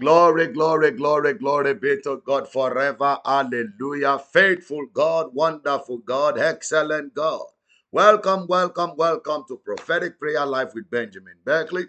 Glory, 0.00 0.46
glory, 0.46 0.92
glory, 0.92 1.34
glory 1.34 1.74
be 1.74 2.00
to 2.00 2.22
God 2.24 2.48
forever. 2.50 3.18
Hallelujah. 3.22 4.18
Faithful 4.18 4.86
God, 4.94 5.34
wonderful 5.34 5.98
God, 5.98 6.38
excellent 6.38 7.14
God. 7.14 7.44
Welcome, 7.92 8.46
welcome, 8.48 8.92
welcome 8.96 9.44
to 9.48 9.58
Prophetic 9.58 10.18
Prayer 10.18 10.46
Life 10.46 10.70
with 10.74 10.90
Benjamin 10.90 11.34
Beckley. 11.44 11.84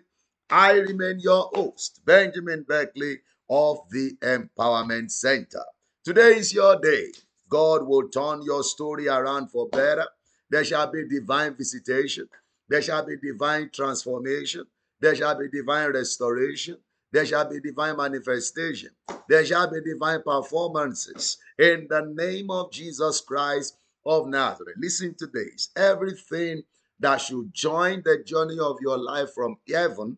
I 0.49 0.73
remain 0.73 1.21
your 1.21 1.49
host, 1.53 2.01
Benjamin 2.05 2.65
Beckley 2.67 3.19
of 3.49 3.77
the 3.91 4.17
Empowerment 4.21 5.09
Center. 5.09 5.63
Today 6.03 6.35
is 6.35 6.53
your 6.53 6.81
day. 6.81 7.13
God 7.47 7.87
will 7.87 8.09
turn 8.09 8.41
your 8.43 8.63
story 8.65 9.07
around 9.07 9.51
for 9.51 9.69
better. 9.69 10.07
There 10.49 10.65
shall 10.65 10.91
be 10.91 11.07
divine 11.07 11.55
visitation. 11.55 12.27
There 12.67 12.81
shall 12.81 13.05
be 13.05 13.15
divine 13.17 13.69
transformation. 13.73 14.65
There 14.99 15.15
shall 15.15 15.39
be 15.39 15.47
divine 15.49 15.93
restoration. 15.93 16.77
There 17.11 17.25
shall 17.25 17.49
be 17.49 17.59
divine 17.59 17.97
manifestation. 17.97 18.91
There 19.27 19.45
shall 19.45 19.69
be 19.69 19.81
divine 19.81 20.21
performances 20.23 21.37
in 21.59 21.87
the 21.89 22.01
name 22.15 22.49
of 22.49 22.71
Jesus 22.71 23.19
Christ 23.21 23.75
of 24.05 24.27
Nazareth. 24.27 24.75
Listen 24.77 25.13
to 25.15 25.27
this. 25.27 25.69
Everything 25.75 26.63
that 26.99 27.17
should 27.19 27.53
join 27.53 28.01
the 28.05 28.23
journey 28.23 28.59
of 28.59 28.77
your 28.81 28.97
life 28.97 29.33
from 29.33 29.57
heaven 29.69 30.17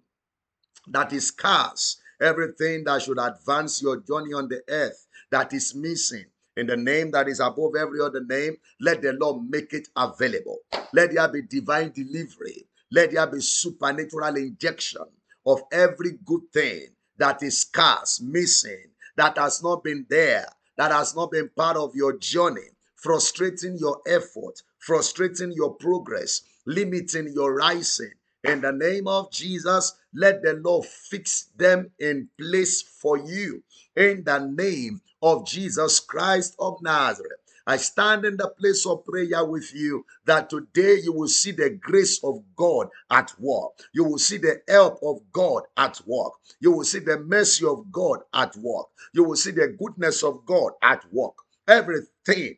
that 0.88 1.14
is 1.14 1.28
scarce, 1.28 1.98
everything 2.22 2.84
that 2.84 3.02
should 3.02 3.18
advance 3.20 3.82
your 3.82 3.98
journey 3.98 4.34
on 4.34 4.48
the 4.50 4.62
earth 4.70 5.08
that 5.32 5.54
is 5.54 5.74
missing. 5.74 6.26
In 6.55 6.68
the 6.68 6.78
name 6.78 7.10
that 7.12 7.28
is 7.28 7.40
above 7.40 7.76
every 7.76 8.00
other 8.00 8.24
name, 8.24 8.58
let 8.80 9.02
the 9.02 9.14
Lord 9.14 9.50
make 9.50 9.74
it 9.74 9.88
available. 9.96 10.60
Let 10.94 11.14
there 11.14 11.28
be 11.28 11.41
divine 11.41 11.91
delivery. 11.91 12.68
Let 12.91 13.12
there 13.12 13.26
be 13.26 13.41
supernatural 13.41 14.36
injection 14.36 15.02
of 15.46 15.62
every 15.72 16.14
good 16.26 16.42
thing 16.54 16.88
that 17.18 17.44
is 17.44 17.62
scarce, 17.62 18.22
missing, 18.22 18.91
that 19.16 19.38
has 19.38 19.62
not 19.62 19.84
been 19.84 20.05
there, 20.10 20.48
that 20.77 20.91
has 20.91 21.16
not 21.16 21.32
been 21.32 21.50
part 21.55 21.77
of 21.77 21.96
your 21.96 22.18
journey, 22.18 22.70
frustrating 22.96 23.77
your 23.77 24.02
effort, 24.08 24.62
frustrating 24.80 25.52
your 25.52 25.76
progress, 25.76 26.41
limiting 26.66 27.32
your 27.34 27.54
rising. 27.55 28.12
In 28.44 28.62
the 28.62 28.72
name 28.72 29.08
of 29.08 29.32
Jesus, 29.32 29.94
let 30.13 30.41
the 30.41 30.54
Lord 30.54 30.85
fix 30.85 31.50
them 31.55 31.91
in 32.00 32.30
place 32.40 32.82
for 32.82 33.18
you. 33.18 33.63
In 33.96 34.24
the 34.24 34.40
name 34.40 35.02
of 35.22 35.46
Jesus 35.48 36.00
Christ 36.00 36.55
of 36.60 36.82
Nazareth. 36.82 37.43
I 37.66 37.78
stand 37.78 38.26
in 38.26 38.38
the 38.38 38.50
place 38.50 38.86
of 38.86 39.06
prayer 39.06 39.46
with 39.46 39.74
you 39.74 40.06
that 40.26 40.50
today 40.50 41.00
you 41.02 41.14
will 41.14 41.30
see 41.30 41.52
the 41.52 41.70
grace 41.70 42.22
of 42.24 42.44
God 42.56 42.90
at 43.10 43.34
work. 43.40 43.72
You 43.94 44.04
will 44.04 44.20
see 44.20 44.38
the 44.38 44.62
help 44.68 45.00
of 45.02 45.22
God 45.32 45.64
at 45.78 46.02
work. 46.06 46.34
You 46.60 46.72
will 46.72 46.84
see 46.84 47.00
the 47.00 47.20
mercy 47.20 47.66
of 47.66 47.91
God 47.91 48.20
at 48.34 48.56
work. 48.58 48.88
You 49.14 49.24
will 49.24 49.38
see 49.38 49.52
the 49.52 49.76
goodness 49.80 50.24
of 50.24 50.46
God 50.46 50.74
at 50.82 51.06
work. 51.14 51.36
Everything 51.68 52.58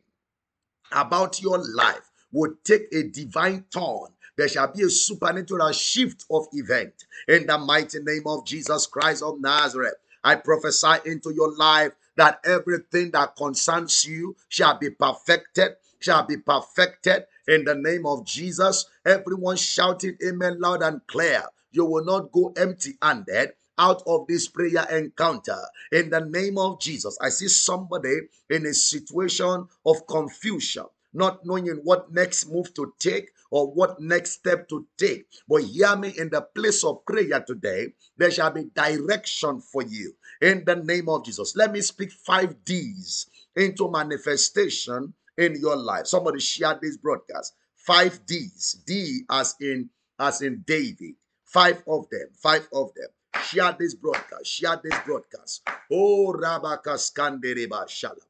about 0.92 1.40
your 1.40 1.58
life 1.74 2.10
will 2.32 2.54
take 2.64 2.92
a 2.92 3.04
divine 3.04 3.64
turn. 3.72 4.08
There 4.36 4.48
shall 4.48 4.72
be 4.72 4.82
a 4.82 4.90
supernatural 4.90 5.72
shift 5.72 6.24
of 6.30 6.46
event 6.52 6.92
in 7.28 7.46
the 7.46 7.58
mighty 7.58 8.00
name 8.00 8.24
of 8.26 8.46
Jesus 8.46 8.86
Christ 8.86 9.22
of 9.22 9.40
Nazareth. 9.40 9.94
I 10.24 10.34
prophesy 10.34 10.94
into 11.06 11.32
your 11.32 11.54
life 11.56 11.92
that 12.16 12.40
everything 12.44 13.10
that 13.12 13.36
concerns 13.36 14.04
you 14.04 14.36
shall 14.48 14.78
be 14.78 14.90
perfected, 14.90 15.72
shall 16.00 16.24
be 16.26 16.38
perfected 16.38 17.24
in 17.48 17.64
the 17.64 17.74
name 17.74 18.06
of 18.06 18.26
Jesus. 18.26 18.86
Everyone 19.06 19.56
shouting 19.56 20.16
amen 20.26 20.60
loud 20.60 20.82
and 20.82 21.06
clear. 21.06 21.44
You 21.72 21.86
will 21.86 22.04
not 22.04 22.32
go 22.32 22.52
empty 22.56 22.98
handed 23.02 23.52
out 23.78 24.02
of 24.06 24.26
this 24.28 24.48
prayer 24.48 24.86
encounter 24.90 25.60
in 25.92 26.10
the 26.10 26.20
name 26.20 26.58
of 26.58 26.80
Jesus. 26.80 27.18
I 27.20 27.30
see 27.30 27.48
somebody 27.48 28.14
in 28.50 28.66
a 28.66 28.74
situation 28.74 29.68
of 29.86 30.06
confusion 30.08 30.86
not 31.14 31.46
knowing 31.46 31.68
what 31.84 32.12
next 32.12 32.50
move 32.50 32.74
to 32.74 32.94
take 33.00 33.30
or 33.50 33.68
what 33.72 34.00
next 34.00 34.32
step 34.32 34.68
to 34.68 34.86
take. 34.96 35.26
But 35.48 35.62
hear 35.64 35.96
me 35.96 36.12
in 36.16 36.30
the 36.30 36.42
place 36.42 36.84
of 36.84 37.04
prayer 37.06 37.40
today, 37.46 37.92
there 38.16 38.30
shall 38.30 38.50
be 38.50 38.64
direction 38.74 39.60
for 39.60 39.82
you 39.82 40.14
in 40.40 40.64
the 40.64 40.76
name 40.76 41.08
of 41.08 41.24
Jesus. 41.24 41.54
Let 41.56 41.72
me 41.72 41.80
speak 41.80 42.12
five 42.12 42.64
D's 42.64 43.26
into 43.56 43.90
manifestation 43.90 45.14
in 45.38 45.56
your 45.60 45.76
life. 45.76 46.06
Somebody 46.06 46.40
share 46.40 46.78
this 46.80 46.96
broadcast. 46.96 47.54
Five 47.76 48.24
D's. 48.26 48.82
D 48.86 49.22
as 49.30 49.54
in 49.60 49.90
as 50.18 50.42
in 50.42 50.64
David. 50.66 51.14
Five 51.44 51.82
of 51.88 52.08
them. 52.10 52.28
Five 52.42 52.68
of 52.72 52.92
them. 52.94 53.08
Share 53.42 53.76
this 53.78 53.94
broadcast. 53.94 54.46
Share 54.46 54.80
this 54.82 54.98
broadcast. 55.06 55.62
Oh 55.90 56.34
Rabakaskandereba 56.36 57.86
Shalaba. 57.86 58.20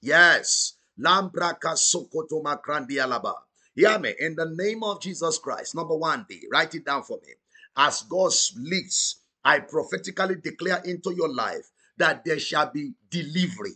Yes. 0.00 0.74
Lambraka 0.98 1.76
Sokoto 1.76 2.42
Makrandi 2.42 2.96
Alaba. 2.98 3.34
Hear 3.74 3.98
me 3.98 4.14
in 4.18 4.34
the 4.36 4.50
name 4.50 4.82
of 4.84 5.00
Jesus 5.00 5.38
Christ. 5.38 5.74
Number 5.74 5.96
one 5.96 6.26
D. 6.28 6.42
Write 6.52 6.74
it 6.74 6.84
down 6.84 7.04
for 7.04 7.18
me. 7.26 7.32
As 7.76 8.02
God 8.02 8.32
lives, 8.58 9.22
I 9.44 9.60
prophetically 9.60 10.36
declare 10.36 10.82
into 10.84 11.14
your 11.14 11.32
life 11.32 11.70
that 11.96 12.24
there 12.24 12.38
shall 12.38 12.70
be 12.70 12.92
delivery. 13.10 13.72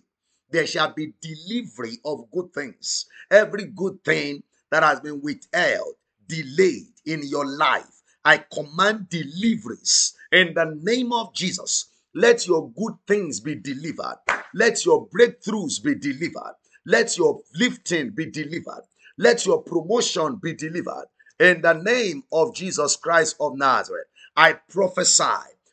There 0.51 0.67
shall 0.67 0.93
be 0.93 1.15
delivery 1.21 1.99
of 2.05 2.31
good 2.31 2.53
things. 2.53 3.07
Every 3.31 3.65
good 3.65 4.05
thing 4.05 4.43
that 4.71 4.83
has 4.83 5.01
been 5.01 5.23
withheld, 5.23 5.95
delayed 6.29 6.93
in 7.07 7.23
your 7.25 7.47
life, 7.47 8.03
I 8.25 8.45
command 8.53 9.09
deliveries 9.09 10.15
in 10.31 10.53
the 10.55 10.79
name 10.83 11.13
of 11.13 11.35
Jesus. 11.35 11.87
Let 12.15 12.47
your 12.47 12.71
good 12.73 12.95
things 13.07 13.41
be 13.41 13.55
delivered. 13.55 14.19
Let 14.55 14.85
your 14.85 15.09
breakthroughs 15.09 15.83
be 15.83 15.95
delivered. 15.95 16.55
Let 16.85 17.17
your 17.17 17.41
lifting 17.55 18.11
be 18.11 18.27
delivered. 18.31 18.83
Let 19.19 19.47
your 19.47 19.63
promotion 19.63 20.37
be 20.43 20.55
delivered. 20.55 21.07
In 21.41 21.63
the 21.63 21.73
name 21.73 22.25
of 22.33 22.55
Jesus 22.55 22.97
Christ 22.97 23.37
of 23.41 23.57
Nazareth, 23.57 24.09
I 24.37 24.55
prophesy 24.55 25.25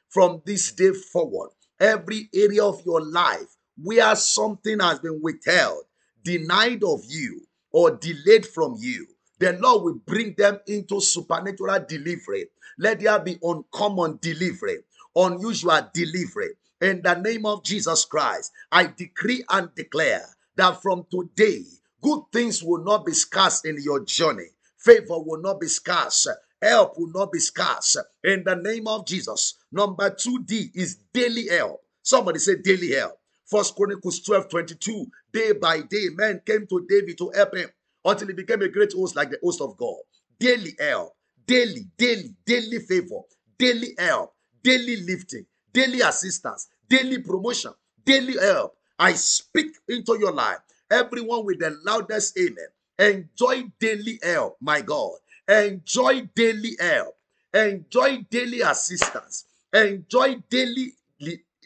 from 0.10 0.42
this 0.46 0.72
day 0.72 0.92
forward, 0.94 1.50
every 1.80 2.30
area 2.34 2.64
of 2.64 2.86
your 2.86 3.02
life 3.02 3.56
where 3.82 4.16
something 4.16 4.80
has 4.80 5.00
been 5.00 5.20
withheld, 5.22 5.84
denied 6.24 6.84
of 6.84 7.02
you, 7.08 7.42
or 7.72 7.92
delayed 7.92 8.46
from 8.46 8.76
you, 8.80 9.08
the 9.40 9.54
Lord 9.54 9.84
will 9.84 10.00
bring 10.06 10.36
them 10.38 10.60
into 10.68 11.02
supernatural 11.02 11.84
delivery. 11.88 12.46
Let 12.78 13.02
there 13.02 13.20
be 13.20 13.40
uncommon 13.42 14.20
delivery, 14.22 14.80
unusual 15.16 15.82
delivery. 15.94 16.52
In 16.80 17.02
the 17.02 17.16
name 17.16 17.46
of 17.46 17.64
Jesus 17.64 18.06
Christ, 18.06 18.52
I 18.72 18.86
decree 18.96 19.44
and 19.50 19.74
declare 19.76 20.26
that 20.56 20.82
from 20.82 21.06
today, 21.12 21.64
good 22.04 22.22
things 22.34 22.64
will 22.64 22.84
not 22.84 23.06
be 23.06 23.14
scarce 23.14 23.66
in 23.66 23.78
your 23.82 24.06
journey. 24.06 24.48
Favor 24.78 25.20
will 25.20 25.42
not 25.42 25.62
be 25.62 25.68
scarce. 25.68 26.28
Help 26.62 27.00
will 27.00 27.12
not 27.14 27.32
be 27.32 27.40
scarce. 27.40 27.98
In 28.24 28.44
the 28.46 28.56
name 28.56 28.88
of 28.88 29.08
Jesus. 29.08 29.56
Number 29.72 30.12
2D 30.12 30.72
is 30.76 30.98
daily 31.14 31.48
help. 31.50 31.82
Somebody 32.04 32.40
say 32.40 32.56
daily 32.64 32.92
help. 32.94 33.20
First 33.46 33.76
Chronicles 33.76 34.22
12 34.22 34.50
22. 34.50 35.06
Day 35.34 35.54
by 35.60 35.82
day, 35.82 36.08
men 36.16 36.42
came 36.46 36.68
to 36.68 36.86
David 36.90 37.18
to 37.20 37.32
help 37.36 37.56
him 37.56 37.70
until 38.06 38.28
he 38.28 38.34
became 38.34 38.62
a 38.62 38.70
great 38.70 38.94
host 38.94 39.16
like 39.16 39.32
the 39.32 39.40
host 39.44 39.62
of 39.62 39.78
God. 39.78 39.98
Daily 40.40 40.76
help, 40.80 41.14
daily, 41.48 41.88
daily, 41.98 42.36
daily 42.46 42.80
favor, 42.80 43.22
daily 43.58 43.96
help, 43.98 44.34
daily 44.64 44.98
lifting, 45.04 45.46
daily 45.74 46.02
assistance, 46.02 46.68
daily 46.90 47.20
promotion, 47.20 47.74
daily 48.06 48.36
help. 48.40 48.76
I 49.00 49.14
speak 49.14 49.76
into 49.90 50.18
your 50.20 50.34
life. 50.34 50.60
Everyone 50.94 51.44
with 51.44 51.60
the 51.60 51.76
loudest 51.84 52.38
amen. 52.38 52.68
Enjoy 53.00 53.64
daily 53.80 54.20
help, 54.22 54.58
my 54.62 54.80
God. 54.82 55.14
Enjoy 55.50 56.30
daily 56.36 56.78
help. 56.80 57.16
Enjoy 57.52 58.26
daily 58.30 58.62
assistance. 58.62 59.46
Enjoy 59.74 60.36
daily 60.50 60.94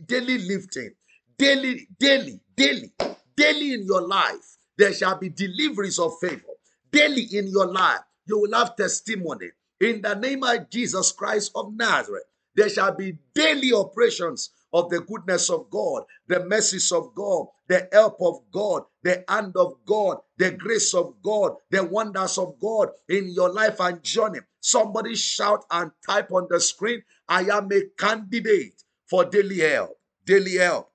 daily 0.06 0.38
lifting. 0.38 0.91
Daily, 1.38 1.88
daily, 2.00 2.39
daily, 2.56 2.94
daily 3.35 3.74
in 3.74 3.83
your 3.85 4.07
life. 4.07 4.57
There 4.77 4.94
shall 4.94 5.18
be 5.18 5.30
deliveries 5.30 6.00
of 6.00 6.18
favor. 6.19 6.56
Daily 6.91 7.23
in 7.23 7.47
your 7.47 7.68
life, 7.68 8.00
you 8.25 8.39
will 8.39 8.57
have 8.57 8.75
testimony. 8.75 9.50
In 9.81 10.01
the 10.01 10.15
name 10.15 10.44
of 10.44 10.69
Jesus 10.69 11.12
Christ 11.12 11.51
of 11.53 11.73
Nazareth, 11.75 12.23
there 12.57 12.69
shall 12.69 12.94
be 12.94 13.18
daily 13.36 13.71
operations 13.71 14.50
of 14.74 14.89
the 14.89 15.00
goodness 15.01 15.50
of 15.50 15.69
God, 15.69 16.04
the 16.27 16.44
mercies 16.44 16.92
of 16.92 17.13
God, 17.13 17.45
the 17.68 17.88
help 17.94 18.18
of 18.19 18.42
God, 18.51 18.83
the 19.04 19.24
hand 19.30 19.56
of 19.56 19.75
God, 19.86 20.18
the 20.38 20.51
grace 20.51 20.94
of 20.95 21.13
God, 21.21 21.54
the 21.69 21.83
wonders 21.83 22.38
of 22.38 22.59
God 22.59 22.89
in 23.07 23.30
your 23.30 23.54
life 23.54 23.80
and 23.80 24.04
journey. 24.04 24.39
Somebody 24.59 25.15
shout 25.15 25.65
and 25.69 25.92
type 26.06 26.31
on 26.31 26.48
the 26.50 26.59
screen, 26.59 27.04
I 27.30 27.42
am 27.44 27.71
a 27.71 27.83
candidate 27.98 28.83
for 29.06 29.24
daily 29.24 29.59
help. 29.59 29.98
Daily 30.25 30.56
help. 30.56 30.92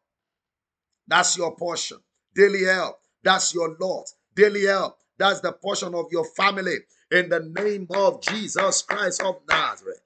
That's 1.06 1.37
your 1.38 1.56
portion. 1.56 1.99
Daily 2.35 2.64
help. 2.64 2.99
That's 3.23 3.55
your 3.55 3.76
Lord. 3.81 4.06
Daily 4.35 4.67
help. 4.67 4.99
That's 5.17 5.41
the 5.41 5.53
portion 5.53 5.94
of 5.94 6.06
your 6.11 6.25
family. 6.25 6.79
In 7.11 7.29
the 7.29 7.41
name 7.41 7.87
of 7.94 8.20
Jesus 8.20 8.82
Christ 8.82 9.23
of 9.23 9.37
Nazareth. 9.49 10.00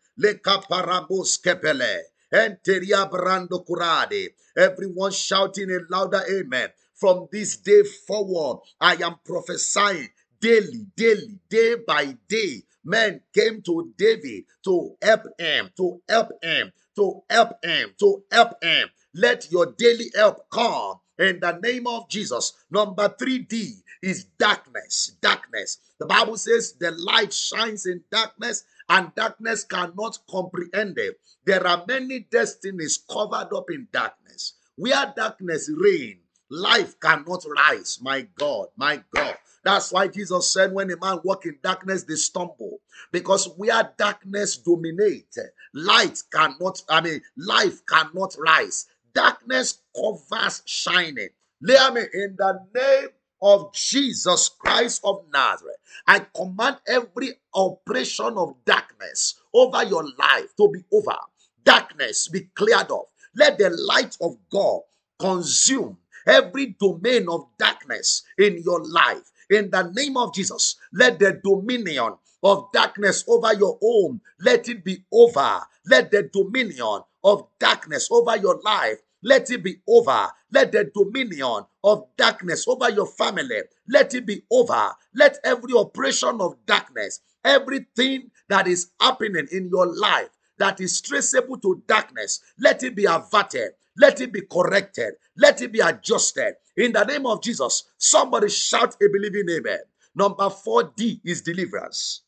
Enteria 2.33 3.07
brando 3.11 3.65
curade. 3.65 4.35
Everyone 4.57 5.13
shouting 5.13 5.71
a 5.71 5.81
louder 5.91 6.23
amen. 6.31 6.71
From 6.95 7.29
this 7.31 7.59
day 7.59 7.83
forward, 8.07 8.61
I 8.81 8.95
am 8.97 9.17
prophesying 9.25 10.09
daily, 10.41 10.87
daily, 10.97 11.39
day 11.49 11.77
by 11.87 12.17
day. 12.29 12.63
Men 12.85 13.21
came 13.35 13.61
to 13.63 13.93
David 13.99 14.45
to 14.65 14.97
help 15.03 15.23
him, 15.39 15.71
to 15.77 16.01
help 16.09 16.31
him, 16.43 16.73
to 16.95 17.23
help 17.29 17.65
him, 17.65 17.95
to 17.99 18.25
help 18.33 18.65
him. 18.65 18.89
Let 19.15 19.51
your 19.51 19.67
daily 19.77 20.11
help 20.15 20.49
come 20.51 21.01
in 21.19 21.41
the 21.41 21.59
name 21.63 21.87
of 21.87 22.09
Jesus. 22.09 22.53
Number 22.71 23.09
3D 23.09 23.83
is 24.03 24.25
darkness. 24.39 25.17
Darkness. 25.21 25.79
The 25.99 26.07
Bible 26.07 26.37
says 26.37 26.75
the 26.75 26.93
light 26.93 27.33
shines 27.33 27.87
in 27.87 28.03
darkness 28.11 28.65
and 28.89 29.15
darkness 29.15 29.65
cannot 29.65 30.19
comprehend 30.31 30.99
it. 30.99 31.19
There 31.45 31.67
are 31.67 31.85
many 31.89 32.21
destinies 32.21 33.03
covered 33.11 33.49
up 33.55 33.71
in 33.71 33.89
darkness. 33.93 34.55
Where 34.77 35.13
darkness 35.17 35.71
reigns, 35.75 36.21
life 36.51 36.99
cannot 37.01 37.45
rise. 37.57 37.99
My 38.03 38.29
God, 38.37 38.69
my 38.77 39.03
God. 39.15 39.37
That's 39.65 39.91
why 39.91 40.07
Jesus 40.07 40.53
said, 40.53 40.73
when 40.73 40.93
a 40.93 40.97
man 40.97 41.19
walk 41.25 41.45
in 41.45 41.59
darkness, 41.61 42.05
they 42.05 42.15
stumble. 42.15 42.79
Because 43.11 43.49
where 43.57 43.93
darkness 43.97 44.59
dominates, 44.59 45.39
light 45.75 46.23
cannot, 46.33 46.83
I 46.89 47.01
mean, 47.01 47.21
life 47.37 47.85
cannot 47.87 48.37
rise. 48.39 48.87
Darkness 49.17 49.79
covers 49.97 50.63
shining. 50.67 51.31
Hear 51.67 51.91
me 51.91 52.03
in 52.13 52.37
the 52.37 52.61
name 52.75 53.09
of 53.41 53.73
Jesus 53.73 54.51
Christ 54.51 55.01
of 55.05 55.25
Nazareth. 55.33 55.77
I 56.07 56.19
command 56.19 56.77
every 56.87 57.33
operation 57.55 58.37
of 58.37 58.57
darkness 58.67 59.41
over 59.55 59.83
your 59.85 60.05
life 60.19 60.55
to 60.59 60.69
be 60.71 60.81
over. 60.93 61.17
Darkness 61.65 62.29
be 62.29 62.43
cleared 62.55 62.91
off. 62.91 63.07
Let 63.35 63.57
the 63.57 63.71
light 63.71 64.19
of 64.21 64.37
God 64.51 64.83
consume 65.19 65.97
every 66.27 66.77
domain 66.79 67.27
of 67.31 67.47
darkness 67.59 68.23
in 68.39 68.63
your 68.63 68.85
life. 68.85 69.33
In 69.49 69.71
the 69.71 69.91
name 69.97 70.19
of 70.19 70.35
Jesus, 70.35 70.77
let 70.93 71.19
the 71.19 71.41
dominion 71.43 72.17
of 72.43 72.71
darkness 72.71 73.25
over 73.27 73.55
your 73.55 73.79
home, 73.81 74.21
let 74.41 74.69
it 74.69 74.85
be 74.85 75.05
over. 75.11 75.61
Let 75.87 76.11
the 76.11 76.25
dominion 76.31 77.01
of 77.25 77.49
darkness 77.59 78.09
over 78.11 78.37
your 78.37 78.61
life, 78.65 78.99
let 79.26 79.50
it 79.50 79.64
be 79.64 79.78
over. 79.88 80.28
Let 80.52 80.70
the 80.70 80.88
dominion 80.94 81.64
of 81.82 82.06
darkness 82.17 82.69
over 82.69 82.88
your 82.90 83.08
family, 83.08 83.62
let 83.88 84.14
it 84.14 84.25
be 84.25 84.43
over. 84.52 84.93
Let 85.14 85.38
every 85.43 85.73
oppression 85.76 86.40
of 86.40 86.55
darkness, 86.64 87.20
everything 87.44 88.31
that 88.49 88.69
is 88.69 88.93
happening 89.00 89.49
in 89.50 89.69
your 89.69 89.93
life 89.94 90.28
that 90.58 90.81
is 90.81 91.00
traceable 91.00 91.58
to 91.58 91.82
darkness, 91.88 92.40
let 92.61 92.84
it 92.84 92.94
be 92.94 93.05
averted. 93.06 93.73
Let 93.99 94.20
it 94.20 94.32
be 94.32 94.43
corrected. 94.43 95.14
Let 95.37 95.61
it 95.61 95.72
be 95.72 95.81
adjusted. 95.81 96.55
In 96.76 96.93
the 96.93 97.02
name 97.02 97.26
of 97.26 97.43
Jesus, 97.43 97.82
somebody 97.99 98.49
shout 98.49 98.94
a 99.02 99.08
believing 99.12 99.49
amen. 99.50 99.81
Number 100.14 100.44
4D 100.44 101.20
is 101.25 101.43
deliverance. 101.43 102.22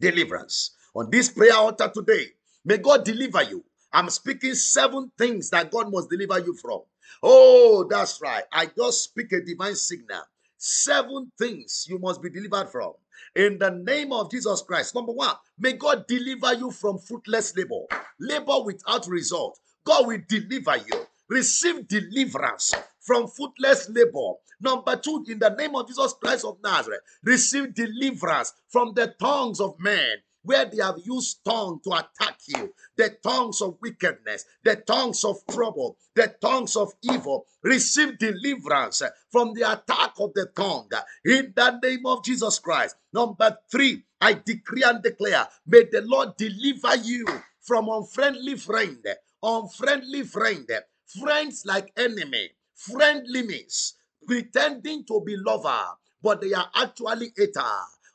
Deliverance. 0.00 0.70
On 0.94 1.10
this 1.10 1.28
prayer 1.28 1.56
altar 1.56 1.90
today, 1.92 2.28
may 2.64 2.78
God 2.78 3.04
deliver 3.04 3.42
you. 3.42 3.64
I'm 3.92 4.10
speaking 4.10 4.54
seven 4.54 5.10
things 5.18 5.50
that 5.50 5.70
God 5.70 5.90
must 5.90 6.10
deliver 6.10 6.38
you 6.38 6.54
from. 6.54 6.80
Oh, 7.22 7.86
that's 7.88 8.20
right. 8.20 8.44
I 8.52 8.66
just 8.66 9.04
speak 9.04 9.32
a 9.32 9.40
divine 9.40 9.74
signal. 9.74 10.22
Seven 10.56 11.32
things 11.38 11.86
you 11.88 11.98
must 11.98 12.22
be 12.22 12.30
delivered 12.30 12.70
from. 12.70 12.92
In 13.34 13.58
the 13.58 13.70
name 13.70 14.12
of 14.12 14.30
Jesus 14.30 14.62
Christ. 14.62 14.94
Number 14.94 15.12
one, 15.12 15.34
may 15.58 15.72
God 15.72 16.06
deliver 16.06 16.54
you 16.54 16.70
from 16.70 16.98
fruitless 16.98 17.56
labor, 17.56 17.86
labor 18.18 18.62
without 18.64 19.06
result. 19.08 19.58
God 19.84 20.06
will 20.06 20.20
deliver 20.28 20.76
you. 20.76 21.06
Receive 21.28 21.88
deliverance 21.88 22.74
from 23.00 23.28
fruitless 23.28 23.88
labor. 23.88 24.34
Number 24.60 24.96
two, 24.96 25.24
in 25.28 25.38
the 25.38 25.50
name 25.50 25.74
of 25.74 25.88
Jesus 25.88 26.12
Christ 26.20 26.44
of 26.44 26.58
Nazareth, 26.62 27.00
receive 27.24 27.74
deliverance 27.74 28.52
from 28.68 28.92
the 28.94 29.14
tongues 29.18 29.60
of 29.60 29.78
men 29.78 30.18
where 30.42 30.64
they 30.64 30.82
have 30.82 30.96
used 31.04 31.44
tongue 31.44 31.80
to 31.84 31.90
attack 31.92 32.38
you, 32.46 32.72
the 32.96 33.10
tongues 33.22 33.60
of 33.60 33.76
wickedness, 33.80 34.44
the 34.64 34.76
tongues 34.76 35.24
of 35.24 35.36
trouble, 35.50 35.96
the 36.14 36.34
tongues 36.40 36.76
of 36.76 36.92
evil, 37.02 37.46
receive 37.62 38.18
deliverance 38.18 39.02
from 39.30 39.54
the 39.54 39.62
attack 39.62 40.12
of 40.18 40.32
the 40.34 40.46
tongue. 40.54 40.88
In 41.24 41.52
the 41.54 41.78
name 41.82 42.06
of 42.06 42.24
Jesus 42.24 42.58
Christ. 42.58 42.96
Number 43.12 43.58
three, 43.70 44.04
I 44.20 44.34
decree 44.34 44.82
and 44.82 45.02
declare, 45.02 45.48
may 45.66 45.84
the 45.90 46.02
Lord 46.02 46.36
deliver 46.36 46.96
you 46.96 47.26
from 47.60 47.88
unfriendly 47.88 48.56
friend, 48.56 49.04
unfriendly 49.42 50.22
friend, 50.24 50.68
friends 51.06 51.64
like 51.66 51.92
enemy, 51.96 52.50
friendliness, 52.74 53.94
pretending 54.26 55.04
to 55.06 55.22
be 55.24 55.36
lover, 55.36 55.82
but 56.22 56.40
they 56.40 56.52
are 56.52 56.70
actually 56.74 57.32
hater, 57.36 57.60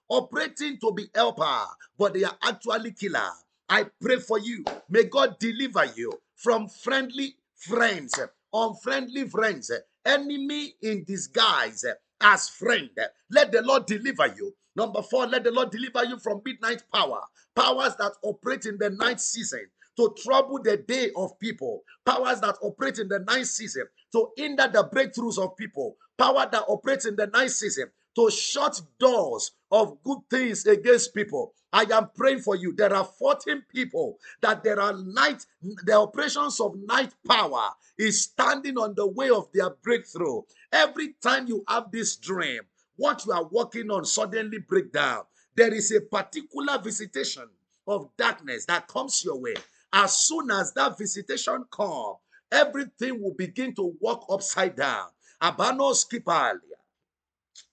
operating 0.09 0.77
to 0.79 0.91
be 0.93 1.05
helper, 1.15 1.65
but 1.97 2.13
they 2.13 2.23
are 2.23 2.37
actually 2.43 2.91
killer. 2.91 3.29
I 3.69 3.85
pray 4.01 4.17
for 4.19 4.39
you. 4.39 4.63
May 4.89 5.05
God 5.05 5.39
deliver 5.39 5.85
you 5.95 6.11
from 6.35 6.67
friendly 6.69 7.35
friends, 7.55 8.19
unfriendly 8.53 9.27
friends, 9.29 9.71
enemy 10.05 10.75
in 10.81 11.03
disguise 11.05 11.85
as 12.21 12.49
friend. 12.49 12.89
Let 13.31 13.51
the 13.51 13.61
Lord 13.61 13.85
deliver 13.85 14.27
you. 14.27 14.55
Number 14.75 15.01
four, 15.01 15.27
let 15.27 15.43
the 15.43 15.51
Lord 15.51 15.71
deliver 15.71 16.05
you 16.05 16.19
from 16.19 16.41
midnight 16.45 16.83
power, 16.93 17.21
powers 17.55 17.95
that 17.97 18.13
operate 18.23 18.65
in 18.65 18.77
the 18.77 18.89
night 18.91 19.19
season 19.21 19.67
to 19.97 20.13
trouble 20.23 20.59
the 20.61 20.77
day 20.77 21.11
of 21.15 21.39
people, 21.39 21.83
powers 22.05 22.41
that 22.41 22.57
operate 22.61 22.99
in 22.99 23.07
the 23.07 23.19
night 23.19 23.47
season 23.47 23.85
to 24.11 24.29
hinder 24.37 24.67
the 24.71 24.83
breakthroughs 24.93 25.39
of 25.43 25.55
people, 25.57 25.97
power 26.17 26.47
that 26.51 26.63
operates 26.67 27.05
in 27.05 27.15
the 27.15 27.27
night 27.27 27.51
season 27.51 27.89
to 28.15 28.31
shut 28.31 28.81
doors 28.99 29.51
of 29.71 30.01
good 30.03 30.19
things 30.29 30.65
against 30.65 31.13
people. 31.13 31.53
I 31.73 31.85
am 31.91 32.09
praying 32.15 32.39
for 32.39 32.55
you. 32.55 32.73
There 32.73 32.93
are 32.93 33.03
14 33.03 33.63
people 33.69 34.17
that 34.41 34.63
there 34.63 34.79
are 34.79 34.93
night, 34.93 35.45
the 35.61 35.93
operations 35.93 36.59
of 36.59 36.75
night 36.77 37.13
power 37.27 37.71
is 37.97 38.23
standing 38.23 38.77
on 38.77 38.95
the 38.95 39.05
way 39.07 39.29
of 39.29 39.49
their 39.53 39.71
breakthrough. 39.83 40.41
Every 40.71 41.15
time 41.21 41.47
you 41.47 41.63
have 41.67 41.91
this 41.91 42.15
dream, 42.15 42.61
what 42.95 43.25
you 43.25 43.33
are 43.33 43.45
working 43.51 43.91
on 43.91 44.05
suddenly 44.05 44.59
break 44.59 44.93
down. 44.93 45.23
There 45.55 45.73
is 45.73 45.91
a 45.91 46.01
particular 46.01 46.77
visitation 46.81 47.43
of 47.87 48.09
darkness 48.17 48.65
that 48.65 48.87
comes 48.87 49.23
your 49.23 49.39
way. 49.39 49.55
As 49.91 50.13
soon 50.17 50.51
as 50.51 50.73
that 50.73 50.97
visitation 50.97 51.65
comes, 51.71 52.17
everything 52.51 53.21
will 53.21 53.33
begin 53.33 53.73
to 53.75 53.93
walk 53.99 54.25
upside 54.29 54.75
down. 54.75 55.07
Abanos 55.41 56.05
kipalia. 56.09 56.74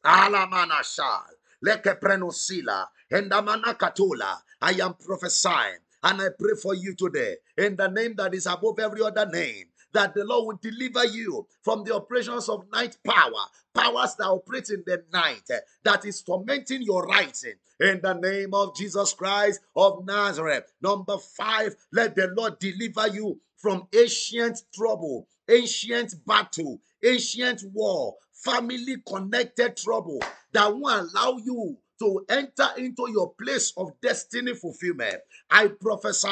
Alamanashal. 0.04 1.24
Leke 1.64 2.00
prenosila. 2.00 2.86
Endamana 3.12 3.76
katula. 3.78 4.38
I 4.62 4.72
am 4.82 4.94
prophesying 4.94 5.78
and 6.04 6.22
I 6.22 6.28
pray 6.38 6.54
for 6.62 6.74
you 6.74 6.94
today 6.94 7.36
in 7.58 7.76
the 7.76 7.88
name 7.88 8.14
that 8.16 8.34
is 8.34 8.46
above 8.46 8.78
every 8.80 9.02
other 9.02 9.26
name 9.26 9.66
that 9.94 10.14
the 10.14 10.24
Lord 10.24 10.46
will 10.46 10.60
deliver 10.72 11.06
you 11.06 11.46
from 11.62 11.84
the 11.84 11.94
operations 11.96 12.48
of 12.48 12.66
night 12.72 12.96
power, 13.06 13.46
powers 13.74 14.16
that 14.16 14.26
operate 14.28 14.70
in 14.70 14.84
the 14.86 15.04
night, 15.12 15.42
eh, 15.50 15.60
that 15.84 16.06
is 16.06 16.22
tormenting 16.22 16.82
your 16.82 17.04
rising. 17.06 17.54
In 17.80 18.00
the 18.02 18.14
name 18.14 18.54
of 18.54 18.76
Jesus 18.76 19.14
Christ 19.14 19.60
of 19.76 20.06
Nazareth. 20.06 20.72
Number 20.82 21.18
five, 21.18 21.76
let 21.92 22.16
the 22.16 22.28
Lord 22.36 22.58
deliver 22.60 23.08
you 23.08 23.40
from 23.58 23.88
ancient 23.96 24.62
trouble, 24.74 25.28
ancient 25.50 26.14
battle, 26.26 26.80
ancient 27.04 27.62
war, 27.72 28.16
family 28.32 28.96
connected 29.06 29.76
trouble 29.76 30.20
that 30.52 30.76
won't 30.76 31.10
allow 31.12 31.38
you 31.44 31.78
to 32.00 32.24
enter 32.30 32.66
into 32.78 33.08
your 33.12 33.32
place 33.34 33.72
of 33.76 33.92
destiny 34.02 34.54
fulfillment. 34.54 35.16
I 35.50 35.68
prophesy 35.68 36.28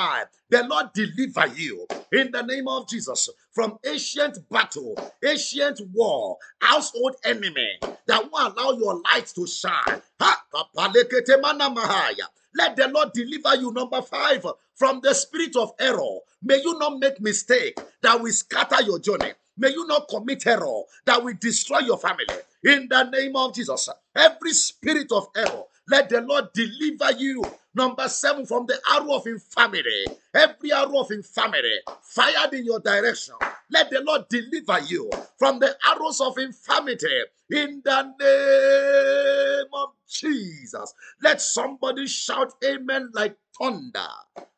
the 0.50 0.64
Lord 0.64 0.92
deliver 0.94 1.46
you 1.54 1.86
in 2.12 2.32
the 2.32 2.42
name 2.42 2.68
of 2.68 2.88
Jesus 2.88 3.28
from 3.52 3.78
ancient 3.86 4.38
battle, 4.50 4.96
ancient 5.24 5.80
war, 5.92 6.38
household 6.60 7.16
enemy 7.24 7.78
that 8.06 8.30
won't 8.32 8.58
allow 8.58 8.72
your 8.72 9.00
light 9.02 9.26
to 9.36 9.46
shine. 9.46 10.02
Let 12.56 12.76
the 12.76 12.88
Lord 12.88 13.12
deliver 13.12 13.56
you. 13.56 13.72
Number 13.72 14.02
five, 14.02 14.44
from 14.74 15.00
the 15.02 15.14
spirit 15.14 15.56
of 15.56 15.72
error. 15.80 16.18
May 16.42 16.60
you 16.62 16.78
not 16.78 16.98
make 16.98 17.20
mistake 17.20 17.78
that 18.02 18.20
will 18.20 18.32
scatter 18.32 18.82
your 18.82 18.98
journey. 18.98 19.32
May 19.60 19.70
you 19.72 19.86
not 19.86 20.08
commit 20.08 20.46
error 20.48 20.82
that 21.06 21.22
will 21.24 21.34
destroy 21.40 21.80
your 21.80 21.98
family. 21.98 22.26
In 22.64 22.88
the 22.90 23.04
name 23.04 23.36
of 23.36 23.54
Jesus, 23.54 23.90
every 24.16 24.54
spirit 24.54 25.12
of 25.12 25.28
error, 25.36 25.64
let 25.88 26.08
the 26.08 26.22
Lord 26.22 26.46
deliver 26.54 27.12
you. 27.18 27.44
Number 27.74 28.08
seven, 28.08 28.46
from 28.46 28.66
the 28.66 28.80
arrow 28.92 29.14
of 29.14 29.26
infirmity. 29.26 30.06
Every 30.34 30.72
arrow 30.72 31.00
of 31.00 31.10
infirmity 31.12 31.80
fired 32.02 32.54
in 32.54 32.64
your 32.64 32.80
direction. 32.80 33.36
Let 33.70 33.90
the 33.90 34.00
Lord 34.02 34.28
deliver 34.28 34.80
you 34.80 35.10
from 35.38 35.60
the 35.60 35.76
arrows 35.86 36.20
of 36.20 36.38
infirmity. 36.38 37.22
In 37.50 37.82
the 37.84 38.02
name 38.20 39.70
of 39.74 39.90
Jesus. 40.08 40.94
Let 41.22 41.40
somebody 41.42 42.06
shout 42.08 42.54
amen 42.64 43.10
like 43.14 43.36
thunder. 43.58 44.08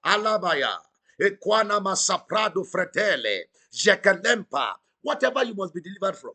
Alabaya. 0.04 0.76
Equana 1.21 1.80
masaprado 1.82 2.64
fretele. 2.64 3.42
Jekelempa. 3.75 4.75
Whatever 5.02 5.44
you 5.44 5.54
must 5.54 5.75
be 5.75 5.80
delivered 5.80 6.16
from 6.16 6.32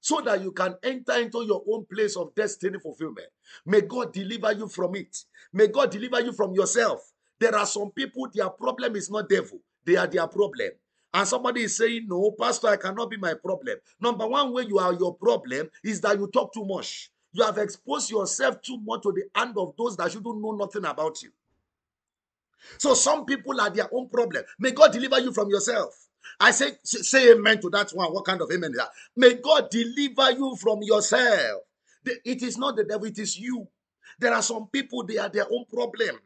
so 0.00 0.20
that 0.22 0.42
you 0.42 0.52
can 0.52 0.74
enter 0.82 1.14
into 1.20 1.44
your 1.44 1.62
own 1.70 1.84
place 1.86 2.16
of 2.16 2.34
destiny 2.34 2.78
fulfillment. 2.78 3.28
May 3.66 3.82
God 3.82 4.12
deliver 4.12 4.52
you 4.52 4.68
from 4.68 4.94
it. 4.94 5.16
May 5.52 5.68
God 5.68 5.90
deliver 5.90 6.20
you 6.20 6.32
from 6.32 6.54
yourself. 6.54 7.12
There 7.38 7.54
are 7.54 7.66
some 7.66 7.90
people, 7.90 8.28
their 8.32 8.48
problem 8.50 8.96
is 8.96 9.10
not 9.10 9.28
devil, 9.28 9.60
they 9.84 9.96
are 9.96 10.06
their 10.06 10.26
problem. 10.26 10.70
And 11.14 11.26
somebody 11.26 11.62
is 11.62 11.76
saying, 11.76 12.06
No, 12.08 12.32
Pastor, 12.38 12.68
I 12.68 12.76
cannot 12.76 13.10
be 13.10 13.16
my 13.16 13.34
problem. 13.34 13.78
Number 14.00 14.26
one 14.26 14.52
way 14.52 14.64
you 14.64 14.78
are 14.78 14.92
your 14.92 15.14
problem 15.14 15.70
is 15.82 16.00
that 16.02 16.18
you 16.18 16.28
talk 16.28 16.52
too 16.52 16.66
much. 16.66 17.10
You 17.32 17.44
have 17.44 17.58
exposed 17.58 18.10
yourself 18.10 18.60
too 18.62 18.78
much 18.80 19.02
to 19.02 19.12
the 19.12 19.24
hand 19.34 19.54
of 19.56 19.74
those 19.78 19.96
that 19.96 20.12
shouldn't 20.12 20.40
know 20.40 20.52
nothing 20.52 20.84
about 20.84 21.22
you. 21.22 21.30
So 22.78 22.94
some 22.94 23.24
people 23.24 23.60
are 23.60 23.70
their 23.70 23.88
own 23.92 24.08
problem. 24.08 24.44
May 24.58 24.72
God 24.72 24.92
deliver 24.92 25.18
you 25.20 25.32
from 25.32 25.48
yourself. 25.48 26.07
I 26.40 26.50
say, 26.52 26.72
say 26.84 27.32
amen 27.32 27.60
to 27.62 27.70
that 27.70 27.90
one. 27.92 28.12
What 28.12 28.24
kind 28.24 28.40
of 28.40 28.50
amen 28.50 28.72
is 28.72 28.78
that? 28.78 28.90
May 29.16 29.34
God 29.34 29.70
deliver 29.70 30.32
you 30.32 30.56
from 30.56 30.82
yourself. 30.82 31.62
It 32.24 32.42
is 32.42 32.58
not 32.58 32.76
the 32.76 32.84
devil, 32.84 33.06
it 33.06 33.18
is 33.18 33.38
you. 33.38 33.68
There 34.18 34.32
are 34.32 34.42
some 34.42 34.68
people, 34.68 35.04
they 35.04 35.18
are 35.18 35.28
their 35.28 35.46
own 35.50 35.64
problem. 35.72 36.18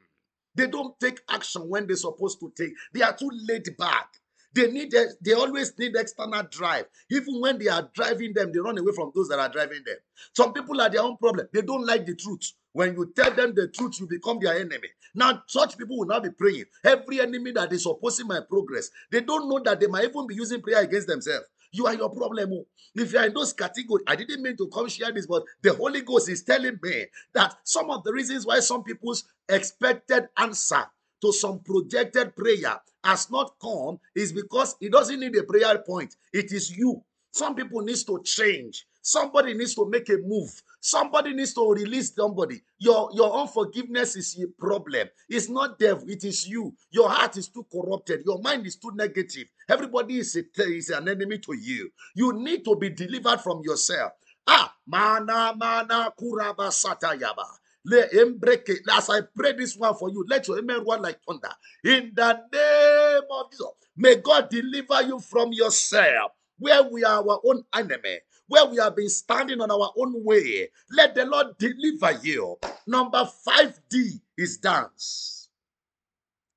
They 0.54 0.66
don't 0.66 0.99
take 1.00 1.21
action 1.28 1.68
when 1.68 1.87
they're 1.87 1.97
supposed 1.97 2.40
to 2.40 2.52
take. 2.56 2.73
They 2.92 3.02
are 3.02 3.16
too 3.16 3.30
laid 3.49 3.76
back. 3.76 4.09
They 4.54 4.71
need 4.71 4.94
they 5.23 5.32
always 5.32 5.73
need 5.78 5.97
external 5.97 6.42
drive. 6.50 6.85
Even 7.11 7.40
when 7.40 7.59
they 7.59 7.68
are 7.68 7.88
driving 7.94 8.35
them, 8.35 8.52
they 8.52 8.59
run 8.61 8.78
away 8.78 8.92
from 8.94 9.11
those 9.14 9.28
that 9.28 9.38
are 9.38 9.49
driving 9.49 9.82
them. 9.87 9.97
Some 10.37 10.52
people 10.52 10.80
are 10.80 10.90
their 10.90 11.02
own 11.02 11.16
problem. 11.16 11.49
They 11.52 11.62
don't 11.62 11.87
like 11.87 12.04
the 12.04 12.14
truth. 12.14 12.52
When 12.73 12.95
you 12.95 13.12
tell 13.14 13.31
them 13.33 13.55
the 13.55 13.69
truth, 13.69 14.00
you 14.00 14.07
become 14.07 14.38
their 14.41 14.59
enemy. 14.59 14.88
Now, 15.14 15.43
such 15.47 15.76
people 15.76 15.99
will 15.99 16.07
not 16.07 16.23
be 16.23 16.31
praying. 16.31 16.64
Every 16.85 17.21
enemy 17.21 17.52
that 17.52 17.73
is 17.73 17.87
opposing 17.87 18.26
my 18.26 18.41
progress, 18.49 18.91
they 19.11 19.21
don't 19.21 19.49
know 19.49 19.61
that 19.64 19.79
they 19.81 19.87
might 19.87 20.05
even 20.05 20.26
be 20.26 20.35
using 20.35 20.62
prayer 20.62 20.83
against 20.83 21.07
themselves. 21.07 21.47
You 21.73 21.87
are 21.87 21.95
your 21.95 22.11
problem. 22.11 22.52
Oh. 22.52 22.67
If 22.95 23.12
you 23.12 23.19
are 23.19 23.26
in 23.26 23.35
those 23.35 23.52
categories, 23.52 24.05
I 24.07 24.17
didn't 24.17 24.43
mean 24.43 24.57
to 24.59 24.69
come 24.69 24.88
share 24.88 25.12
this, 25.12 25.26
but 25.26 25.45
the 25.62 25.75
Holy 25.75 26.02
Ghost 26.02 26.29
is 26.29 26.43
telling 26.43 26.79
me 26.83 27.07
that 27.35 27.57
some 27.64 27.91
of 27.91 28.05
the 28.05 28.12
reasons 28.12 28.47
why 28.47 28.61
some 28.61 28.85
people's 28.85 29.25
expected 29.49 30.29
answer 30.37 30.85
to 31.23 31.33
some 31.33 31.61
projected 31.61 32.37
prayer 32.37 32.81
has 33.05 33.31
not 33.31 33.55
come 33.61 33.99
is 34.14 34.33
because 34.33 34.76
it 34.81 34.93
doesn't 34.93 35.21
need 35.21 35.35
a 35.37 35.43
prayer 35.45 35.79
point. 35.79 36.14
It 36.33 36.52
is 36.52 36.76
you. 36.76 37.02
Some 37.31 37.55
people 37.55 37.81
needs 37.81 38.05
to 38.05 38.21
change. 38.23 38.87
Somebody 39.02 39.54
needs 39.54 39.75
to 39.75 39.88
make 39.88 40.09
a 40.09 40.18
move. 40.25 40.62
Somebody 40.80 41.35
needs 41.35 41.52
to 41.54 41.73
release 41.73 42.14
somebody. 42.14 42.62
Your, 42.78 43.11
your 43.12 43.32
unforgiveness 43.40 44.16
is 44.16 44.38
a 44.42 44.47
problem. 44.61 45.09
It's 45.28 45.49
not 45.49 45.78
devil, 45.78 46.09
it 46.09 46.25
is 46.25 46.49
you. 46.49 46.75
Your 46.90 47.09
heart 47.11 47.37
is 47.37 47.49
too 47.49 47.66
corrupted. 47.71 48.23
Your 48.25 48.40
mind 48.40 48.66
is 48.66 48.76
too 48.76 48.92
negative. 48.94 49.49
Everybody 49.68 50.18
is, 50.18 50.37
a, 50.37 50.62
is 50.62 50.90
an 50.90 51.09
enemy 51.09 51.38
to 51.38 51.56
you. 51.56 51.90
You 52.14 52.32
need 52.32 52.64
to 52.64 52.76
be 52.76 52.90
delivered 52.90 53.40
from 53.40 53.62
yourself. 53.64 54.12
Ah, 54.47 54.75
mana 54.87 55.54
mana 55.56 56.12
kuraba 56.18 56.71
satayaba. 56.71 57.44
As 57.85 59.11
I 59.11 59.21
pray 59.35 59.52
this 59.54 59.76
one 59.76 59.94
for 59.94 60.09
you, 60.11 60.25
let 60.28 60.47
your 60.47 60.59
amen 60.59 60.85
run 60.87 61.02
like 61.02 61.18
thunder. 61.26 61.50
In 61.85 62.12
the 62.14 62.32
name 62.52 63.23
of 63.30 63.50
Jesus, 63.50 63.66
may 63.97 64.16
God 64.16 64.49
deliver 64.49 65.02
you 65.02 65.18
from 65.18 65.52
yourself, 65.52 66.32
where 66.59 66.82
we 66.85 67.02
are 67.02 67.18
our 67.28 67.40
own 67.44 67.64
enemy, 67.75 68.21
where 68.52 68.66
we 68.66 68.76
have 68.76 68.94
been 68.94 69.09
standing 69.09 69.62
on 69.62 69.71
our 69.71 69.90
own 69.97 70.23
way. 70.23 70.68
Let 70.90 71.14
the 71.14 71.25
Lord 71.25 71.56
deliver 71.56 72.12
you. 72.23 72.59
Number 72.87 73.26
5D 73.49 74.21
is 74.37 74.59
dance. 74.59 75.49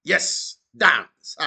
Yes, 0.04 0.58
dance. 0.76 1.38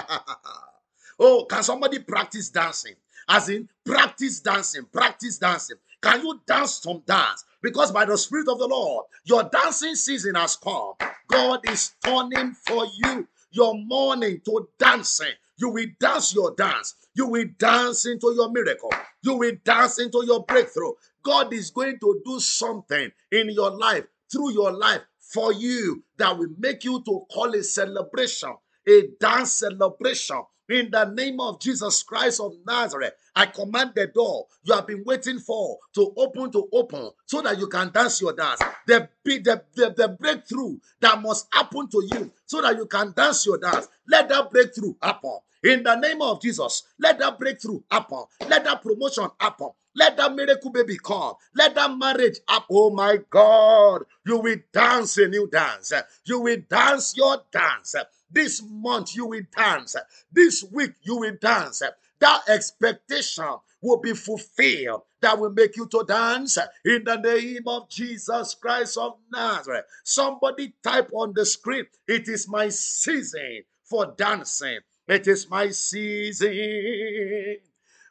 oh, 1.21 1.45
can 1.45 1.63
somebody 1.63 1.99
practice 1.99 2.49
dancing? 2.49 2.95
As 3.29 3.51
in, 3.51 3.69
practice 3.85 4.41
dancing, 4.41 4.87
practice 4.91 5.37
dancing. 5.37 5.77
Can 6.01 6.23
you 6.23 6.41
dance 6.47 6.81
some 6.83 7.03
dance? 7.07 7.45
Because 7.61 7.93
by 7.93 8.07
the 8.07 8.17
Spirit 8.17 8.49
of 8.49 8.59
the 8.59 8.69
Lord, 8.69 9.05
your 9.25 9.43
dancing 9.43 9.97
season 9.97 10.35
has 10.35 10.57
come. 10.57 10.95
God 11.27 11.61
is 11.69 11.93
turning 12.03 12.55
for 12.67 12.87
you 13.05 13.29
your 13.51 13.75
mourning 13.77 14.41
to 14.45 14.69
dancing. 14.79 15.33
You 15.57 15.71
will 15.71 15.87
dance 15.99 16.35
your 16.35 16.55
dance. 16.55 16.95
You 17.15 17.27
will 17.27 17.47
dance 17.59 18.07
into 18.07 18.33
your 18.35 18.51
miracle. 18.51 18.93
You 19.23 19.35
will 19.35 19.57
dance 19.65 19.99
into 19.99 20.25
your 20.27 20.45
breakthrough. 20.45 20.93
God 21.23 21.53
is 21.53 21.71
going 21.71 21.99
to 22.01 22.21
do 22.25 22.41
something 22.41 23.11
in 23.33 23.51
your 23.51 23.71
life, 23.71 24.05
through 24.31 24.53
your 24.53 24.73
life, 24.73 25.03
for 25.19 25.53
you 25.53 26.03
that 26.17 26.39
will 26.39 26.51
make 26.59 26.85
you 26.85 27.03
to 27.03 27.27
call 27.33 27.55
a 27.55 27.63
celebration, 27.63 28.55
a 28.89 29.03
dance 29.21 29.53
celebration 29.53 30.43
in 30.69 30.91
the 30.91 31.05
name 31.07 31.41
of 31.41 31.61
Jesus 31.61 32.03
Christ 32.03 32.41
of 32.41 32.55
Nazareth, 32.67 33.15
I 33.35 33.47
command 33.47 33.93
the 33.95 34.07
door 34.09 34.47
you 34.65 34.75
have 34.75 34.87
been 34.87 35.03
waiting 35.05 35.39
for 35.39 35.79
to 35.95 36.13
open 36.17 36.51
to 36.53 36.69
open 36.73 37.11
so 37.27 37.41
that 37.43 37.59
you 37.59 37.69
can 37.69 37.91
dance 37.91 38.21
your 38.21 38.33
dance. 38.35 38.61
The, 38.87 39.09
the, 39.25 39.63
the, 39.75 39.95
the 39.97 40.09
breakthrough 40.09 40.79
that 41.01 41.21
must 41.23 41.47
happen 41.53 41.89
to 41.89 42.09
you 42.13 42.33
so 42.47 42.61
that 42.63 42.77
you 42.77 42.87
can 42.87 43.13
dance 43.13 43.47
your 43.47 43.59
dance. 43.59 43.89
Let 44.09 44.29
that 44.29 44.51
breakthrough 44.51 44.95
happen. 45.03 45.39
In 45.65 45.83
the 45.83 45.97
name 45.97 46.23
of 46.23 46.41
Jesus, 46.41 46.85
let 46.99 47.19
that 47.19 47.39
breakthrough 47.39 47.81
happen. 47.91 48.25
Let 48.49 48.65
that 48.65 48.83
promotion 48.83 49.29
happen. 49.41 49.71
Let 49.95 50.17
that 50.19 50.35
miracle 50.35 50.71
baby 50.71 50.97
come. 51.03 51.35
Let 51.55 51.75
that 51.75 51.97
marriage 51.97 52.39
up. 52.47 52.67
Oh 52.71 52.91
my 52.91 53.19
God. 53.31 54.03
You 54.25 54.39
will 54.39 54.59
dance 54.73 55.19
a 55.19 55.27
new 55.29 55.49
dance. 55.49 55.93
You 56.25 56.41
will 56.41 56.59
dance 56.69 57.17
your 57.17 57.43
dance. 57.51 57.97
This 58.31 58.63
month 58.63 59.17
you 59.17 59.27
will 59.27 59.43
dance. 59.57 59.97
This 60.31 60.65
week 60.71 60.93
you 61.03 61.17
will 61.19 61.37
dance. 61.41 61.83
That 62.21 62.43
expectation 62.49 63.47
will 63.83 63.99
be 64.01 64.13
fulfilled. 64.15 65.03
That 65.21 65.39
will 65.39 65.51
make 65.51 65.77
you 65.77 65.87
to 65.89 66.05
dance 66.07 66.59
in 66.85 67.05
the 67.05 67.17
name 67.17 67.63
of 67.67 67.89
Jesus 67.91 68.55
Christ 68.55 68.97
of 68.99 69.17
Nazareth. 69.33 69.87
Somebody 70.05 70.75
type 70.83 71.11
on 71.13 71.33
the 71.35 71.45
screen, 71.45 71.87
It 72.07 72.29
is 72.29 72.49
my 72.49 72.69
season 72.69 73.63
for 73.85 74.15
dancing. 74.17 74.79
It 75.09 75.27
is 75.27 75.49
my 75.49 75.71
season 75.71 77.57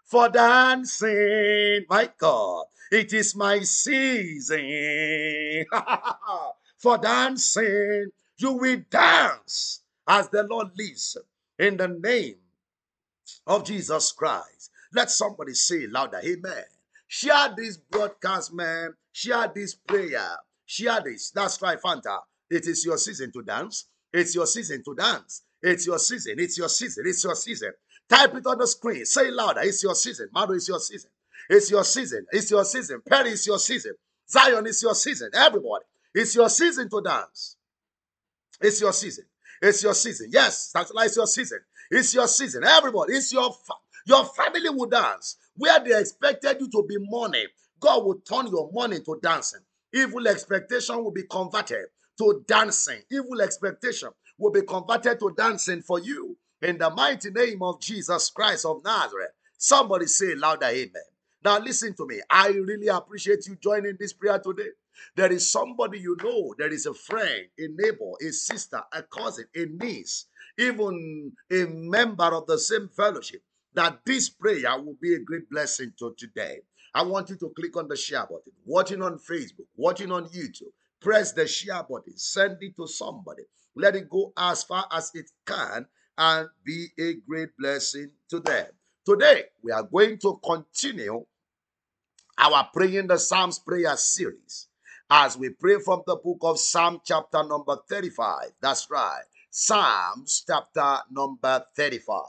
for 0.05 0.29
dancing. 0.29 1.85
My 1.87 2.09
God, 2.17 2.65
it 2.91 3.13
is 3.13 3.35
my 3.35 3.59
season 3.59 5.65
for 6.79 6.97
dancing. 6.97 8.09
You 8.39 8.53
will 8.53 8.81
dance 8.89 9.81
as 10.07 10.29
the 10.29 10.41
Lord 10.43 10.69
lives 10.75 11.17
in 11.59 11.77
the 11.77 11.87
name 11.87 12.37
of 13.45 13.63
Jesus 13.63 14.11
Christ. 14.11 14.71
Let 14.93 15.11
somebody 15.11 15.53
say 15.53 15.85
louder, 15.85 16.21
Amen. 16.23 16.63
Share 17.07 17.53
this 17.55 17.77
broadcast, 17.77 18.53
man. 18.53 18.93
Share 19.11 19.51
this 19.53 19.75
prayer. 19.75 20.35
Share 20.65 21.01
this. 21.05 21.29
That's 21.31 21.61
right, 21.61 21.79
Fanta. 21.79 22.19
It 22.49 22.65
is 22.67 22.83
your 22.85 22.97
season 22.97 23.31
to 23.33 23.43
dance. 23.43 23.85
It's 24.11 24.33
your 24.33 24.47
season 24.47 24.83
to 24.83 24.95
dance. 24.95 25.43
It's 25.61 25.85
your 25.87 25.99
season. 25.99 26.35
It's 26.37 26.57
your 26.57 26.69
season. 26.69 27.05
It's 27.07 27.23
your 27.23 27.35
season. 27.35 27.71
Type 28.09 28.35
it 28.35 28.45
on 28.45 28.57
the 28.59 28.67
screen. 28.67 29.05
Say 29.05 29.31
louder. 29.31 29.61
It's 29.61 29.83
your 29.83 29.95
season. 29.95 30.29
Mado 30.33 30.53
is 30.53 30.67
your 30.67 30.79
season. 30.79 31.09
It's 31.49 31.71
your 31.71 31.83
season. 31.83 32.25
It's 32.31 32.51
your 32.51 32.65
season. 32.65 33.01
Perry 33.07 33.31
is 33.31 33.45
your 33.47 33.59
season. 33.59 33.93
Zion 34.29 34.67
is 34.67 34.81
your 34.81 34.95
season. 34.95 35.29
Everybody. 35.33 35.85
It's 36.13 36.35
your 36.35 36.49
season 36.49 36.89
to 36.89 37.01
dance. 37.01 37.57
It's 38.61 38.81
your 38.81 38.93
season. 38.93 39.25
It's 39.61 39.83
your 39.83 39.93
season. 39.93 40.29
Yes, 40.31 40.71
that's 40.73 40.91
like 40.93 41.15
your 41.15 41.27
season. 41.27 41.59
It's 41.91 42.13
your 42.13 42.27
season. 42.27 42.63
Everybody, 42.63 43.13
it's 43.13 43.31
your 43.33 43.51
fa- 43.51 43.73
your 44.05 44.25
family 44.25 44.69
will 44.69 44.87
dance. 44.87 45.37
Where 45.55 45.79
they 45.79 45.99
expected 45.99 46.57
you 46.59 46.69
to 46.69 46.85
be 46.87 46.97
mourning, 46.99 47.47
God 47.79 48.05
will 48.05 48.19
turn 48.19 48.47
your 48.47 48.69
mourning 48.71 49.03
to 49.05 49.19
dancing. 49.21 49.61
Evil 49.93 50.27
expectation 50.27 51.03
will 51.03 51.11
be 51.11 51.23
converted 51.23 51.87
to 52.19 52.43
dancing. 52.47 53.01
Evil 53.11 53.41
expectation 53.41 54.09
will 54.37 54.51
be 54.51 54.63
converted 54.63 55.19
to 55.19 55.33
dancing 55.37 55.81
for 55.81 55.99
you. 55.99 56.37
In 56.61 56.77
the 56.79 56.89
mighty 56.91 57.31
name 57.31 57.63
of 57.63 57.81
Jesus 57.81 58.31
Christ 58.31 58.65
of 58.65 58.83
Nazareth. 58.83 59.31
Somebody 59.57 60.07
say 60.07 60.35
louder, 60.35 60.67
Amen. 60.67 61.03
Now, 61.43 61.59
listen 61.59 61.95
to 61.95 62.07
me. 62.07 62.21
I 62.29 62.49
really 62.49 62.87
appreciate 62.89 63.47
you 63.47 63.57
joining 63.57 63.97
this 63.99 64.13
prayer 64.13 64.39
today. 64.39 64.69
There 65.15 65.31
is 65.31 65.51
somebody 65.51 65.99
you 65.99 66.17
know, 66.23 66.55
there 66.57 66.73
is 66.73 66.87
a 66.87 66.93
friend, 66.95 67.47
a 67.59 67.67
neighbor, 67.69 68.13
a 68.21 68.31
sister, 68.31 68.81
a 68.93 69.03
cousin, 69.03 69.45
a 69.55 69.65
niece, 69.67 70.27
even 70.57 71.33
a 71.51 71.65
member 71.67 72.25
of 72.35 72.47
the 72.47 72.57
same 72.59 72.89
fellowship, 72.89 73.41
that 73.75 73.99
this 74.05 74.29
prayer 74.29 74.81
will 74.81 74.97
be 75.01 75.15
a 75.15 75.19
great 75.19 75.49
blessing 75.51 75.93
to 75.99 76.15
today. 76.17 76.59
I 76.95 77.03
want 77.03 77.29
you 77.29 77.37
to 77.37 77.53
click 77.57 77.77
on 77.77 77.87
the 77.89 77.97
share 77.97 78.23
button. 78.23 78.53
Watching 78.65 79.01
on 79.03 79.19
Facebook, 79.19 79.67
watching 79.77 80.11
on 80.11 80.25
YouTube, 80.29 80.71
press 81.01 81.33
the 81.33 81.47
share 81.47 81.83
button, 81.83 82.17
send 82.17 82.57
it 82.61 82.75
to 82.77 82.87
somebody. 82.87 83.43
Let 83.77 83.95
it 83.95 84.09
go 84.09 84.33
as 84.37 84.63
far 84.63 84.85
as 84.91 85.11
it 85.13 85.29
can 85.45 85.85
and 86.17 86.49
be 86.65 86.87
a 86.99 87.15
great 87.27 87.49
blessing 87.57 88.11
to 88.29 88.39
them. 88.39 88.67
Today, 89.05 89.45
we 89.63 89.71
are 89.71 89.83
going 89.83 90.17
to 90.19 90.39
continue 90.43 91.25
our 92.37 92.69
Praying 92.73 93.07
the 93.07 93.17
Psalms 93.17 93.59
prayer 93.59 93.95
series 93.97 94.67
as 95.09 95.37
we 95.37 95.49
pray 95.49 95.79
from 95.79 96.03
the 96.07 96.15
book 96.17 96.39
of 96.41 96.59
Psalm, 96.59 97.01
chapter 97.05 97.43
number 97.43 97.77
35. 97.89 98.51
That's 98.61 98.89
right. 98.91 99.23
Psalms 99.51 100.43
chapter 100.47 100.99
number 101.11 101.65
35. 101.75 102.21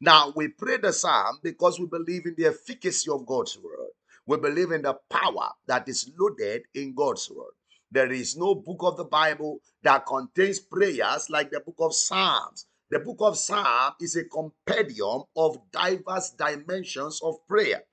Now, 0.00 0.32
we 0.36 0.48
pray 0.48 0.78
the 0.78 0.92
psalm 0.92 1.38
because 1.42 1.80
we 1.80 1.86
believe 1.86 2.26
in 2.26 2.34
the 2.36 2.46
efficacy 2.46 3.10
of 3.10 3.26
God's 3.26 3.58
word. 3.58 3.90
We 4.26 4.38
believe 4.38 4.72
in 4.72 4.82
the 4.82 4.94
power 5.10 5.50
that 5.68 5.88
is 5.88 6.10
loaded 6.18 6.64
in 6.74 6.94
God's 6.94 7.30
word. 7.30 7.55
There 7.92 8.10
is 8.10 8.36
no 8.36 8.54
book 8.54 8.80
of 8.82 8.96
the 8.96 9.04
Bible 9.04 9.60
that 9.82 10.06
contains 10.06 10.58
prayers 10.58 11.30
like 11.30 11.50
the 11.50 11.60
book 11.60 11.76
of 11.78 11.94
Psalms. 11.94 12.66
The 12.90 12.98
book 12.98 13.18
of 13.20 13.38
Psalm 13.38 13.94
is 14.00 14.16
a 14.16 14.24
compendium 14.24 15.22
of 15.36 15.58
diverse 15.70 16.30
dimensions 16.30 17.20
of 17.22 17.36
prayer. 17.46 17.84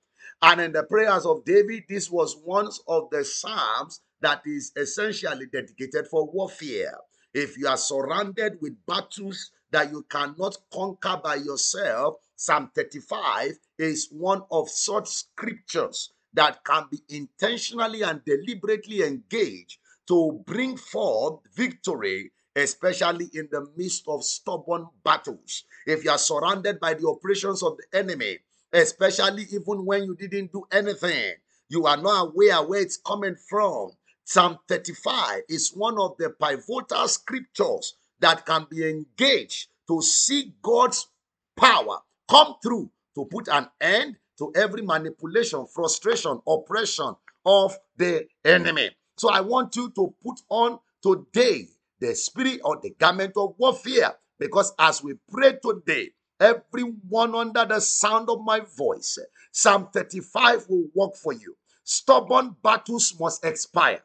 And 0.42 0.60
in 0.60 0.72
the 0.72 0.82
prayers 0.82 1.24
of 1.24 1.44
David, 1.44 1.84
this 1.88 2.10
was 2.10 2.36
one 2.44 2.68
of 2.88 3.08
the 3.10 3.24
Psalms 3.24 4.00
that 4.20 4.42
is 4.46 4.72
essentially 4.76 5.46
dedicated 5.46 6.08
for 6.08 6.26
warfare. 6.26 6.98
If 7.32 7.56
you 7.56 7.68
are 7.68 7.76
surrounded 7.76 8.58
with 8.60 8.84
battles 8.86 9.52
that 9.70 9.90
you 9.90 10.04
cannot 10.10 10.56
conquer 10.72 11.20
by 11.22 11.36
yourself, 11.36 12.16
Psalm 12.36 12.70
35 12.74 13.58
is 13.78 14.08
one 14.10 14.42
of 14.50 14.68
such 14.68 15.08
scriptures 15.08 16.12
that 16.32 16.64
can 16.64 16.86
be 16.90 17.00
intentionally 17.08 18.02
and 18.02 18.24
deliberately 18.24 19.02
engaged 19.02 19.78
to 20.08 20.42
bring 20.46 20.76
forth 20.76 21.40
victory, 21.54 22.30
especially 22.56 23.30
in 23.34 23.48
the 23.50 23.66
midst 23.76 24.04
of 24.06 24.24
stubborn 24.24 24.86
battles. 25.04 25.64
If 25.86 26.04
you 26.04 26.10
are 26.10 26.18
surrounded 26.18 26.80
by 26.80 26.94
the 26.94 27.08
operations 27.08 27.62
of 27.62 27.76
the 27.76 27.98
enemy, 27.98 28.38
especially 28.72 29.46
even 29.50 29.84
when 29.84 30.04
you 30.04 30.14
didn't 30.14 30.52
do 30.52 30.64
anything, 30.70 31.34
you 31.68 31.86
are 31.86 31.96
not 31.96 32.28
aware 32.28 32.62
where 32.62 32.80
it's 32.80 32.96
coming 32.96 33.36
from. 33.48 33.90
Psalm 34.24 34.58
35 34.68 35.42
is 35.48 35.72
one 35.74 35.98
of 35.98 36.16
the 36.18 36.30
pivotal 36.30 37.08
scriptures 37.08 37.96
that 38.20 38.46
can 38.46 38.66
be 38.70 38.88
engaged 38.88 39.68
to 39.88 40.00
see 40.00 40.54
God's 40.62 41.08
power 41.56 41.98
come 42.28 42.54
through 42.62 42.90
to 43.14 43.26
put 43.26 43.48
an 43.48 43.68
end 43.80 44.16
to 44.38 44.52
every 44.56 44.82
manipulation, 44.82 45.66
frustration, 45.66 46.40
oppression 46.46 47.14
of 47.44 47.76
the 47.96 48.26
enemy. 48.44 48.90
So 49.16 49.30
I 49.30 49.40
want 49.40 49.76
you 49.76 49.90
to 49.90 50.14
put 50.22 50.40
on 50.48 50.78
today 51.02 51.68
the 52.00 52.14
spirit 52.14 52.60
or 52.64 52.78
the 52.82 52.90
garment 52.98 53.34
of 53.36 53.54
warfare 53.58 54.14
because 54.38 54.72
as 54.78 55.02
we 55.02 55.14
pray 55.30 55.58
today, 55.62 56.10
everyone 56.40 57.34
under 57.34 57.64
the 57.64 57.80
sound 57.80 58.28
of 58.28 58.42
my 58.42 58.60
voice, 58.76 59.18
Psalm 59.52 59.88
35 59.92 60.66
will 60.68 60.86
work 60.94 61.14
for 61.16 61.32
you. 61.32 61.56
Stubborn 61.84 62.56
battles 62.62 63.14
must 63.18 63.44
expire. 63.44 64.02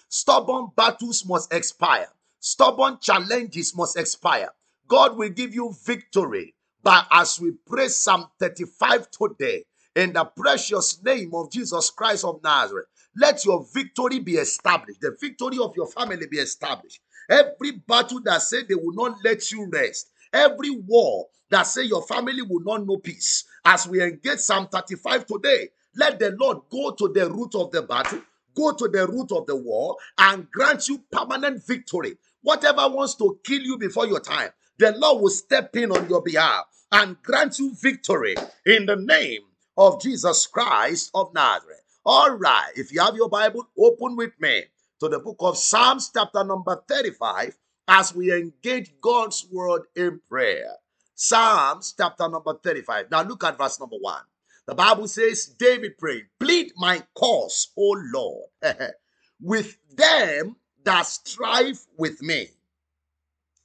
Stubborn 0.10 0.68
battles 0.76 1.26
must 1.26 1.54
expire. 1.54 2.08
Stubborn 2.40 2.98
challenges 3.02 3.76
must 3.76 3.98
expire. 3.98 4.50
God 4.88 5.18
will 5.18 5.30
give 5.30 5.56
you 5.56 5.74
victory. 5.86 6.54
But 6.84 7.08
as 7.12 7.40
we 7.40 7.54
pray 7.66 7.88
Psalm 7.88 8.28
35 8.40 9.10
today, 9.10 9.66
in 9.96 10.14
the 10.14 10.26
precious 10.26 11.02
name 11.04 11.34
of 11.34 11.52
Jesus 11.52 11.90
Christ 11.90 12.26
of 12.26 12.44
Nazareth, 12.44 12.86
let 13.16 13.46
your 13.46 13.66
victory 13.74 14.20
be 14.20 14.34
established. 14.36 15.02
The 15.02 15.16
victory 15.20 15.58
of 15.60 15.76
your 15.76 15.88
family 15.88 16.28
be 16.28 16.38
established. 16.38 17.02
Every 17.30 17.72
battle 17.72 18.22
that 18.26 18.42
said 18.42 18.68
they 18.68 18.76
will 18.76 18.94
not 18.94 19.18
let 19.24 19.52
you 19.52 19.70
rest, 19.72 20.10
every 20.34 20.72
war 20.72 21.28
that 21.50 21.64
say 21.64 21.84
your 21.84 22.04
family 22.04 22.42
will 22.42 22.62
not 22.64 22.86
know 22.86 22.98
peace. 22.98 23.46
As 23.64 23.88
we 23.88 24.02
engage 24.02 24.40
Psalm 24.40 24.68
35 24.72 25.26
today, 25.26 25.70
let 25.96 26.20
the 26.20 26.36
Lord 26.40 26.60
go 26.72 26.92
to 26.92 27.08
the 27.14 27.30
root 27.30 27.56
of 27.56 27.72
the 27.72 27.82
battle 27.84 28.22
go 28.56 28.72
to 28.74 28.88
the 28.88 29.08
root 29.08 29.32
of 29.32 29.46
the 29.46 29.56
war 29.56 29.98
and 30.18 30.50
grant 30.52 30.88
you 30.88 31.04
permanent 31.12 31.66
victory. 31.66 32.18
Whatever 32.42 32.88
wants 32.90 33.16
to 33.16 33.40
kill 33.44 33.62
you 33.62 33.78
before 33.78 34.08
your 34.08 34.20
time, 34.20 34.50
the 34.80 34.94
Lord 34.98 35.22
will 35.22 35.30
step 35.30 35.76
in 35.76 35.92
on 35.92 36.10
your 36.10 36.22
behalf 36.22 36.66
and 36.92 37.22
grant 37.24 37.60
you 37.60 37.76
victory 37.76 38.38
in 38.66 38.86
the 38.86 38.96
name 38.96 39.42
of 39.78 40.02
Jesus 40.02 40.48
Christ 40.48 41.12
of 41.14 41.34
Nazareth. 41.34 41.85
All 42.08 42.38
right, 42.38 42.72
if 42.76 42.92
you 42.94 43.02
have 43.02 43.16
your 43.16 43.30
Bible, 43.30 43.68
open 43.80 44.16
with 44.16 44.40
me 44.40 44.66
to 45.00 45.10
the 45.10 45.18
book 45.18 45.38
of 45.40 45.58
Psalms, 45.58 46.12
chapter 46.14 46.44
number 46.44 46.84
35, 46.88 47.58
as 47.88 48.14
we 48.14 48.32
engage 48.32 48.94
God's 49.02 49.48
word 49.52 49.84
in 49.96 50.22
prayer. 50.30 50.70
Psalms, 51.16 51.96
chapter 51.98 52.30
number 52.30 52.54
35. 52.64 53.10
Now 53.10 53.24
look 53.24 53.44
at 53.44 53.58
verse 53.58 53.80
number 53.80 53.96
1. 54.00 54.22
The 54.68 54.76
Bible 54.76 55.08
says, 55.08 55.48
David 55.58 55.98
prayed, 55.98 56.26
Plead 56.40 56.74
my 56.78 57.02
cause, 57.16 57.70
O 57.76 57.96
Lord, 58.14 58.50
with 59.42 59.76
them 59.96 60.58
that 60.84 61.08
strive 61.08 61.80
with 61.98 62.22
me. 62.22 62.50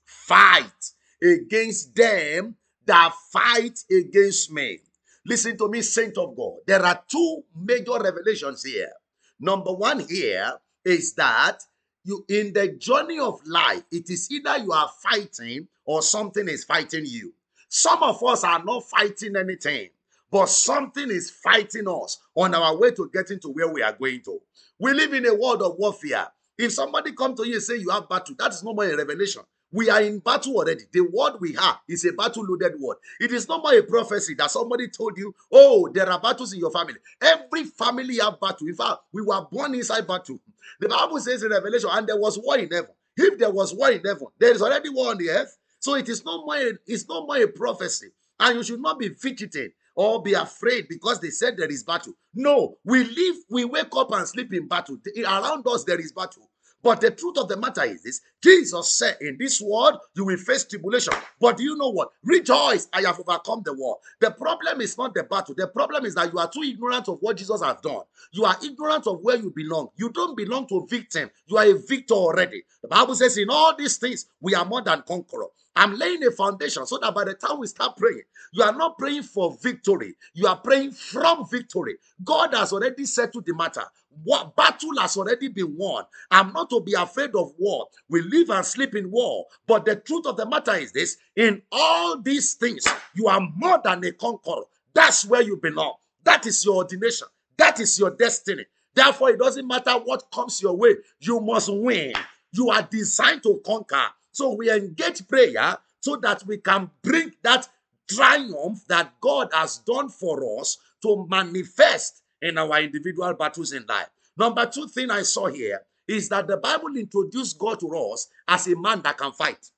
Fight 0.06 0.92
against 1.22 1.94
them 1.94 2.56
that 2.86 3.12
fight 3.30 3.80
against 3.90 4.50
me. 4.50 4.80
Listen 5.26 5.56
to 5.58 5.68
me, 5.68 5.82
saint 5.82 6.16
of 6.18 6.36
God. 6.36 6.58
There 6.66 6.84
are 6.84 7.02
two 7.08 7.42
major 7.54 7.98
revelations 8.00 8.64
here. 8.64 8.90
Number 9.38 9.72
one 9.72 10.00
here 10.00 10.52
is 10.84 11.14
that 11.14 11.58
you 12.04 12.24
in 12.28 12.52
the 12.52 12.68
journey 12.68 13.18
of 13.18 13.40
life, 13.46 13.82
it 13.90 14.08
is 14.08 14.30
either 14.30 14.58
you 14.58 14.72
are 14.72 14.90
fighting 15.02 15.68
or 15.84 16.02
something 16.02 16.48
is 16.48 16.64
fighting 16.64 17.04
you. 17.06 17.34
Some 17.68 18.02
of 18.02 18.22
us 18.24 18.42
are 18.44 18.64
not 18.64 18.84
fighting 18.88 19.36
anything 19.36 19.90
but 20.30 20.48
something 20.48 21.10
is 21.10 21.30
fighting 21.30 21.88
us 21.88 22.18
on 22.34 22.54
our 22.54 22.76
way 22.76 22.92
to 22.92 23.10
getting 23.12 23.40
to 23.40 23.48
where 23.48 23.68
we 23.68 23.82
are 23.82 23.92
going 23.92 24.20
to. 24.22 24.40
We 24.78 24.92
live 24.92 25.12
in 25.12 25.26
a 25.26 25.34
world 25.34 25.62
of 25.62 25.76
warfare. 25.76 26.28
If 26.56 26.72
somebody 26.72 27.12
come 27.12 27.34
to 27.36 27.46
you 27.46 27.54
and 27.54 27.62
say 27.62 27.76
you 27.76 27.90
have 27.90 28.08
battle, 28.08 28.36
that 28.38 28.52
is 28.52 28.62
not 28.62 28.76
more 28.76 28.84
a 28.84 28.96
revelation. 28.96 29.42
We 29.72 29.88
are 29.88 30.02
in 30.02 30.18
battle 30.18 30.56
already. 30.56 30.84
The 30.92 31.00
word 31.00 31.34
we 31.40 31.52
have 31.54 31.78
is 31.88 32.04
a 32.04 32.12
battle 32.12 32.44
loaded 32.44 32.74
word. 32.80 32.96
It 33.20 33.32
is 33.32 33.48
not 33.48 33.62
more 33.62 33.74
a 33.74 33.82
prophecy 33.82 34.34
that 34.34 34.50
somebody 34.50 34.88
told 34.88 35.16
you, 35.16 35.34
oh, 35.52 35.88
there 35.92 36.10
are 36.10 36.20
battles 36.20 36.52
in 36.52 36.58
your 36.58 36.72
family. 36.72 36.96
Every 37.20 37.64
family 37.64 38.18
have 38.18 38.40
battle. 38.40 38.66
In 38.66 38.74
fact, 38.74 38.98
we 39.12 39.22
were 39.22 39.46
born 39.50 39.74
inside 39.74 40.06
battle. 40.06 40.40
The 40.80 40.88
Bible 40.88 41.20
says 41.20 41.42
in 41.42 41.50
Revelation, 41.50 41.90
and 41.92 42.06
there 42.06 42.18
was 42.18 42.38
war 42.38 42.58
in 42.58 42.70
heaven. 42.70 42.90
If 43.16 43.38
there 43.38 43.50
was 43.50 43.74
war 43.74 43.90
in 43.90 44.02
heaven, 44.04 44.26
there 44.38 44.52
is 44.52 44.62
already 44.62 44.88
war 44.88 45.10
on 45.10 45.18
the 45.18 45.30
earth. 45.30 45.56
So 45.78 45.94
it 45.94 46.08
is 46.08 46.24
not 46.24 46.44
more, 46.44 46.56
it's 46.86 47.08
not 47.08 47.26
more 47.26 47.36
a 47.42 47.46
prophecy. 47.46 48.08
And 48.38 48.56
you 48.56 48.64
should 48.64 48.80
not 48.80 48.98
be 48.98 49.10
fidgeting 49.10 49.70
or 49.94 50.22
be 50.22 50.32
afraid 50.34 50.88
because 50.88 51.20
they 51.20 51.30
said 51.30 51.56
there 51.56 51.70
is 51.70 51.84
battle. 51.84 52.14
No, 52.34 52.76
we 52.84 53.04
live, 53.04 53.36
we 53.50 53.64
wake 53.64 53.94
up 53.96 54.12
and 54.12 54.26
sleep 54.26 54.52
in 54.52 54.66
battle. 54.66 54.98
Around 55.18 55.66
us, 55.66 55.84
there 55.84 56.00
is 56.00 56.12
battle. 56.12 56.48
But 56.82 57.00
the 57.00 57.10
truth 57.10 57.36
of 57.38 57.48
the 57.48 57.56
matter 57.56 57.84
is 57.84 58.02
this 58.02 58.20
Jesus 58.42 58.92
said, 58.92 59.16
In 59.20 59.36
this 59.38 59.60
world, 59.60 59.98
you 60.14 60.24
will 60.24 60.36
face 60.38 60.64
tribulation. 60.64 61.14
But 61.38 61.58
do 61.58 61.62
you 61.62 61.76
know 61.76 61.90
what? 61.90 62.10
Rejoice, 62.24 62.88
I 62.92 63.02
have 63.02 63.20
overcome 63.20 63.62
the 63.64 63.74
world. 63.74 63.98
The 64.20 64.30
problem 64.30 64.80
is 64.80 64.96
not 64.96 65.14
the 65.14 65.24
battle. 65.24 65.54
The 65.56 65.68
problem 65.68 66.06
is 66.06 66.14
that 66.14 66.32
you 66.32 66.38
are 66.38 66.50
too 66.50 66.62
ignorant 66.62 67.08
of 67.08 67.18
what 67.20 67.36
Jesus 67.36 67.62
has 67.62 67.76
done. 67.82 68.02
You 68.32 68.44
are 68.44 68.56
ignorant 68.64 69.06
of 69.06 69.20
where 69.22 69.36
you 69.36 69.52
belong. 69.54 69.88
You 69.96 70.10
don't 70.10 70.36
belong 70.36 70.66
to 70.68 70.78
a 70.78 70.86
victim. 70.86 71.30
You 71.46 71.58
are 71.58 71.66
a 71.66 71.78
victor 71.78 72.14
already. 72.14 72.62
The 72.82 72.88
Bible 72.88 73.14
says, 73.14 73.36
In 73.36 73.50
all 73.50 73.76
these 73.76 73.98
things, 73.98 74.26
we 74.40 74.54
are 74.54 74.64
more 74.64 74.82
than 74.82 75.02
conqueror. 75.02 75.48
I'm 75.80 75.96
laying 75.96 76.22
a 76.24 76.30
foundation 76.30 76.84
so 76.84 76.98
that 76.98 77.14
by 77.14 77.24
the 77.24 77.32
time 77.32 77.58
we 77.58 77.66
start 77.66 77.96
praying, 77.96 78.20
you 78.52 78.62
are 78.62 78.74
not 78.74 78.98
praying 78.98 79.22
for 79.22 79.56
victory. 79.62 80.14
You 80.34 80.46
are 80.46 80.58
praying 80.58 80.92
from 80.92 81.48
victory. 81.48 81.96
God 82.22 82.52
has 82.52 82.74
already 82.74 83.06
settled 83.06 83.46
the 83.46 83.54
matter. 83.54 83.84
What 84.22 84.54
battle 84.54 84.98
has 84.98 85.16
already 85.16 85.48
been 85.48 85.74
won. 85.78 86.04
I'm 86.30 86.52
not 86.52 86.68
to 86.68 86.82
be 86.82 86.92
afraid 86.92 87.34
of 87.34 87.52
war. 87.58 87.86
We 88.10 88.20
live 88.20 88.50
and 88.50 88.66
sleep 88.66 88.94
in 88.94 89.10
war. 89.10 89.46
But 89.66 89.86
the 89.86 89.96
truth 89.96 90.26
of 90.26 90.36
the 90.36 90.44
matter 90.44 90.74
is 90.74 90.92
this 90.92 91.16
in 91.34 91.62
all 91.72 92.20
these 92.20 92.54
things, 92.56 92.86
you 93.14 93.28
are 93.28 93.40
more 93.56 93.80
than 93.82 94.04
a 94.04 94.12
conqueror. 94.12 94.64
That's 94.92 95.24
where 95.24 95.40
you 95.40 95.56
belong. 95.56 95.94
That 96.24 96.44
is 96.44 96.62
your 96.62 96.76
ordination. 96.76 97.28
That 97.56 97.80
is 97.80 97.98
your 97.98 98.10
destiny. 98.10 98.66
Therefore, 98.94 99.30
it 99.30 99.38
doesn't 99.38 99.66
matter 99.66 99.92
what 99.92 100.30
comes 100.30 100.60
your 100.60 100.76
way, 100.76 100.96
you 101.20 101.40
must 101.40 101.72
win. 101.72 102.12
You 102.52 102.68
are 102.68 102.82
designed 102.82 103.42
to 103.44 103.62
conquer. 103.64 104.08
So 104.32 104.54
we 104.54 104.70
engage 104.70 105.26
prayer 105.28 105.76
so 106.00 106.16
that 106.16 106.44
we 106.46 106.58
can 106.58 106.90
bring 107.02 107.32
that 107.42 107.68
triumph 108.08 108.84
that 108.88 109.20
God 109.20 109.48
has 109.52 109.78
done 109.78 110.08
for 110.08 110.60
us 110.60 110.78
to 111.02 111.26
manifest 111.28 112.22
in 112.42 112.58
our 112.58 112.80
individual 112.80 113.34
battles 113.34 113.72
in 113.72 113.84
life. 113.88 114.08
Number 114.36 114.66
two 114.66 114.88
thing 114.88 115.10
I 115.10 115.22
saw 115.22 115.46
here 115.46 115.80
is 116.08 116.28
that 116.30 116.46
the 116.46 116.56
Bible 116.56 116.96
introduced 116.96 117.58
God 117.58 117.80
to 117.80 117.88
us 118.12 118.28
as 118.48 118.66
a 118.66 118.76
man 118.76 119.02
that 119.02 119.18
can 119.18 119.32
fight. 119.32 119.70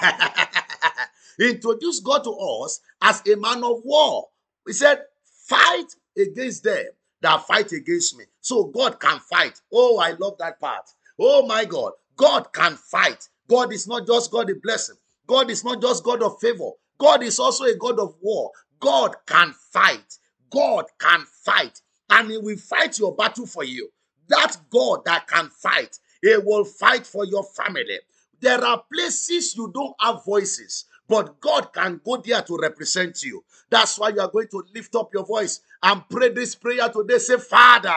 introduced 1.38 2.04
God 2.04 2.24
to 2.24 2.32
us 2.32 2.80
as 3.00 3.22
a 3.26 3.36
man 3.36 3.62
of 3.62 3.80
war. 3.84 4.28
He 4.66 4.72
said, 4.72 5.04
Fight 5.46 5.94
against 6.16 6.64
them 6.64 6.84
that 7.20 7.46
fight 7.46 7.72
against 7.72 8.16
me. 8.16 8.24
So 8.40 8.64
God 8.64 9.00
can 9.00 9.18
fight. 9.20 9.60
Oh, 9.72 9.98
I 9.98 10.12
love 10.12 10.36
that 10.38 10.60
part. 10.60 10.90
Oh 11.18 11.46
my 11.46 11.64
God. 11.64 11.92
God 12.16 12.52
can 12.52 12.74
fight. 12.76 13.28
God 13.48 13.72
is 13.72 13.88
not 13.88 14.06
just 14.06 14.30
God 14.30 14.50
of 14.50 14.62
blessing. 14.62 14.96
God 15.26 15.50
is 15.50 15.64
not 15.64 15.80
just 15.82 16.04
God 16.04 16.22
of 16.22 16.38
favor. 16.40 16.70
God 16.98 17.22
is 17.22 17.38
also 17.38 17.64
a 17.64 17.74
God 17.76 17.98
of 17.98 18.14
war. 18.20 18.50
God 18.80 19.14
can 19.26 19.52
fight. 19.72 20.18
God 20.50 20.84
can 20.98 21.24
fight. 21.44 21.80
And 22.10 22.30
He 22.30 22.38
will 22.38 22.56
fight 22.56 22.98
your 22.98 23.14
battle 23.14 23.46
for 23.46 23.64
you. 23.64 23.90
That 24.28 24.56
God 24.70 25.04
that 25.06 25.26
can 25.26 25.48
fight, 25.48 25.98
He 26.22 26.36
will 26.38 26.64
fight 26.64 27.06
for 27.06 27.24
your 27.24 27.44
family. 27.44 27.98
There 28.40 28.62
are 28.62 28.82
places 28.92 29.56
you 29.56 29.70
don't 29.74 29.94
have 30.00 30.24
voices, 30.24 30.84
but 31.08 31.40
God 31.40 31.72
can 31.72 32.00
go 32.04 32.18
there 32.18 32.42
to 32.42 32.56
represent 32.56 33.22
you. 33.24 33.44
That's 33.70 33.98
why 33.98 34.10
you 34.10 34.20
are 34.20 34.30
going 34.30 34.48
to 34.48 34.62
lift 34.74 34.94
up 34.94 35.12
your 35.12 35.26
voice 35.26 35.60
and 35.82 36.02
pray 36.08 36.30
this 36.30 36.54
prayer 36.54 36.88
today. 36.88 37.18
Say, 37.18 37.38
Father, 37.38 37.94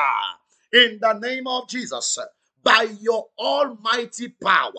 in 0.73 0.97
the 1.01 1.13
name 1.13 1.47
of 1.47 1.67
Jesus, 1.67 2.17
by 2.63 2.87
your 3.01 3.27
almighty 3.37 4.29
power, 4.29 4.71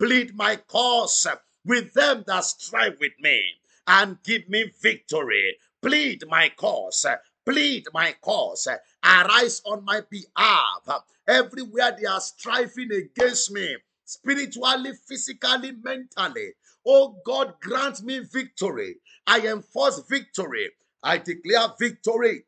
plead 0.00 0.34
my 0.34 0.56
cause 0.56 1.26
with 1.66 1.92
them 1.92 2.24
that 2.26 2.42
strive 2.42 2.96
with 3.00 3.12
me 3.20 3.42
and 3.86 4.16
give 4.24 4.48
me 4.48 4.72
victory. 4.82 5.58
Plead 5.82 6.24
my 6.26 6.50
cause. 6.56 7.04
Plead 7.44 7.84
my 7.92 8.14
cause. 8.22 8.66
Arise 9.04 9.60
on 9.66 9.84
my 9.84 10.00
behalf. 10.10 11.04
Everywhere 11.28 11.94
they 11.98 12.06
are 12.06 12.20
striving 12.20 12.90
against 12.92 13.50
me, 13.52 13.76
spiritually, 14.06 14.92
physically, 15.06 15.72
mentally. 15.72 16.52
Oh 16.86 17.16
God, 17.24 17.54
grant 17.60 18.02
me 18.02 18.20
victory. 18.20 18.96
I 19.26 19.40
enforce 19.40 20.00
victory. 20.08 20.70
I 21.02 21.18
declare 21.18 21.68
victory. 21.78 22.44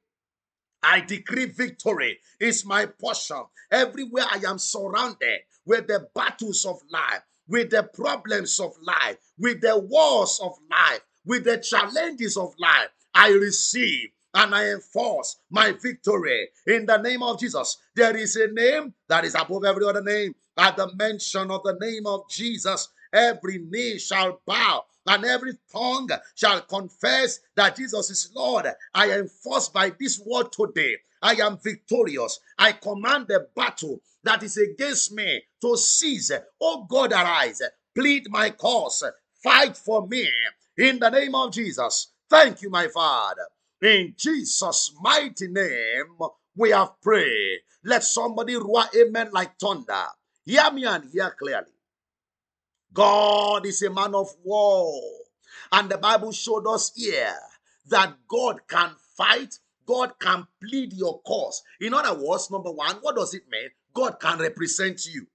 I 0.83 1.01
decree 1.01 1.47
victory 1.47 2.19
is 2.41 2.65
my 2.65 2.87
portion. 2.87 3.45
Everywhere 3.71 4.25
I 4.29 4.43
am 4.49 4.59
surrounded 4.59 5.41
with 5.65 5.87
the 5.87 6.09
battles 6.15 6.65
of 6.65 6.81
life, 6.91 7.23
with 7.53 7.69
the 7.69 7.83
problems 7.83 8.59
of 8.59 8.75
life, 8.83 9.19
with 9.39 9.61
the 9.61 9.79
wars 9.79 10.41
of 10.43 10.57
life, 10.71 11.01
with 11.27 11.45
the 11.45 11.59
challenges 11.59 12.39
of 12.39 12.55
life, 12.59 12.89
I 13.15 13.29
receive 13.29 14.09
and 14.33 14.55
I 14.55 14.71
enforce 14.71 15.37
my 15.51 15.73
victory 15.73 16.49
in 16.67 16.87
the 16.87 16.97
name 16.97 17.23
of 17.23 17.39
Jesus. 17.39 17.77
There 17.95 18.17
is 18.17 18.37
a 18.37 18.49
name 18.49 18.95
that 19.07 19.27
is 19.27 19.35
above 19.35 19.67
every 19.67 19.85
other 19.85 20.03
name. 20.03 20.35
At 20.57 20.79
the 20.79 20.91
mention 20.97 21.51
of 21.51 21.63
the 21.63 21.77
name 21.79 22.07
of 22.07 22.27
Jesus, 22.31 22.89
every 23.13 23.59
knee 23.59 23.99
shall 23.99 24.41
bow 24.47 24.85
and 25.07 25.25
every 25.27 25.53
tongue 25.71 26.09
shall 26.35 26.63
confess 26.63 27.41
that 27.55 27.77
Jesus 27.77 28.09
is 28.09 28.33
Lord. 28.35 28.67
I 28.95 29.13
enforce 29.13 29.69
by 29.69 29.93
this 30.01 30.19
word 30.25 30.53
today. 30.53 30.97
I 31.21 31.35
am 31.35 31.59
victorious. 31.59 32.41
I 32.59 32.73
command 32.73 33.27
the 33.29 33.47
battle 33.55 34.01
that 34.25 34.43
is 34.43 34.57
against 34.57 35.13
me 35.13 35.43
to 35.61 35.77
cease. 35.77 36.31
Oh 36.61 36.85
God, 36.89 37.13
arise. 37.13 37.63
Plead 37.95 38.29
my 38.31 38.51
cause. 38.51 39.03
Fight 39.43 39.77
for 39.77 40.07
me 40.07 40.29
in 40.77 40.99
the 40.99 41.11
name 41.11 41.35
of 41.35 41.53
Jesus. 41.53 42.13
Thank 42.31 42.63
you, 42.63 42.71
my 42.71 42.89
Father. 42.89 43.47
In 43.83 44.15
Jesus' 44.17 44.93
mighty 45.01 45.49
name, 45.49 46.17
we 46.57 46.71
have 46.71 47.01
prayed. 47.03 47.61
Let 47.85 48.05
somebody 48.05 48.57
roar 48.57 48.85
amen 48.97 49.31
like 49.33 49.59
thunder. 49.59 50.05
Hear 50.45 50.71
me 50.71 50.85
and 50.85 51.05
hear 51.13 51.35
clearly. 51.39 51.73
God 52.93 53.67
is 53.67 53.83
a 53.83 53.91
man 53.91 54.15
of 54.15 54.29
war. 54.45 55.03
And 55.73 55.91
the 55.91 55.99
Bible 55.99 56.33
showed 56.33 56.67
us 56.67 56.93
here 56.95 57.35
that 57.89 58.15
God 58.29 58.61
can 58.69 58.93
fight, 59.17 59.59
God 59.87 60.13
can 60.21 60.47
plead 60.63 60.93
your 60.93 61.21
cause. 61.23 61.63
In 61.81 61.95
other 61.95 62.15
words, 62.15 62.51
number 62.51 62.71
one, 62.71 62.97
what 63.01 63.17
does 63.17 63.35
it 63.35 63.43
mean? 63.51 63.71
God 63.95 64.19
can 64.21 64.39
represent 64.39 65.07
you. 65.07 65.27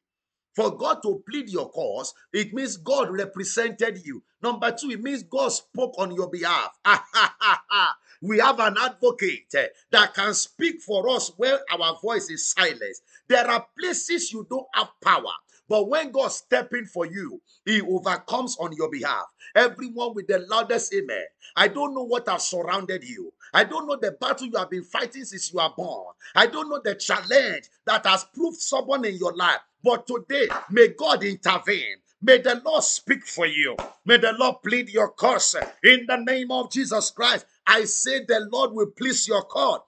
For 0.56 0.76
God 0.76 1.04
to 1.04 1.22
plead 1.30 1.50
your 1.50 1.70
cause, 1.70 2.16
it 2.34 2.52
means 2.52 2.78
God 2.78 3.12
represented 3.12 4.04
you. 4.04 4.24
Number 4.42 4.72
two, 4.72 4.90
it 4.90 5.04
means 5.04 5.22
God 5.22 5.50
spoke 5.50 5.94
on 6.00 6.16
your 6.16 6.32
behalf. 6.32 6.72
we 8.24 8.40
have 8.40 8.60
an 8.60 8.76
advocate 8.80 9.54
eh, 9.54 9.68
that 9.92 10.16
can 10.16 10.34
speak 10.34 10.82
for 10.82 11.10
us 11.10 11.32
where 11.38 11.60
our 11.72 12.00
voice 12.02 12.32
is 12.32 12.50
silenced. 12.50 13.04
There 13.28 13.48
are 13.48 13.68
places 13.80 14.34
you 14.34 14.48
don't 14.50 14.66
have 14.74 14.90
power. 15.04 15.34
But 15.70 15.90
when 15.90 16.12
God 16.12 16.30
step 16.30 16.74
in 16.74 16.86
for 16.86 17.06
you, 17.06 17.42
He 17.66 17.82
overcomes 17.82 18.58
on 18.60 18.74
your 18.74 18.90
behalf. 18.92 19.26
Everyone 19.56 20.14
with 20.16 20.28
the 20.28 20.40
loudest 20.50 20.94
amen. 20.94 21.26
I 21.56 21.68
don't 21.68 21.94
know 21.96 22.04
what 22.04 22.28
has 22.30 22.48
surrounded 22.50 23.04
you. 23.04 23.34
I 23.54 23.64
don't 23.64 23.88
know 23.88 23.98
the 24.02 24.12
battle 24.12 24.48
you 24.48 24.58
have 24.58 24.70
been 24.70 24.84
fighting 24.84 25.26
since 25.26 25.54
you 25.54 25.60
are 25.60 25.74
born. 25.76 26.14
I 26.36 26.48
don't 26.48 26.70
know 26.70 26.82
the 26.84 26.96
challenge 26.96 27.66
that 27.86 28.06
has 28.06 28.26
proved 28.26 28.60
someone 28.60 29.06
in 29.06 29.18
your 29.18 29.36
life. 29.36 29.60
But 29.84 30.08
today, 30.08 30.50
may 30.72 30.90
God 30.90 31.24
intervene. 31.24 31.98
May 32.22 32.40
the 32.40 32.62
Lord 32.66 32.84
speak 32.84 33.26
for 33.26 33.46
you. 33.46 33.78
May 34.06 34.18
the 34.18 34.34
Lord 34.34 34.58
plead 34.64 34.90
your 34.90 35.10
cause. 35.10 35.56
In 35.84 36.06
the 36.08 36.18
name 36.18 36.52
of 36.52 36.72
Jesus 36.72 37.12
Christ, 37.12 37.46
I 37.68 37.86
say 37.86 38.26
the 38.26 38.48
Lord 38.52 38.74
will 38.74 38.92
please 38.92 39.28
your 39.28 39.44
cause. 39.44 39.82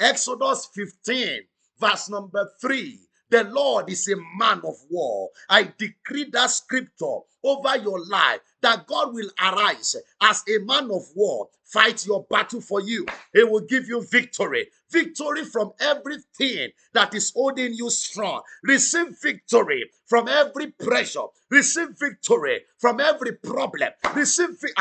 Exodus 0.00 0.66
15, 0.74 1.42
verse 1.80 2.10
number 2.10 2.50
3. 2.60 3.00
The 3.30 3.44
Lord 3.44 3.90
is 3.90 4.08
a 4.08 4.16
man 4.38 4.60
of 4.64 4.76
war. 4.90 5.30
I 5.48 5.72
decree 5.78 6.24
that 6.32 6.50
scripture 6.50 7.18
over 7.44 7.76
your 7.76 8.04
life 8.06 8.40
that 8.62 8.86
God 8.86 9.14
will 9.14 9.30
arise 9.40 9.96
as 10.20 10.42
a 10.48 10.58
man 10.64 10.90
of 10.90 11.02
war, 11.14 11.48
fight 11.64 12.06
your 12.06 12.24
battle 12.30 12.60
for 12.60 12.80
you. 12.80 13.06
He 13.32 13.44
will 13.44 13.60
give 13.60 13.86
you 13.88 14.04
victory. 14.10 14.68
Victory 14.90 15.44
from 15.44 15.72
everything 15.80 16.70
that 16.94 17.14
is 17.14 17.32
holding 17.34 17.74
you 17.74 17.90
strong. 17.90 18.42
Receive 18.62 19.16
victory 19.22 19.90
from 20.06 20.28
every 20.28 20.68
pressure. 20.72 21.26
Receive 21.50 21.90
victory 21.98 22.62
from 22.78 23.00
every 23.00 23.32
problem. 23.32 23.90
Receive 24.14 24.50
vi- 24.60 24.72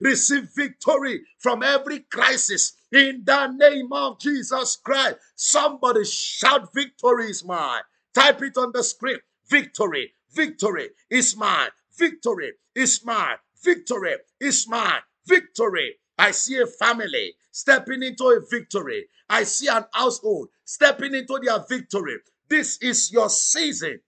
Receive 0.00 0.48
victory 0.56 1.22
from 1.38 1.62
every 1.62 2.00
crisis 2.00 2.72
in 2.94 3.22
the 3.24 3.46
name 3.48 3.92
of 3.92 4.20
Jesus 4.20 4.76
Christ. 4.76 5.16
Somebody 5.34 6.04
shout, 6.04 6.72
Victory 6.74 7.30
is 7.30 7.44
mine. 7.44 7.82
Type 8.14 8.42
it 8.42 8.56
on 8.56 8.72
the 8.72 8.84
screen. 8.84 9.18
Victory, 9.48 10.12
victory 10.32 10.90
is 11.10 11.36
mine. 11.36 11.70
Victory 11.98 12.52
is 12.74 13.04
mine. 13.04 13.36
Victory 13.62 14.16
is 14.40 14.68
mine. 14.68 15.00
Victory. 15.26 15.96
I 16.18 16.30
see 16.30 16.58
a 16.58 16.66
family 16.66 17.34
stepping 17.50 18.02
into 18.02 18.24
a 18.24 18.40
victory. 18.48 19.08
I 19.28 19.44
see 19.44 19.68
an 19.68 19.84
household 19.92 20.48
stepping 20.64 21.14
into 21.14 21.40
their 21.42 21.64
victory. 21.68 22.18
This 22.48 22.78
is 22.78 23.12
your 23.12 23.28
season 23.28 24.00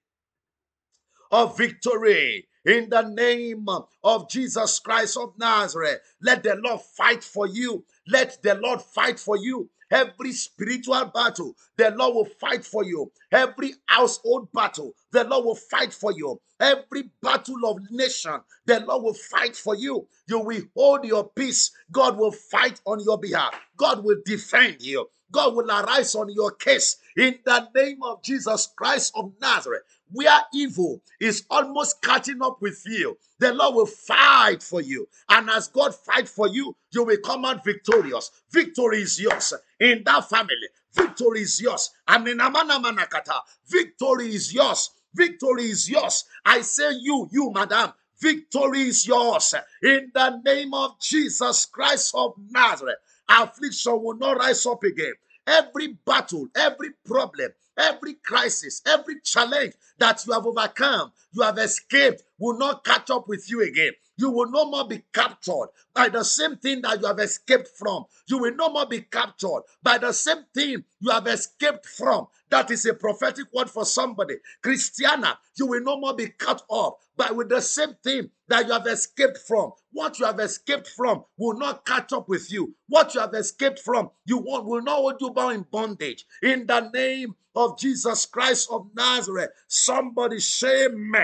of 1.33 1.57
victory. 1.57 2.47
In 2.67 2.91
the 2.91 3.03
name 3.03 3.69
of 4.03 4.29
Jesus 4.29 4.81
Christ 4.81 5.17
of 5.17 5.39
Nazareth, 5.39 6.01
let 6.21 6.43
the 6.43 6.57
Lord 6.57 6.81
fight 6.81 7.23
for 7.23 7.47
you. 7.47 7.85
Let 8.09 8.43
the 8.43 8.57
Lord 8.57 8.83
fight 8.83 9.21
for 9.21 9.37
you. 9.37 9.71
Every 9.89 10.33
spiritual 10.33 11.05
battle, 11.15 11.55
the 11.77 11.93
Lord 11.93 12.17
will 12.17 12.25
fight 12.25 12.65
for 12.65 12.83
you. 12.83 13.13
Every 13.31 13.75
household 13.87 14.49
battle, 14.53 14.95
the 15.13 15.23
Lord 15.23 15.45
will 15.45 15.55
fight 15.55 15.93
for 15.93 16.11
you. 16.11 16.41
Every 16.59 17.05
battle 17.23 17.65
of 17.67 17.79
nation, 17.93 18.41
the 18.65 18.81
Lord 18.81 19.05
will 19.05 19.15
fight 19.15 19.55
for 19.55 19.77
you. 19.77 20.09
You 20.27 20.41
will 20.41 20.63
hold 20.77 21.05
your 21.05 21.29
peace. 21.29 21.71
God 21.93 22.19
will 22.19 22.33
fight 22.33 22.81
on 22.85 22.99
your 22.99 23.19
behalf. 23.21 23.55
God 23.77 24.03
will 24.03 24.21
defend 24.25 24.83
you. 24.83 25.09
God 25.31 25.55
will 25.55 25.71
arise 25.71 26.17
on 26.17 26.31
your 26.33 26.51
case 26.51 26.97
in 27.17 27.39
the 27.45 27.69
name 27.75 28.03
of 28.03 28.23
Jesus 28.23 28.69
Christ 28.77 29.13
of 29.15 29.33
Nazareth. 29.41 29.83
Where 30.13 30.41
evil 30.55 31.03
is 31.21 31.45
almost 31.51 32.01
catching 32.01 32.41
up 32.43 32.63
with 32.63 32.83
you, 32.87 33.19
the 33.39 33.53
Lord 33.53 33.75
will 33.75 33.87
fight 33.87 34.63
for 34.63 34.81
you. 34.81 35.09
And 35.29 35.51
as 35.51 35.69
God 35.69 35.95
fight 35.95 36.29
for 36.29 36.49
you, 36.49 36.77
you 36.93 37.05
will 37.05 37.19
come 37.25 37.45
out 37.45 37.65
victorious. 37.65 38.31
Victory 38.51 39.03
is 39.03 39.21
yours 39.21 39.53
in 39.81 40.03
that 40.05 40.29
family. 40.29 40.69
Victory 40.95 41.43
is 41.43 41.61
yours. 41.61 41.91
And 42.07 42.27
in 42.29 42.41
Amana 42.41 42.81
Manakata, 42.81 43.41
victory 43.69 44.35
is 44.35 44.55
yours. 44.55 44.91
Victory 45.15 45.65
is 45.65 45.89
yours. 45.91 46.25
I 46.45 46.61
say 46.61 46.93
you, 46.93 47.29
you, 47.33 47.51
madam, 47.53 47.93
victory 48.21 48.83
is 48.83 49.07
yours. 49.07 49.55
In 49.83 50.11
the 50.15 50.41
name 50.45 50.73
of 50.73 51.01
Jesus 51.01 51.67
Christ 51.67 52.15
of 52.15 52.35
Nazareth, 52.51 52.99
affliction 53.29 54.03
will 54.03 54.17
not 54.17 54.39
rise 54.39 54.65
up 54.67 54.85
again. 54.85 55.15
Every 55.47 55.99
battle, 56.05 56.49
every 56.57 56.91
problem, 57.05 57.51
every 57.79 58.15
crisis, 58.15 58.83
every 58.87 59.21
challenge 59.21 59.75
that 59.99 60.25
you 60.27 60.33
have 60.33 60.47
overcome, 60.47 61.13
you 61.33 61.43
have 61.43 61.59
escaped, 61.59 62.23
will 62.39 62.59
not 62.59 62.85
catch 62.85 63.11
up 63.11 63.29
with 63.29 63.51
you 63.51 63.63
again. 63.63 63.93
You 64.17 64.31
will 64.31 64.51
no 64.51 64.71
more 64.71 64.87
be 64.87 65.03
captured 65.13 65.69
by 65.95 66.09
the 66.09 66.25
same 66.25 66.57
thing 66.57 66.83
that 66.83 67.01
you 67.01 67.07
have 67.07 67.19
escaped 67.19 67.69
from. 67.79 68.05
You 68.27 68.39
will 68.39 68.55
no 68.55 68.71
more 68.71 68.87
be 68.87 69.03
captured 69.03 69.63
by 69.83 69.99
the 69.99 70.13
same 70.13 70.45
thing 70.55 70.85
you 71.01 71.11
have 71.11 71.27
escaped 71.27 71.87
from. 71.87 72.29
That 72.51 72.71
is 72.71 72.87
a 72.87 72.95
prophetic 72.95 73.53
word 73.53 73.69
for 73.69 73.85
somebody. 73.85 74.37
Christiana, 74.63 75.39
you 75.57 75.67
will 75.67 75.83
no 75.83 75.99
more 75.99 76.15
be 76.15 76.29
cut 76.29 76.63
off 76.69 76.95
by 77.17 77.31
with 77.31 77.49
the 77.49 77.61
same 77.61 77.95
thing 78.03 78.31
that 78.49 78.67
you 78.67 78.73
have 78.73 78.87
escaped 78.87 79.39
from. 79.39 79.73
What 79.93 80.19
you 80.19 80.27
have 80.27 80.41
escaped 80.41 80.89
from 80.89 81.25
will 81.37 81.59
not 81.59 81.85
catch 81.85 82.13
up 82.13 82.29
with 82.29 82.53
you. 82.53 82.75
What 82.89 83.15
you 83.15 83.21
have 83.21 83.35
escaped 83.35 83.81
from, 83.81 84.11
you 84.25 84.39
won't, 84.39 84.67
will 84.67 84.83
not 84.83 84.97
hold 84.97 85.21
you 85.21 85.31
bound 85.31 85.55
in 85.57 85.63
bondage. 85.71 86.25
In 86.43 86.67
the 86.67 86.89
name 86.91 87.35
of 87.55 87.79
Jesus 87.79 88.27
Christ 88.27 88.69
of 88.71 88.89
Nazareth, 88.95 89.51
somebody 89.67 90.39
say, 90.39 90.89
me. 90.89 91.21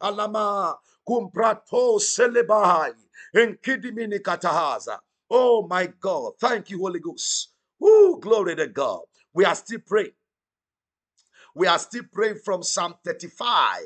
Alama 0.00 0.76
kumprato 1.08 1.98
selebahai. 2.00 2.94
Enkidimini 3.34 4.20
katahaza. 4.20 4.98
Oh 5.30 5.66
my 5.68 5.88
God. 6.00 6.34
Thank 6.40 6.70
you, 6.70 6.78
Holy 6.78 7.00
Ghost. 7.00 7.50
Woo, 7.80 8.20
glory 8.20 8.56
to 8.56 8.68
God. 8.68 9.02
We 9.32 9.44
are 9.44 9.54
still 9.54 9.80
praying. 9.86 10.12
We 11.54 11.66
are 11.66 11.78
still 11.78 12.04
praying 12.12 12.40
from 12.44 12.62
Psalm 12.62 12.94
35 13.04 13.84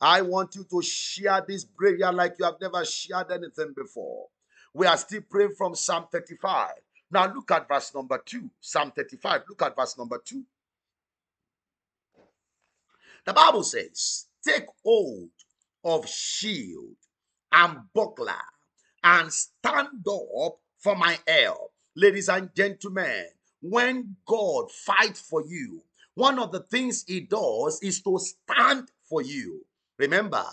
I 0.00 0.20
want 0.22 0.54
you 0.56 0.64
to 0.70 0.82
share 0.82 1.42
this 1.46 1.64
prayer 1.64 2.12
like 2.12 2.36
you 2.38 2.44
have 2.44 2.60
never 2.60 2.84
shared 2.84 3.32
anything 3.32 3.72
before. 3.74 4.26
We 4.74 4.86
are 4.86 4.96
still 4.96 5.22
praying 5.28 5.54
from 5.56 5.74
Psalm 5.74 6.06
35. 6.12 6.72
Now 7.10 7.32
look 7.32 7.50
at 7.50 7.66
verse 7.66 7.94
number 7.94 8.20
2. 8.24 8.50
Psalm 8.60 8.92
35. 8.94 9.42
Look 9.48 9.62
at 9.62 9.74
verse 9.74 9.96
number 9.96 10.20
2. 10.22 10.42
The 13.24 13.32
Bible 13.32 13.62
says, 13.62 14.26
Take 14.46 14.66
hold 14.84 15.30
of 15.86 16.08
shield 16.08 16.96
and 17.52 17.78
buckler 17.94 18.32
and 19.04 19.32
stand 19.32 20.04
up 20.06 20.58
for 20.78 20.96
my 20.96 21.16
help. 21.28 21.72
Ladies 21.94 22.28
and 22.28 22.50
gentlemen, 22.54 23.26
when 23.62 24.16
God 24.26 24.70
fights 24.70 25.20
for 25.20 25.44
you, 25.46 25.82
one 26.14 26.40
of 26.40 26.50
the 26.50 26.60
things 26.60 27.04
he 27.06 27.20
does 27.20 27.78
is 27.82 28.02
to 28.02 28.18
stand 28.18 28.90
for 29.08 29.22
you. 29.22 29.64
Remember, 29.98 30.44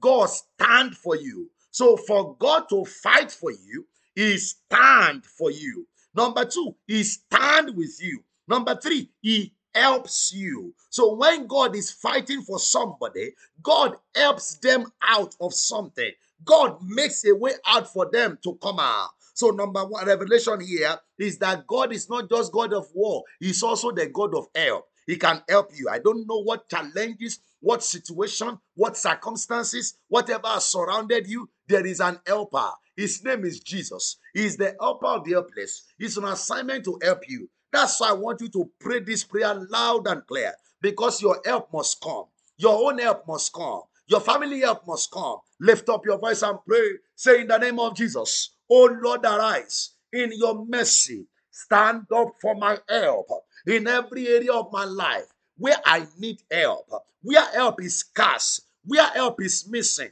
God 0.00 0.30
stand 0.30 0.96
for 0.96 1.16
you. 1.16 1.50
So 1.70 1.96
for 1.98 2.34
God 2.36 2.64
to 2.70 2.84
fight 2.86 3.30
for 3.30 3.50
you, 3.50 3.86
he 4.14 4.38
stand 4.38 5.26
for 5.26 5.50
you. 5.50 5.86
Number 6.14 6.46
two, 6.46 6.74
he 6.86 7.04
stand 7.04 7.76
with 7.76 7.98
you. 8.00 8.24
Number 8.48 8.74
three, 8.74 9.10
he 9.20 9.52
helps 9.78 10.32
you. 10.34 10.74
So 10.90 11.14
when 11.14 11.46
God 11.46 11.76
is 11.76 11.90
fighting 11.90 12.42
for 12.42 12.58
somebody, 12.58 13.34
God 13.62 13.96
helps 14.14 14.58
them 14.58 14.86
out 15.02 15.34
of 15.40 15.54
something. 15.54 16.10
God 16.44 16.78
makes 16.82 17.24
a 17.24 17.34
way 17.34 17.52
out 17.66 17.92
for 17.92 18.08
them 18.10 18.38
to 18.44 18.58
come 18.62 18.78
out. 18.80 19.10
So, 19.34 19.50
number 19.50 19.84
one 19.84 20.04
revelation 20.04 20.60
here 20.60 20.96
is 21.16 21.38
that 21.38 21.64
God 21.66 21.92
is 21.92 22.10
not 22.10 22.28
just 22.28 22.52
God 22.52 22.72
of 22.72 22.88
war, 22.92 23.22
He's 23.38 23.62
also 23.62 23.92
the 23.92 24.06
God 24.08 24.34
of 24.34 24.48
help. 24.54 24.86
He 25.06 25.16
can 25.16 25.42
help 25.48 25.70
you. 25.74 25.88
I 25.88 26.00
don't 26.00 26.26
know 26.26 26.42
what 26.42 26.68
challenges, 26.68 27.38
what 27.60 27.82
situation, 27.82 28.58
what 28.74 28.96
circumstances, 28.96 29.96
whatever 30.08 30.48
has 30.48 30.66
surrounded 30.66 31.28
you, 31.28 31.48
there 31.68 31.86
is 31.86 32.00
an 32.00 32.18
helper. 32.26 32.70
His 32.96 33.22
name 33.24 33.44
is 33.44 33.60
Jesus. 33.60 34.16
He's 34.34 34.56
the 34.56 34.74
helper 34.80 35.06
of 35.06 35.24
the 35.24 35.32
helpless. 35.32 35.84
He's 35.98 36.16
an 36.16 36.24
assignment 36.24 36.84
to 36.86 36.98
help 37.02 37.28
you. 37.28 37.48
That's 37.72 38.00
why 38.00 38.10
I 38.10 38.12
want 38.12 38.40
you 38.40 38.48
to 38.48 38.70
pray 38.80 39.00
this 39.00 39.24
prayer 39.24 39.54
loud 39.54 40.06
and 40.06 40.26
clear 40.26 40.52
because 40.80 41.20
your 41.22 41.40
help 41.44 41.72
must 41.72 42.00
come. 42.00 42.24
Your 42.56 42.90
own 42.90 42.98
help 42.98 43.26
must 43.28 43.52
come. 43.52 43.82
Your 44.06 44.20
family 44.20 44.60
help 44.60 44.86
must 44.86 45.10
come. 45.10 45.38
Lift 45.60 45.88
up 45.88 46.06
your 46.06 46.18
voice 46.18 46.42
and 46.42 46.58
pray. 46.66 46.90
Say 47.14 47.42
in 47.42 47.48
the 47.48 47.58
name 47.58 47.78
of 47.78 47.94
Jesus, 47.96 48.50
Oh 48.70 48.88
Lord, 49.02 49.24
arise 49.24 49.90
in 50.12 50.30
your 50.34 50.64
mercy. 50.66 51.26
Stand 51.50 52.06
up 52.14 52.32
for 52.40 52.54
my 52.54 52.78
help 52.88 53.26
in 53.66 53.86
every 53.86 54.28
area 54.28 54.52
of 54.52 54.72
my 54.72 54.84
life 54.84 55.26
where 55.58 55.76
I 55.84 56.06
need 56.18 56.40
help, 56.50 56.88
where 57.22 57.44
help 57.52 57.82
is 57.82 57.98
scarce, 57.98 58.60
where 58.84 59.06
help 59.08 59.42
is 59.42 59.68
missing. 59.68 60.10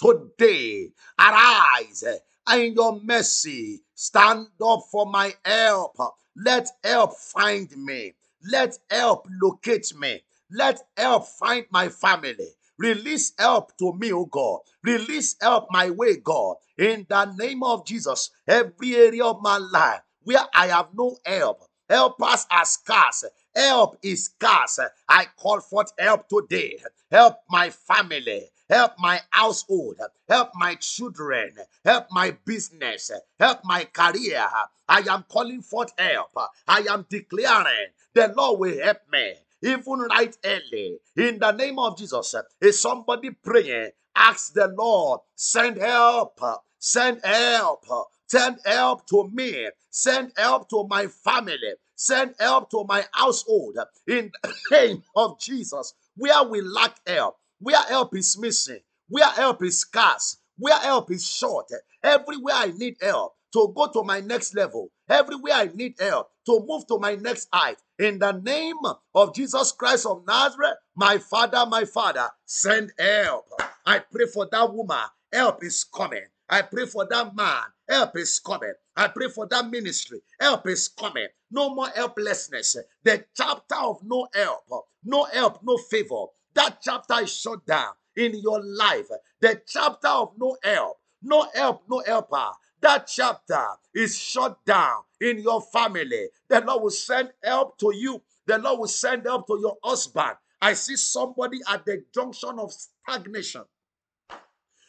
Today, 0.00 0.92
arise 1.18 2.04
in 2.52 2.74
your 2.74 3.00
mercy. 3.02 3.82
Stand 3.94 4.48
up 4.64 4.80
for 4.90 5.06
my 5.06 5.34
help. 5.44 5.96
Let 6.36 6.68
help 6.84 7.16
find 7.16 7.74
me. 7.76 8.14
Let 8.42 8.78
help 8.90 9.26
locate 9.42 9.94
me. 9.98 10.22
Let 10.50 10.82
help 10.96 11.26
find 11.26 11.66
my 11.70 11.88
family. 11.88 12.50
Release 12.78 13.32
help 13.38 13.76
to 13.78 13.92
me, 13.94 14.12
oh 14.12 14.26
God. 14.26 14.60
Release 14.82 15.36
help 15.40 15.68
my 15.70 15.90
way, 15.90 16.16
God. 16.18 16.56
In 16.78 17.06
the 17.08 17.24
name 17.36 17.62
of 17.62 17.86
Jesus, 17.86 18.30
every 18.46 18.94
area 18.96 19.24
of 19.24 19.42
my 19.42 19.58
life 19.58 20.00
where 20.22 20.44
I 20.54 20.68
have 20.68 20.88
no 20.94 21.16
help, 21.24 21.64
help 21.88 22.20
us 22.22 22.46
as 22.50 22.70
scarce. 22.70 23.24
Help 23.54 23.96
is 24.02 24.26
scarce. 24.26 24.80
I 25.08 25.26
call 25.38 25.60
forth 25.60 25.92
help 25.98 26.28
today. 26.28 26.78
Help 27.10 27.38
my 27.48 27.70
family. 27.70 28.50
Help 28.68 28.92
my 28.98 29.20
household. 29.30 30.00
Help 30.28 30.50
my 30.54 30.74
children. 30.76 31.52
Help 31.84 32.06
my 32.10 32.36
business. 32.44 33.10
Help 33.38 33.60
my 33.64 33.84
career. 33.84 34.46
I 34.88 35.00
am 35.08 35.24
calling 35.28 35.62
forth 35.62 35.92
help. 35.98 36.30
I 36.66 36.86
am 36.88 37.06
declaring 37.08 37.88
the 38.14 38.32
Lord 38.36 38.60
will 38.60 38.82
help 38.82 38.98
me 39.10 39.34
even 39.62 40.00
right 40.00 40.36
early. 40.44 40.98
In 41.16 41.38
the 41.38 41.52
name 41.52 41.78
of 41.78 41.96
Jesus, 41.96 42.34
is 42.60 42.80
somebody 42.80 43.30
praying? 43.30 43.90
Ask 44.14 44.54
the 44.54 44.68
Lord, 44.68 45.20
send 45.34 45.76
help, 45.78 46.40
send 46.78 47.20
help, 47.24 47.84
send 48.26 48.58
help 48.64 49.06
to 49.08 49.28
me, 49.32 49.68
send 49.90 50.32
help 50.36 50.68
to 50.70 50.86
my 50.88 51.06
family, 51.06 51.74
send 51.94 52.34
help 52.40 52.70
to 52.70 52.84
my 52.88 53.04
household. 53.12 53.76
In 54.06 54.32
the 54.42 54.54
name 54.70 55.02
of 55.14 55.38
Jesus, 55.38 55.94
where 56.16 56.42
we 56.44 56.62
lack 56.62 56.96
help, 57.06 57.36
where 57.60 57.82
help 57.82 58.16
is 58.16 58.38
missing, 58.38 58.80
where 59.08 59.28
help 59.30 59.62
is 59.62 59.80
scarce, 59.80 60.38
where 60.58 60.78
help 60.78 61.10
is 61.10 61.26
short, 61.26 61.66
everywhere 62.02 62.54
I 62.54 62.72
need 62.76 62.96
help 63.00 63.34
to 63.52 63.72
go 63.74 63.86
to 63.92 64.02
my 64.02 64.20
next 64.20 64.54
level, 64.54 64.90
everywhere 65.08 65.54
I 65.54 65.70
need 65.74 65.94
help 65.98 66.30
to 66.46 66.64
move 66.66 66.86
to 66.88 66.98
my 66.98 67.14
next 67.16 67.48
height. 67.52 67.76
In 67.98 68.18
the 68.18 68.32
name 68.32 68.76
of 69.14 69.34
Jesus 69.34 69.72
Christ 69.72 70.06
of 70.06 70.26
Nazareth, 70.26 70.76
my 70.94 71.18
Father, 71.18 71.64
my 71.66 71.84
Father, 71.84 72.28
send 72.44 72.92
help. 72.98 73.46
I 73.86 74.00
pray 74.00 74.26
for 74.26 74.48
that 74.52 74.72
woman. 74.72 74.98
Help 75.32 75.64
is 75.64 75.84
coming. 75.84 76.24
I 76.48 76.62
pray 76.62 76.86
for 76.86 77.06
that 77.10 77.34
man. 77.34 77.62
Help 77.88 78.16
is 78.16 78.38
coming. 78.38 78.72
I 78.96 79.08
pray 79.08 79.28
for 79.28 79.46
that 79.48 79.70
ministry. 79.70 80.20
Help 80.40 80.68
is 80.68 80.88
coming. 80.88 81.28
No 81.50 81.74
more 81.74 81.88
helplessness. 81.88 82.76
The 83.02 83.24
chapter 83.36 83.76
of 83.76 84.02
no 84.04 84.26
help, 84.34 84.64
no 85.04 85.24
help, 85.24 85.60
no 85.62 85.76
favor. 85.76 86.26
That 86.56 86.78
chapter 86.80 87.22
is 87.22 87.36
shut 87.36 87.66
down 87.66 87.92
in 88.16 88.34
your 88.34 88.62
life. 88.64 89.08
The 89.40 89.60
chapter 89.66 90.08
of 90.08 90.32
no 90.38 90.56
help, 90.64 90.96
no 91.22 91.46
help, 91.54 91.82
no 91.88 92.02
helper. 92.06 92.48
That 92.80 93.06
chapter 93.06 93.62
is 93.94 94.18
shut 94.18 94.64
down 94.64 95.02
in 95.20 95.38
your 95.38 95.60
family. 95.60 96.28
The 96.48 96.62
Lord 96.62 96.82
will 96.82 96.90
send 96.90 97.30
help 97.44 97.78
to 97.78 97.94
you. 97.94 98.22
The 98.46 98.56
Lord 98.56 98.80
will 98.80 98.88
send 98.88 99.26
help 99.26 99.46
to 99.48 99.58
your 99.60 99.76
husband. 99.84 100.36
I 100.62 100.72
see 100.72 100.96
somebody 100.96 101.58
at 101.68 101.84
the 101.84 102.02
junction 102.14 102.58
of 102.58 102.72
stagnation. 102.72 103.64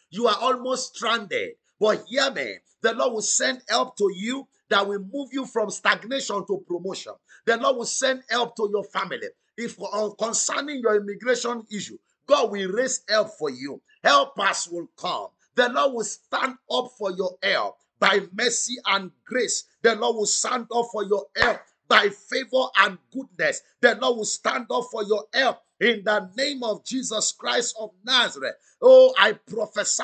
You 0.10 0.27
are 0.27 0.38
almost 0.39 0.95
stranded. 0.95 1.56
But 1.80 2.06
hear 2.08 2.32
me, 2.32 2.60
the 2.82 2.93
Lord 2.93 3.13
will 3.13 3.21
send 3.21 3.62
help 3.67 3.97
to 3.97 4.10
you 4.15 4.47
that 4.69 4.88
will 4.88 5.06
move 5.13 5.30
you 5.34 5.45
from 5.45 5.69
stagnation 5.69 6.45
to 6.47 6.63
promotion. 6.67 7.13
The 7.45 7.58
Lord 7.58 7.77
will 7.77 7.86
send 7.86 8.23
help 8.30 8.56
to 8.56 8.69
your 8.71 8.86
family. 8.86 9.27
If 9.58 9.78
uh, 9.82 10.10
concerning 10.20 10.82
your 10.82 10.96
immigration 10.98 11.65
issue, 11.72 11.98
God 12.28 12.52
will 12.52 12.72
raise 12.72 13.02
help 13.10 13.32
for 13.39 13.50
you. 13.50 13.82
Helpers 14.04 14.70
will 14.72 14.89
come. 14.98 15.28
The 15.56 15.70
Lord 15.70 15.93
will 15.96 16.04
stand 16.04 16.56
up 16.72 16.91
for 16.98 17.12
your 17.12 17.38
help 17.41 17.78
by 18.00 18.22
mercy 18.34 18.76
and 18.86 19.12
grace. 19.26 19.65
The 19.82 19.96
Lord 19.96 20.17
will 20.17 20.26
stand 20.28 20.67
up 20.74 20.86
for 20.91 21.04
your 21.04 21.26
help 21.36 21.62
by 21.88 22.10
favor 22.10 22.65
and 22.78 22.98
goodness. 23.12 23.62
The 23.82 23.96
Lord 23.96 24.17
will 24.17 24.26
stand 24.26 24.67
up 24.72 24.86
for 24.91 25.04
your 25.04 25.26
help 25.34 25.60
in 25.80 26.04
the 26.04 26.30
name 26.38 26.63
of 26.63 26.86
Jesus 26.86 27.32
Christ 27.32 27.76
of 27.80 27.91
Nazareth. 28.06 28.56
Oh, 28.82 29.13
I 29.17 29.34
prophesy 29.34 30.04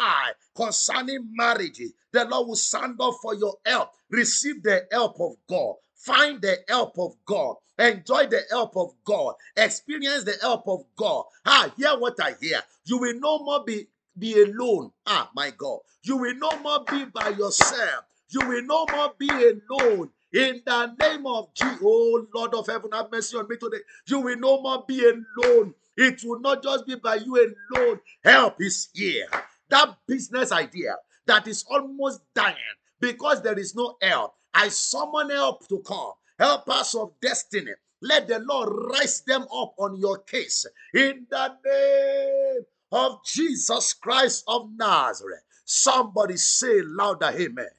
concerning 0.56 1.30
marriages. 1.34 1.94
The 2.12 2.26
Lord 2.26 2.48
will 2.48 2.56
stand 2.56 2.96
up 3.00 3.16
for 3.22 3.36
your 3.36 3.58
help. 3.66 3.92
Receive 4.10 4.64
the 4.64 4.88
help 4.92 5.20
of 5.20 5.34
God. 5.50 5.76
Find 6.04 6.42
the 6.42 6.58
help 6.68 7.00
of 7.00 7.16
God. 7.24 7.56
Enjoy 7.80 8.28
the 8.28 8.42
help 8.50 8.76
of 8.76 8.94
God. 9.06 9.36
Experience 9.56 10.26
the 10.26 10.36
help 10.42 10.68
of 10.68 10.84
God. 10.98 11.24
Ah, 11.46 11.72
hear 11.78 11.98
what 11.98 12.22
I 12.22 12.34
hear. 12.42 12.60
You 12.84 12.98
will 12.98 13.18
no 13.18 13.40
more 13.40 13.64
be 13.64 13.88
be 14.20 14.34
alone. 14.44 14.92
Ah, 15.08 15.32
my 15.34 15.52
God. 15.58 15.80
You 16.04 16.18
will 16.18 16.36
no 16.36 16.52
more 16.60 16.84
be 16.84 17.06
by 17.06 17.30
yourself. 17.30 18.04
You 18.30 18.46
will 18.46 18.64
no 18.64 18.86
more 18.92 19.14
be 19.18 19.30
alone. 19.30 20.10
In 20.34 20.62
the 20.66 20.94
name 21.00 21.26
of 21.26 21.54
Jesus, 21.54 21.80
oh 21.82 22.28
Lord 22.36 22.54
of 22.54 22.68
heaven, 22.68 22.92
have 22.92 23.10
mercy 23.10 23.38
on 23.38 23.48
me 23.48 23.56
today. 23.56 23.78
You 24.08 24.20
will 24.20 24.38
no 24.38 24.62
more 24.62 24.84
be 24.86 25.06
alone. 25.06 25.74
It 25.96 26.22
will 26.26 26.42
not 26.42 26.62
just 26.64 26.86
be 26.86 26.96
by 26.96 27.16
you 27.16 27.56
alone. 27.74 28.02
Help 28.26 28.62
is 28.62 28.90
here. 28.94 29.28
That 29.70 29.96
business 30.06 30.52
idea 30.52 30.98
that 31.28 31.48
is 31.48 31.64
almost 31.70 32.22
dying 32.36 32.58
because 33.00 33.42
there 33.42 33.58
is 33.58 33.74
no 33.74 33.96
help. 34.02 34.36
I 34.54 34.70
summon 34.70 35.30
help 35.30 35.68
to 35.70 35.80
come. 35.80 36.14
Help 36.40 36.70
us 36.70 36.96
of 36.96 37.14
destiny. 37.22 37.72
Let 38.02 38.28
the 38.28 38.40
Lord 38.40 38.70
rise 38.92 39.22
them 39.22 39.44
up 39.44 39.74
on 39.78 39.98
your 39.98 40.20
case. 40.20 40.66
In 40.94 41.26
the 41.30 41.56
name 41.66 42.66
of 42.92 43.24
Jesus 43.26 43.94
Christ 43.94 44.44
of 44.48 44.70
Nazareth. 44.76 45.44
Somebody 45.66 46.38
say 46.38 46.82
louder, 46.82 47.32
Amen. 47.34 47.70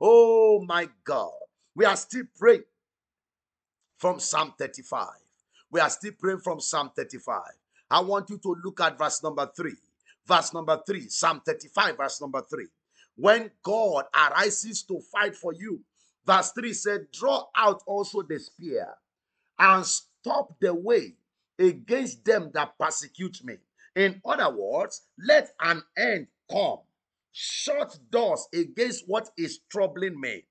Oh 0.00 0.64
my 0.66 0.88
God. 1.04 1.32
We 1.74 1.84
are 1.84 1.96
still 1.96 2.24
praying 2.38 2.64
from 3.96 4.20
Psalm 4.20 4.54
35. 4.58 5.08
We 5.70 5.80
are 5.80 5.90
still 5.90 6.12
praying 6.18 6.40
from 6.40 6.60
Psalm 6.60 6.90
35. 6.94 7.40
I 7.90 8.00
want 8.00 8.30
you 8.30 8.38
to 8.38 8.56
look 8.64 8.80
at 8.80 8.98
verse 8.98 9.22
number 9.22 9.50
3. 9.56 9.72
Verse 10.26 10.52
number 10.54 10.80
3, 10.86 11.08
Psalm 11.08 11.42
35, 11.44 11.96
verse 11.96 12.20
number 12.20 12.42
3. 12.42 12.66
When 13.16 13.50
God 13.62 14.04
arises 14.14 14.82
to 14.84 15.00
fight 15.12 15.34
for 15.34 15.52
you, 15.52 15.80
verse 16.26 16.52
3 16.52 16.72
said, 16.72 17.06
Draw 17.12 17.44
out 17.56 17.82
also 17.86 18.22
the 18.22 18.38
spear 18.38 18.88
and 19.58 19.84
stop 19.84 20.54
the 20.60 20.74
way 20.74 21.14
against 21.58 22.24
them 22.24 22.50
that 22.54 22.78
persecute 22.78 23.44
me. 23.44 23.56
In 23.94 24.20
other 24.24 24.50
words, 24.54 25.02
let 25.18 25.50
an 25.60 25.82
end 25.96 26.28
come. 26.50 26.78
Shut 27.32 27.96
doors 28.10 28.46
against 28.54 29.04
what 29.06 29.30
is 29.36 29.60
troubling 29.70 30.20
me. 30.20 30.44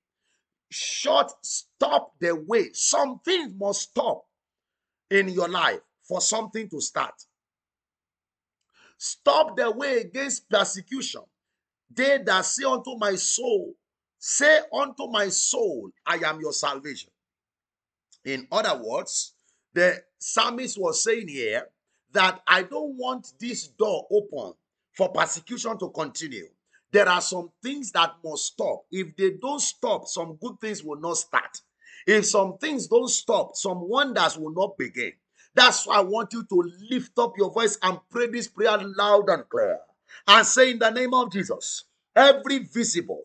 Shut, 0.72 1.32
stop 1.42 2.14
the 2.20 2.36
way. 2.36 2.70
Something 2.74 3.58
must 3.58 3.82
stop 3.82 4.26
in 5.10 5.30
your 5.30 5.50
life 5.50 5.80
for 6.04 6.22
something 6.22 6.70
to 6.70 6.80
start. 6.80 7.16
Stop 8.98 9.58
the 9.58 9.72
way 9.72 10.00
against 10.00 10.50
persecution. 10.50 11.22
They 11.90 12.20
that 12.26 12.46
say 12.46 12.66
unto 12.66 12.98
my 12.98 13.16
soul, 13.16 13.74
say 14.20 14.60
unto 14.72 15.08
my 15.08 15.30
soul, 15.30 15.90
I 16.06 16.16
am 16.26 16.40
your 16.40 16.54
salvation. 16.54 17.10
In 18.26 18.48
other 18.52 18.80
words, 18.84 19.34
the 19.74 20.04
psalmist 20.20 20.78
was 20.80 21.04
saying 21.04 21.30
here 21.30 21.68
that 22.12 22.42
I 22.48 22.64
don't 22.64 22.98
want 22.98 23.34
this 23.40 23.68
door 23.68 24.08
open 24.12 24.54
for 24.94 25.10
persecution 25.10 25.78
to 25.80 25.90
continue. 25.90 26.48
There 26.92 27.08
are 27.08 27.22
some 27.22 27.52
things 27.64 27.92
that 27.92 28.16
must 28.24 28.46
stop. 28.46 28.86
If 28.92 29.16
they 29.16 29.32
don't 29.42 29.62
stop, 29.62 30.08
some 30.08 30.38
good 30.42 30.60
things 30.60 30.84
will 30.84 31.00
not 31.00 31.18
start. 31.18 31.62
If 32.06 32.26
some 32.26 32.58
things 32.58 32.88
don't 32.88 33.10
stop, 33.10 33.56
some 33.56 33.88
wonders 33.88 34.38
will 34.38 34.54
not 34.54 34.78
begin. 34.78 35.14
That's 35.54 35.86
why 35.86 35.98
I 35.98 36.02
want 36.02 36.34
you 36.34 36.44
to 36.44 36.72
lift 36.90 37.18
up 37.20 37.34
your 37.38 37.52
voice 37.52 37.78
and 37.84 38.00
pray 38.10 38.28
this 38.28 38.48
prayer 38.48 38.78
loud 38.80 39.30
and 39.30 39.48
clear. 39.50 39.80
And 40.28 40.46
say, 40.46 40.72
In 40.72 40.80
the 40.80 40.90
name 40.90 41.14
of 41.14 41.32
Jesus, 41.32 41.86
every 42.16 42.60
visible 42.60 43.24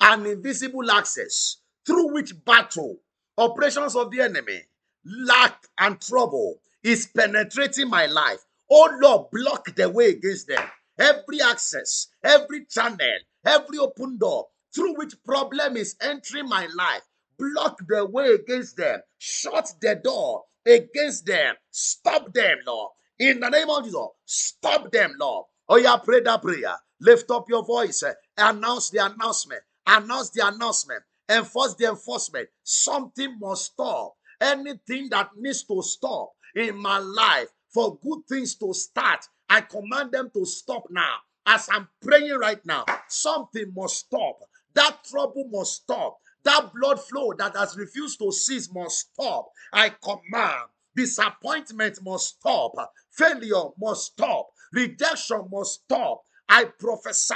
and 0.00 0.26
invisible 0.26 0.90
access 0.90 1.58
through 1.86 2.12
which 2.14 2.32
battle, 2.44 2.98
operations 3.38 3.96
of 3.96 4.10
the 4.10 4.20
enemy, 4.20 4.62
lack, 5.04 5.66
and 5.78 6.00
trouble 6.00 6.60
is 6.82 7.06
penetrating 7.16 7.88
my 7.88 8.06
life. 8.06 8.40
Oh 8.70 8.90
Lord, 9.00 9.30
block 9.32 9.74
the 9.76 9.88
way 9.88 10.10
against 10.10 10.48
them. 10.48 10.64
Every 10.98 11.40
access, 11.42 12.08
every 12.24 12.66
channel, 12.66 13.18
every 13.44 13.78
open 13.78 14.18
door 14.18 14.46
through 14.74 14.96
which 14.96 15.14
problem 15.24 15.76
is 15.76 15.96
entering 16.00 16.48
my 16.48 16.66
life, 16.76 17.02
block 17.38 17.78
the 17.88 18.06
way 18.06 18.28
against 18.30 18.76
them. 18.76 19.00
Shut 19.18 19.72
the 19.80 19.96
door 20.02 20.44
against 20.66 21.26
them. 21.26 21.54
Stop 21.70 22.32
them, 22.34 22.58
Lord. 22.66 22.92
In 23.18 23.40
the 23.40 23.48
name 23.50 23.70
of 23.70 23.84
Jesus, 23.84 24.00
stop 24.26 24.92
them, 24.92 25.14
Lord. 25.18 25.46
Oh, 25.68 25.76
yeah, 25.76 25.96
pray 25.96 26.20
that 26.20 26.42
prayer. 26.42 26.76
Lift 27.00 27.30
up 27.30 27.48
your 27.48 27.64
voice. 27.64 28.02
Eh, 28.02 28.12
announce 28.38 28.90
the 28.90 29.04
announcement. 29.04 29.62
Announce 29.86 30.30
the 30.30 30.46
announcement. 30.46 31.02
Enforce 31.28 31.74
the 31.74 31.88
enforcement. 31.88 32.48
Something 32.62 33.38
must 33.40 33.72
stop. 33.72 34.14
Anything 34.40 35.08
that 35.10 35.30
needs 35.36 35.64
to 35.64 35.82
stop 35.82 36.32
in 36.54 36.76
my 36.76 36.98
life 36.98 37.48
for 37.72 37.98
good 37.98 38.20
things 38.28 38.54
to 38.56 38.72
start, 38.74 39.24
I 39.48 39.60
command 39.62 40.12
them 40.12 40.30
to 40.34 40.44
stop 40.44 40.84
now. 40.90 41.16
As 41.46 41.68
I'm 41.70 41.88
praying 42.02 42.38
right 42.38 42.64
now, 42.66 42.84
something 43.08 43.72
must 43.74 43.96
stop. 43.96 44.38
That 44.74 45.04
trouble 45.04 45.48
must 45.50 45.82
stop. 45.82 46.18
That 46.42 46.72
blood 46.74 47.00
flow 47.00 47.32
that 47.38 47.56
has 47.56 47.76
refused 47.76 48.18
to 48.20 48.32
cease 48.32 48.72
must 48.72 49.10
stop. 49.12 49.50
I 49.72 49.90
command. 49.90 50.68
Disappointment 50.94 51.98
must 52.02 52.38
stop. 52.38 52.72
Failure 53.10 53.70
must 53.78 54.12
stop. 54.12 54.48
Rejection 54.72 55.48
must 55.50 55.82
stop. 55.84 56.22
I 56.48 56.64
prophesy. 56.64 57.34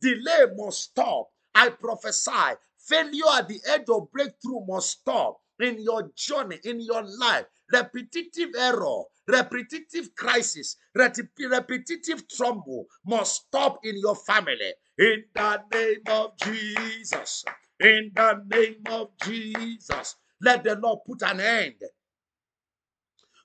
Delay 0.00 0.46
must 0.56 0.82
stop. 0.82 1.28
I 1.58 1.70
prophesy. 1.70 2.56
Failure 2.78 3.24
at 3.36 3.48
the 3.48 3.60
edge 3.66 3.88
of 3.90 4.12
breakthrough 4.12 4.64
must 4.66 5.00
stop 5.00 5.40
in 5.60 5.82
your 5.82 6.08
journey, 6.14 6.60
in 6.64 6.80
your 6.80 7.02
life. 7.18 7.46
Repetitive 7.72 8.50
error, 8.56 9.02
repetitive 9.26 10.14
crisis, 10.16 10.76
repetitive 10.94 12.28
trouble 12.28 12.86
must 13.04 13.46
stop 13.46 13.80
in 13.82 13.98
your 13.98 14.14
family. 14.14 14.72
In 14.98 15.24
the 15.34 15.60
name 15.74 16.02
of 16.06 16.38
Jesus. 16.38 17.44
In 17.80 18.12
the 18.14 18.42
name 18.50 18.82
of 18.86 19.10
Jesus, 19.24 20.14
let 20.40 20.62
the 20.62 20.76
Lord 20.76 21.00
put 21.06 21.22
an 21.22 21.40
end 21.40 21.74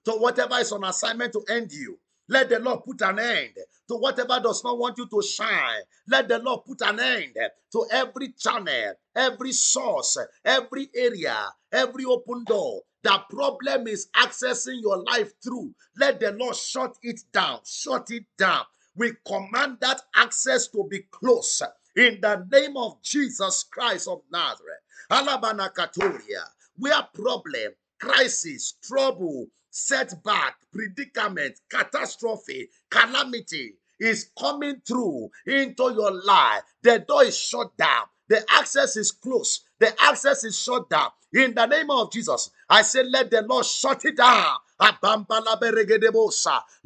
to 0.05 0.11
whatever 0.13 0.55
is 0.55 0.71
on 0.71 0.83
assignment 0.83 1.33
to 1.33 1.43
end 1.49 1.71
you. 1.71 1.99
Let 2.29 2.49
the 2.49 2.59
Lord 2.59 2.83
put 2.85 3.01
an 3.01 3.19
end 3.19 3.57
to 3.87 3.95
whatever 3.95 4.39
does 4.39 4.63
not 4.63 4.77
want 4.77 4.97
you 4.97 5.07
to 5.07 5.21
shine. 5.21 5.81
Let 6.07 6.29
the 6.29 6.39
Lord 6.39 6.61
put 6.65 6.81
an 6.81 6.99
end 6.99 7.35
to 7.73 7.85
every 7.91 8.29
channel, 8.31 8.93
every 9.15 9.51
source, 9.51 10.17
every 10.45 10.89
area, 10.95 11.49
every 11.71 12.05
open 12.05 12.45
door. 12.45 12.81
The 13.03 13.21
problem 13.29 13.87
is 13.87 14.07
accessing 14.15 14.81
your 14.81 15.03
life 15.03 15.33
through. 15.43 15.75
Let 15.97 16.21
the 16.21 16.31
Lord 16.31 16.55
shut 16.55 16.95
it 17.03 17.19
down. 17.33 17.59
Shut 17.65 18.09
it 18.11 18.25
down. 18.37 18.63
We 18.95 19.13
command 19.27 19.79
that 19.81 20.01
access 20.15 20.67
to 20.69 20.87
be 20.89 20.99
closed 21.11 21.63
in 21.95 22.19
the 22.21 22.47
name 22.51 22.77
of 22.77 23.01
Jesus 23.01 23.63
Christ 23.63 24.07
of 24.07 24.21
Nazareth. 24.31 24.79
Alabanakatoria, 25.11 26.43
where 26.77 27.03
problem, 27.13 27.73
crisis, 27.99 28.75
trouble, 28.81 29.47
setback, 29.73 30.57
predicament, 30.73 31.59
catastrophe, 31.69 32.69
calamity 32.91 33.75
is 33.99 34.31
coming 34.39 34.81
through 34.87 35.29
into 35.47 35.93
your 35.93 36.13
life, 36.25 36.63
the 36.83 36.99
door 37.07 37.25
is 37.25 37.37
shut 37.37 37.77
down. 37.77 38.05
The 38.29 38.45
access 38.51 38.97
is 38.97 39.11
closed. 39.11 39.63
The 39.79 39.93
access 40.03 40.45
is 40.45 40.59
shut 40.59 40.89
down. 40.89 41.09
In 41.33 41.55
the 41.55 41.67
name 41.67 41.91
of 41.91 42.11
Jesus, 42.13 42.51
I 42.69 42.83
say, 42.83 43.03
let 43.03 43.31
the 43.31 43.43
Lord 43.43 43.65
shut 43.65 44.05
it 44.05 44.17
down. 44.17 44.57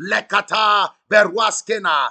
Lekata 0.02 0.90
berwaskena. 1.12 2.10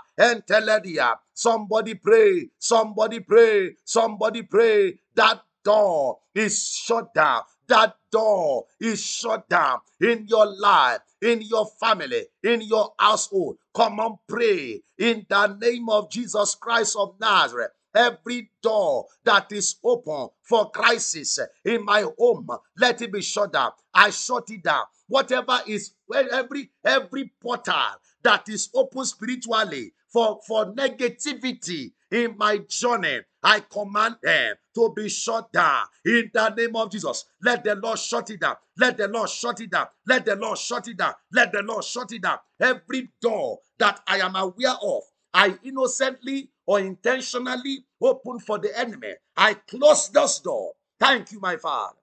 Somebody 1.34 1.94
pray, 1.96 2.50
somebody 2.58 3.20
pray, 3.20 3.76
somebody 3.84 4.42
pray. 4.44 4.98
That 5.16 5.42
door 5.64 6.18
is 6.34 6.68
shut 6.70 7.14
down. 7.14 7.42
That 7.68 7.96
door 8.10 8.66
is 8.80 9.04
shut 9.04 9.48
down 9.48 9.80
in 10.00 10.26
your 10.28 10.46
life, 10.46 11.00
in 11.20 11.42
your 11.42 11.66
family, 11.80 12.26
in 12.42 12.60
your 12.60 12.94
household. 12.98 13.58
Come 13.74 14.00
on, 14.00 14.18
pray 14.28 14.82
in 14.98 15.26
the 15.28 15.46
name 15.48 15.88
of 15.88 16.10
Jesus 16.10 16.54
Christ 16.54 16.96
of 16.98 17.16
Nazareth. 17.20 17.72
Every 17.94 18.50
door 18.62 19.06
that 19.24 19.50
is 19.52 19.76
open 19.82 20.28
for 20.42 20.70
crisis 20.70 21.38
in 21.64 21.84
my 21.84 22.04
home, 22.18 22.46
let 22.76 23.00
it 23.00 23.10
be 23.10 23.22
shut 23.22 23.54
down. 23.54 23.72
I 23.94 24.10
shut 24.10 24.50
it 24.50 24.62
down. 24.62 24.84
Whatever 25.08 25.60
is 25.66 25.92
every 26.14 26.70
every 26.84 27.32
portal 27.40 27.74
that 28.22 28.48
is 28.48 28.68
open 28.74 29.04
spiritually 29.04 29.92
for, 30.12 30.40
for 30.46 30.66
negativity 30.74 31.92
in 32.10 32.36
my 32.36 32.58
journey, 32.68 33.20
I 33.46 33.60
command 33.60 34.16
them 34.24 34.56
to 34.74 34.92
be 34.96 35.08
shut 35.08 35.52
down 35.52 35.86
in 36.04 36.32
the 36.34 36.48
name 36.50 36.74
of 36.74 36.90
Jesus. 36.90 37.26
Let 37.40 37.62
the 37.62 37.76
Lord 37.76 37.96
shut 37.96 38.28
it 38.30 38.40
down. 38.40 38.56
Let 38.76 38.96
the 38.96 39.06
Lord 39.06 39.30
shut 39.30 39.60
it 39.60 39.70
down. 39.70 39.86
Let 40.04 40.26
the 40.26 40.34
Lord 40.34 40.58
shut 40.58 40.88
it 40.88 40.96
down. 40.96 41.14
Let 41.32 41.52
the 41.52 41.62
Lord 41.62 41.84
shut 41.84 42.10
it 42.10 42.22
down. 42.22 42.38
Every 42.60 43.08
door 43.22 43.60
that 43.78 44.00
I 44.08 44.18
am 44.18 44.34
aware 44.34 44.74
of, 44.82 45.04
I 45.32 45.56
innocently 45.62 46.50
or 46.66 46.80
intentionally 46.80 47.84
open 48.02 48.40
for 48.40 48.58
the 48.58 48.76
enemy. 48.76 49.14
I 49.36 49.54
close 49.54 50.08
this 50.08 50.40
door. 50.40 50.72
Thank 50.98 51.30
you, 51.30 51.38
my 51.38 51.56
Father. 51.56 51.94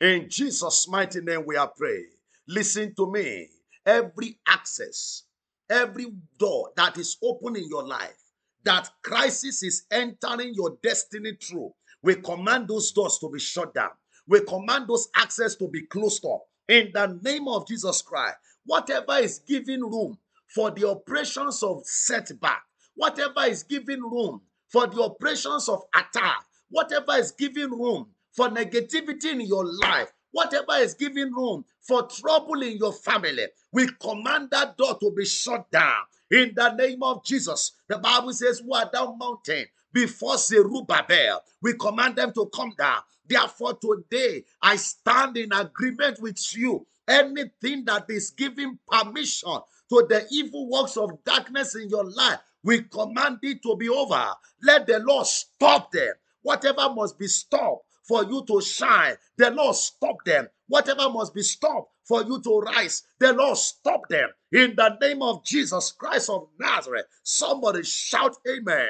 In 0.00 0.28
Jesus' 0.28 0.88
mighty 0.88 1.20
name, 1.20 1.44
we 1.46 1.56
are 1.56 1.68
praying. 1.68 2.10
Listen 2.48 2.92
to 2.96 3.08
me. 3.08 3.50
Every 3.86 4.40
access, 4.48 5.22
every 5.70 6.06
door 6.38 6.70
that 6.76 6.98
is 6.98 7.18
open 7.22 7.54
in 7.54 7.68
your 7.68 7.84
life, 7.86 8.25
that 8.66 8.90
crisis 9.02 9.62
is 9.62 9.84
entering 9.90 10.52
your 10.54 10.76
destiny 10.82 11.32
through, 11.40 11.72
we 12.02 12.16
command 12.16 12.68
those 12.68 12.92
doors 12.92 13.18
to 13.20 13.30
be 13.30 13.38
shut 13.38 13.72
down. 13.72 13.90
We 14.28 14.40
command 14.40 14.88
those 14.88 15.08
access 15.14 15.54
to 15.56 15.68
be 15.68 15.82
closed 15.82 16.26
up. 16.26 16.42
In 16.68 16.90
the 16.92 17.18
name 17.22 17.46
of 17.48 17.66
Jesus 17.66 18.02
Christ, 18.02 18.36
whatever 18.64 19.14
is 19.18 19.38
giving 19.38 19.82
room 19.82 20.18
for 20.48 20.70
the 20.72 20.88
operations 20.88 21.62
of 21.62 21.82
setback, 21.84 22.62
whatever 22.96 23.44
is 23.46 23.62
giving 23.62 24.02
room 24.02 24.40
for 24.68 24.88
the 24.88 25.00
operations 25.00 25.68
of 25.68 25.82
attack, 25.94 26.44
whatever 26.68 27.12
is 27.12 27.30
giving 27.32 27.70
room 27.70 28.08
for 28.32 28.48
negativity 28.48 29.32
in 29.32 29.42
your 29.42 29.64
life, 29.64 30.10
whatever 30.32 30.74
is 30.80 30.94
giving 30.94 31.32
room 31.32 31.64
for 31.86 32.08
trouble 32.08 32.60
in 32.62 32.76
your 32.78 32.92
family, 32.92 33.46
we 33.72 33.88
command 34.00 34.48
that 34.50 34.76
door 34.76 34.98
to 34.98 35.12
be 35.16 35.24
shut 35.24 35.70
down. 35.70 36.02
In 36.30 36.52
the 36.54 36.72
name 36.72 37.02
of 37.02 37.24
Jesus, 37.24 37.72
the 37.88 37.98
Bible 37.98 38.32
says, 38.32 38.58
Who 38.58 38.74
are 38.74 38.90
down 38.92 39.16
mountain 39.18 39.66
before 39.92 40.36
Zerubbabel? 40.38 41.42
We 41.62 41.74
command 41.74 42.16
them 42.16 42.32
to 42.32 42.50
come 42.54 42.72
down. 42.76 43.00
Therefore, 43.28 43.74
today 43.74 44.44
I 44.60 44.76
stand 44.76 45.36
in 45.36 45.52
agreement 45.52 46.20
with 46.20 46.38
you. 46.56 46.86
Anything 47.08 47.84
that 47.84 48.06
is 48.08 48.30
giving 48.30 48.78
permission 48.88 49.58
to 49.90 50.06
the 50.08 50.26
evil 50.30 50.68
works 50.68 50.96
of 50.96 51.22
darkness 51.24 51.76
in 51.76 51.88
your 51.88 52.04
life, 52.04 52.40
we 52.64 52.82
command 52.82 53.38
it 53.42 53.62
to 53.62 53.76
be 53.76 53.88
over. 53.88 54.26
Let 54.62 54.88
the 54.88 54.98
Lord 54.98 55.26
stop 55.26 55.92
them. 55.92 56.12
Whatever 56.42 56.92
must 56.92 57.18
be 57.18 57.28
stopped 57.28 57.85
for 58.06 58.24
you 58.24 58.44
to 58.46 58.60
shine, 58.60 59.16
the 59.36 59.50
Lord 59.50 59.76
stop 59.76 60.16
them. 60.24 60.48
Whatever 60.68 61.08
must 61.10 61.34
be 61.34 61.42
stopped 61.42 61.92
for 62.04 62.22
you 62.22 62.40
to 62.40 62.60
rise, 62.60 63.02
the 63.18 63.32
Lord 63.32 63.56
stop 63.56 64.08
them. 64.08 64.28
In 64.52 64.74
the 64.76 64.96
name 65.00 65.22
of 65.22 65.44
Jesus 65.44 65.92
Christ 65.92 66.30
of 66.30 66.48
Nazareth, 66.58 67.06
somebody 67.22 67.82
shout 67.82 68.36
amen. 68.48 68.88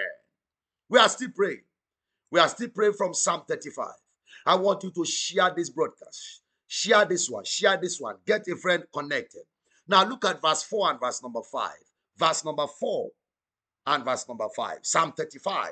We 0.88 0.98
are 0.98 1.08
still 1.08 1.30
praying. 1.34 1.62
We 2.30 2.40
are 2.40 2.48
still 2.48 2.68
praying 2.68 2.94
from 2.94 3.14
Psalm 3.14 3.42
35. 3.48 3.88
I 4.46 4.54
want 4.56 4.84
you 4.84 4.90
to 4.90 5.04
share 5.04 5.52
this 5.56 5.70
broadcast. 5.70 6.42
Share 6.68 7.04
this 7.04 7.28
one. 7.28 7.44
Share 7.44 7.76
this 7.76 8.00
one. 8.00 8.16
Get 8.26 8.46
a 8.48 8.56
friend 8.56 8.84
connected. 8.92 9.42
Now 9.88 10.04
look 10.04 10.24
at 10.24 10.42
verse 10.42 10.62
4 10.64 10.90
and 10.90 11.00
verse 11.00 11.22
number 11.22 11.42
5. 11.42 11.70
Verse 12.18 12.44
number 12.44 12.66
4 12.66 13.08
and 13.86 14.04
verse 14.04 14.28
number 14.28 14.48
5. 14.54 14.78
Psalm 14.82 15.12
35, 15.12 15.70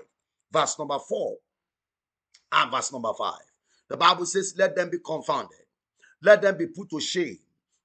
verse 0.53 0.79
number 0.79 0.99
4 0.99 1.37
and 2.55 2.71
verse 2.71 2.93
number 2.93 3.13
5. 3.13 3.35
The 3.89 3.97
Bible 3.97 4.27
says, 4.27 4.55
Let 4.57 4.77
them 4.77 4.91
be 4.91 4.99
confounded, 5.05 5.59
let 6.23 6.43
them 6.43 6.57
be 6.57 6.67
put 6.67 6.91
to 6.91 7.01
shame 7.01 7.39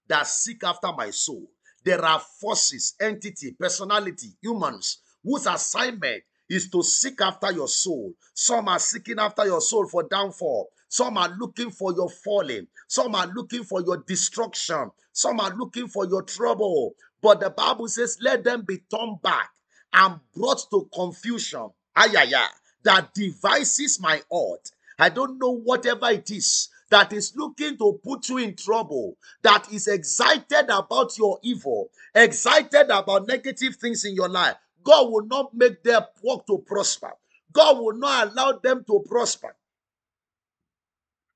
that 0.07 0.27
seek 0.27 0.63
after 0.63 0.91
my 0.91 1.09
soul. 1.11 1.49
There 1.83 2.03
are 2.03 2.19
forces, 2.19 2.95
entity, 2.99 3.55
personality, 3.59 4.29
humans 4.41 4.99
whose 5.23 5.47
assignment 5.47 6.23
is 6.49 6.69
to 6.71 6.83
seek 6.83 7.21
after 7.21 7.51
your 7.51 7.67
soul. 7.67 8.13
Some 8.33 8.67
are 8.67 8.79
seeking 8.79 9.19
after 9.19 9.45
your 9.45 9.61
soul 9.61 9.87
for 9.87 10.03
downfall. 10.03 10.69
Some 10.89 11.17
are 11.17 11.29
looking 11.39 11.69
for 11.69 11.93
your 11.93 12.09
falling. 12.09 12.67
Some 12.87 13.13
are 13.15 13.27
looking 13.27 13.63
for 13.63 13.81
your 13.81 13.97
destruction. 14.07 14.89
Some 15.13 15.39
are 15.39 15.55
looking 15.55 15.87
for 15.87 16.05
your 16.07 16.23
trouble. 16.23 16.95
But 17.21 17.39
the 17.39 17.51
Bible 17.51 17.87
says, 17.87 18.17
let 18.21 18.43
them 18.43 18.63
be 18.67 18.79
turned 18.91 19.21
back 19.21 19.51
and 19.93 20.19
brought 20.35 20.61
to 20.71 20.89
confusion. 20.93 21.69
Ayaya, 21.95 22.45
that 22.83 23.13
devises 23.13 23.99
my 23.99 24.21
heart. 24.31 24.71
I 24.97 25.09
don't 25.09 25.39
know 25.39 25.55
whatever 25.55 26.09
it 26.09 26.29
is 26.31 26.69
that 26.89 27.13
is 27.13 27.33
looking 27.35 27.77
to 27.77 27.99
put 28.03 28.29
you 28.29 28.37
in 28.37 28.55
trouble, 28.55 29.15
that 29.43 29.71
is 29.71 29.87
excited 29.87 30.69
about 30.69 31.17
your 31.17 31.39
evil, 31.43 31.89
excited 32.15 32.89
about 32.89 33.27
negative 33.27 33.75
things 33.75 34.05
in 34.05 34.15
your 34.15 34.29
life. 34.29 34.55
God 34.83 35.11
will 35.11 35.25
not 35.25 35.53
make 35.53 35.83
their 35.83 36.05
work 36.23 36.45
to 36.47 36.63
prosper. 36.65 37.11
God 37.51 37.77
will 37.77 37.97
not 37.97 38.31
allow 38.31 38.53
them 38.53 38.83
to 38.87 39.03
prosper. 39.07 39.55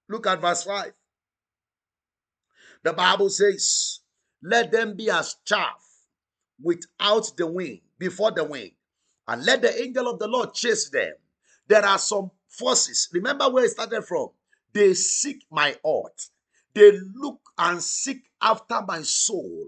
Look 0.10 0.28
at 0.28 0.42
verse 0.42 0.64
5. 0.64 0.92
The 2.84 2.94
Bible 2.94 3.30
says, 3.30 4.00
Let 4.42 4.72
them 4.72 4.96
be 4.96 5.10
as 5.10 5.36
chaff 5.46 5.82
without 6.62 7.32
the 7.38 7.48
wind, 7.48 7.82
before 7.98 8.32
the 8.32 8.44
wind, 8.44 8.72
and 9.28 9.46
let 9.46 9.62
the 9.62 9.82
angel 9.82 10.10
of 10.10 10.20
the 10.20 10.28
Lord 10.28 10.54
chase 10.54 10.90
them. 10.90 11.14
There 11.68 11.86
are 11.86 11.98
some 11.98 12.32
forces. 12.48 13.10
Remember 13.14 13.50
where 13.50 13.66
it 13.66 13.72
started 13.72 14.04
from? 14.04 14.30
They 14.74 14.94
seek 14.94 15.46
my 15.52 15.76
heart. 15.86 16.30
They 16.74 16.92
look 17.16 17.40
and 17.58 17.82
seek 17.82 18.24
after 18.42 18.82
my 18.88 19.02
soul. 19.04 19.68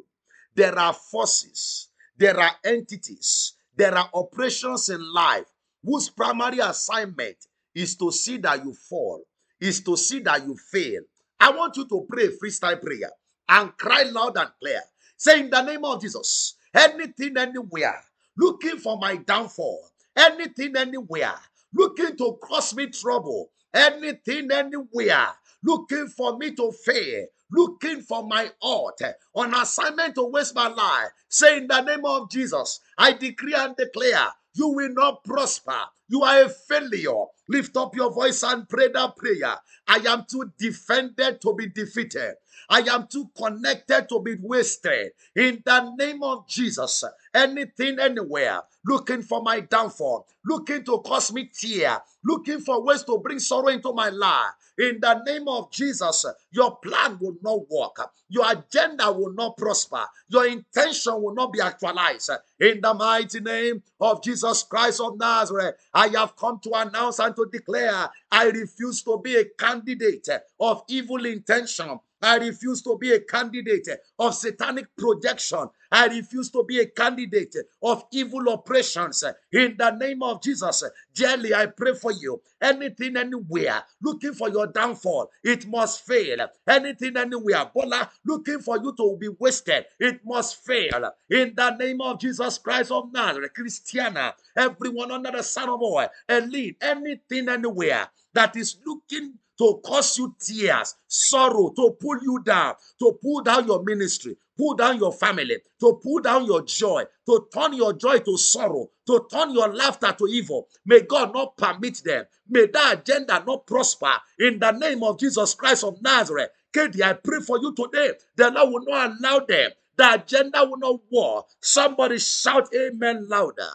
There 0.56 0.78
are 0.78 0.93
forces. 0.93 1.89
There 2.18 2.39
are 2.39 2.52
entities. 2.64 3.54
There 3.76 3.96
are 3.96 4.10
operations 4.14 4.89
in 4.89 5.02
life 5.14 5.46
whose 5.84 6.10
primary 6.10 6.60
assignment 6.60 7.38
is 7.74 7.96
to 7.98 8.12
see 8.12 8.38
that 8.38 8.64
you 8.64 8.74
fall, 8.74 9.24
is 9.60 9.82
to 9.84 9.98
see 9.98 10.20
that 10.22 10.46
you 10.46 10.56
fail. 10.56 11.02
I 11.39 11.52
want 11.52 11.78
you 11.78 11.88
to 11.88 12.06
pray 12.10 12.30
freestyle 12.30 12.82
prayer 12.82 13.12
and 13.50 13.78
cry 13.78 14.04
loud 14.04 14.38
and 14.38 14.50
clear. 14.60 14.82
Say, 15.18 15.41
in 15.41 15.50
the 15.50 15.62
name 15.62 15.86
of 15.86 16.02
Jesus, 16.02 16.56
anything, 16.74 17.38
anywhere, 17.38 18.02
looking 18.38 18.78
for 18.78 18.98
my 18.98 19.18
downfall, 19.18 19.89
anything, 20.16 20.76
anywhere, 20.76 21.36
looking 21.76 22.18
to 22.18 22.38
cause 22.42 22.76
me 22.76 22.88
trouble, 22.88 23.52
anything, 23.74 24.50
anywhere, 24.52 25.28
looking 25.64 26.08
for 26.08 26.38
me 26.38 26.56
to 26.56 26.72
fail, 26.72 27.26
looking 27.52 28.02
for 28.02 28.26
my 28.28 28.52
heart, 28.62 29.02
on 29.36 29.54
assignment 29.54 30.16
to 30.16 30.24
waste 30.26 30.56
my 30.56 30.68
life. 30.68 31.10
Say, 31.30 31.58
in 31.58 31.68
the 31.68 31.82
name 31.82 32.06
of 32.06 32.32
Jesus, 32.32 32.80
I 32.98 33.14
decree 33.14 33.54
and 33.54 33.76
declare, 33.76 34.30
you 34.56 34.70
will 34.70 34.93
not 34.93 35.24
prosper. 35.24 35.78
You 36.08 36.24
are 36.24 36.43
a 36.43 36.49
failure. 36.49 37.26
Lift 37.49 37.78
up 37.78 37.95
your 37.95 38.12
voice 38.12 38.43
and 38.43 38.68
pray 38.68 38.89
that 38.89 39.16
prayer. 39.16 39.56
I 39.88 39.97
am 40.08 40.26
too 40.30 40.51
defended 40.58 41.41
to 41.41 41.53
be 41.53 41.68
defeated. 41.68 42.36
I 42.70 42.80
am 42.80 43.08
too 43.08 43.30
connected 43.38 44.08
to 44.10 44.20
be 44.22 44.36
wasted. 44.41 45.12
In 45.36 45.62
the 45.66 45.93
name 45.97 46.24
of 46.24 46.47
Jesus, 46.47 47.03
anything, 47.34 47.99
anywhere, 47.99 48.62
looking 48.86 49.22
for 49.22 49.41
my 49.41 49.60
downfall, 49.60 50.28
looking 50.45 50.84
to 50.86 50.99
cause 50.99 51.32
me 51.34 51.51
tear, 51.53 51.99
looking 52.24 52.60
for 52.62 52.84
ways 52.84 53.03
to 53.03 53.20
bring 53.20 53.39
sorrow 53.39 53.68
into 53.68 53.93
my 53.93 54.10
life. 54.10 54.51
In 54.78 55.00
the 55.00 55.24
name 55.26 55.48
of 55.48 55.72
Jesus, 55.72 56.26
your 56.52 56.76
plan 56.78 57.18
will 57.20 57.38
not 57.42 57.70
work. 57.70 58.12
Your 58.28 58.46
agenda 58.52 59.12
will 59.12 59.34
not 59.34 59.56
prosper. 59.58 60.04
Your 60.28 60.48
intention 60.48 61.22
will 61.22 61.34
not 61.34 61.54
be 61.54 61.62
actualized. 61.62 62.32
In 62.60 62.82
the 62.82 62.94
mighty 62.94 63.40
name 63.40 63.82
of 64.02 64.22
Jesus 64.22 64.64
Christ 64.64 65.00
of 65.00 65.18
Nazareth, 65.18 65.76
I 65.94 66.08
have 66.10 66.36
come 66.36 66.60
to 66.64 66.72
announce 66.74 67.20
and 67.20 67.36
to 67.36 67.48
declare 67.52 68.10
I 68.32 68.46
refuse 68.46 69.02
to 69.04 69.18
be 69.20 69.36
a 69.36 69.46
candidate 69.46 70.28
of 70.60 70.84
evil 70.90 71.26
intention. 71.26 72.00
I 72.26 72.38
refuse 72.38 72.82
to 72.82 72.98
be 72.98 73.12
a 73.12 73.20
candidate 73.20 73.88
of 74.18 74.34
satanic 74.34 74.88
projection. 74.98 75.70
I 75.92 76.08
refuse 76.08 76.50
to 76.52 76.64
be 76.64 76.80
a 76.80 76.88
candidate 76.88 77.56
of 77.84 78.04
evil 78.12 78.50
operations. 78.50 79.24
In 79.52 79.76
the 79.78 79.92
name 79.92 80.24
of 80.24 80.42
Jesus, 80.42 80.84
dearly, 81.14 81.54
I 81.54 81.68
pray 81.68 81.94
for 81.94 82.12
you. 82.12 82.42
Anything, 82.60 83.16
anywhere, 83.16 83.84
looking 84.02 84.34
for 84.34 84.50
your 84.50 84.66
downfall, 84.68 85.30
it 85.44 85.68
must 85.68 86.04
fail. 86.04 86.48
Anything, 86.68 87.16
anywhere, 87.16 87.70
Bola, 87.74 88.10
looking 88.26 88.60
for 88.60 88.80
you 88.82 88.94
to 88.98 89.18
be 89.20 89.30
wasted, 89.30 89.86
it 90.00 90.22
must 90.26 90.66
fail. 90.66 91.12
In 91.30 91.54
the 91.56 91.76
name 91.78 92.02
of 92.02 92.20
Jesus 92.20 92.58
Christ 92.58 92.92
of 92.92 93.14
Nazareth, 93.14 93.54
Christiana, 93.54 94.34
everyone 94.58 95.12
under 95.12 95.30
the 95.30 95.44
Son 95.44 95.70
of 95.70 95.80
God, 95.80 96.10
elite, 96.28 96.78
anything, 96.82 97.50
anywhere 97.50 98.10
that 98.34 98.56
is 98.56 98.78
looking 98.86 99.36
to 99.58 99.82
cause 99.86 100.18
you 100.18 100.36
tears, 100.39 100.95
sorrow, 101.08 101.72
to 101.76 101.95
pull 101.99 102.18
you 102.22 102.41
down, 102.43 102.76
to 102.99 103.18
pull 103.22 103.41
down 103.41 103.68
your 103.68 103.84
ministry, 103.84 104.36
pull 104.58 104.76
down 104.76 104.97
your 104.97 105.14
family, 105.14 105.58
to 105.80 105.99
pull 106.03 106.20
down 106.20 106.45
your 106.45 106.62
joy, 106.64 107.03
to 107.26 107.47
turn 107.53 107.74
your 107.74 107.93
joy 107.93 108.20
to 108.20 108.38
sorrow, 108.38 108.89
to 109.08 109.26
turn 109.32 109.51
your 109.51 109.74
laughter 109.74 110.14
to 110.18 110.28
evil. 110.28 110.68
May 110.86 111.01
God 111.01 111.34
not 111.34 111.58
permit 111.58 112.01
them. 112.03 112.26
May 112.49 112.68
that 112.68 112.99
agenda 112.99 113.43
not 113.45 113.66
prosper 113.66 114.14
in 114.39 114.60
the 114.60 114.72
name 114.72 115.03
of 115.03 115.20
Jesus 115.20 115.53
Christ 115.56 115.84
of 115.84 116.01
Nazareth. 116.01 116.49
Katie, 116.74 117.03
I 117.03 117.14
pray 117.14 117.39
for 117.39 117.60
you 117.60 117.74
today. 117.74 118.12
The 118.36 118.51
Lord 118.51 118.70
will 118.74 118.86
not 118.86 119.14
allow 119.18 119.39
them. 119.39 119.72
The 119.97 120.14
agenda 120.16 120.66
will 120.66 120.78
not 120.78 120.99
war. 121.10 121.45
Somebody 121.62 122.20
shout 122.20 122.68
amen 122.76 123.28
louder. 123.30 123.70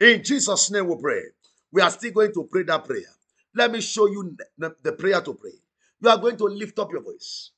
In 0.00 0.22
Jesus' 0.22 0.70
name 0.70 0.86
we 0.86 0.96
pray. 0.96 1.22
We 1.72 1.82
are 1.82 1.90
still 1.90 2.12
going 2.12 2.32
to 2.32 2.48
pray 2.50 2.62
that 2.62 2.84
prayer. 2.84 3.02
Let 3.58 3.72
me 3.72 3.80
show 3.80 4.06
you 4.06 4.36
the 4.56 4.92
prayer 4.92 5.20
to 5.20 5.34
pray. 5.34 5.50
You 6.00 6.08
are 6.08 6.16
going 6.16 6.36
to 6.36 6.44
lift 6.44 6.78
up 6.78 6.92
your 6.92 7.02
voice. 7.02 7.50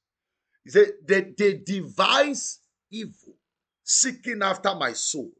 They, 0.64 1.22
they 1.36 1.60
devise 1.62 2.60
evil, 2.90 3.36
seeking 3.84 4.40
after 4.42 4.74
my 4.74 4.94
soul. 4.94 5.30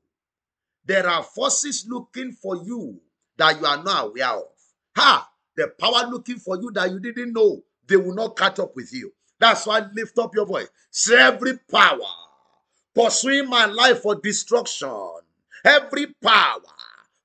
There 0.84 1.08
are 1.08 1.22
forces 1.22 1.86
looking 1.88 2.32
for 2.32 2.56
you 2.56 3.00
that 3.38 3.58
you 3.58 3.64
are 3.64 3.82
not 3.82 4.08
aware 4.08 4.28
of. 4.28 4.52
Ha! 4.96 5.30
The 5.56 5.68
power 5.80 6.11
looking 6.11 6.36
for 6.36 6.58
you 6.61 6.70
that 6.72 6.90
you 6.90 7.00
didn't 7.00 7.32
know, 7.32 7.62
they 7.86 7.96
will 7.96 8.14
not 8.14 8.36
catch 8.36 8.58
up 8.58 8.76
with 8.76 8.92
you. 8.92 9.14
That's 9.38 9.66
why 9.66 9.80
lift 9.94 10.18
up 10.18 10.34
your 10.34 10.44
voice. 10.44 10.68
Say 10.90 11.18
every 11.18 11.58
power 11.70 11.98
pursuing 12.94 13.48
my 13.48 13.64
life 13.64 14.02
for 14.02 14.16
destruction, 14.16 14.90
every 15.64 16.08
power 16.22 16.61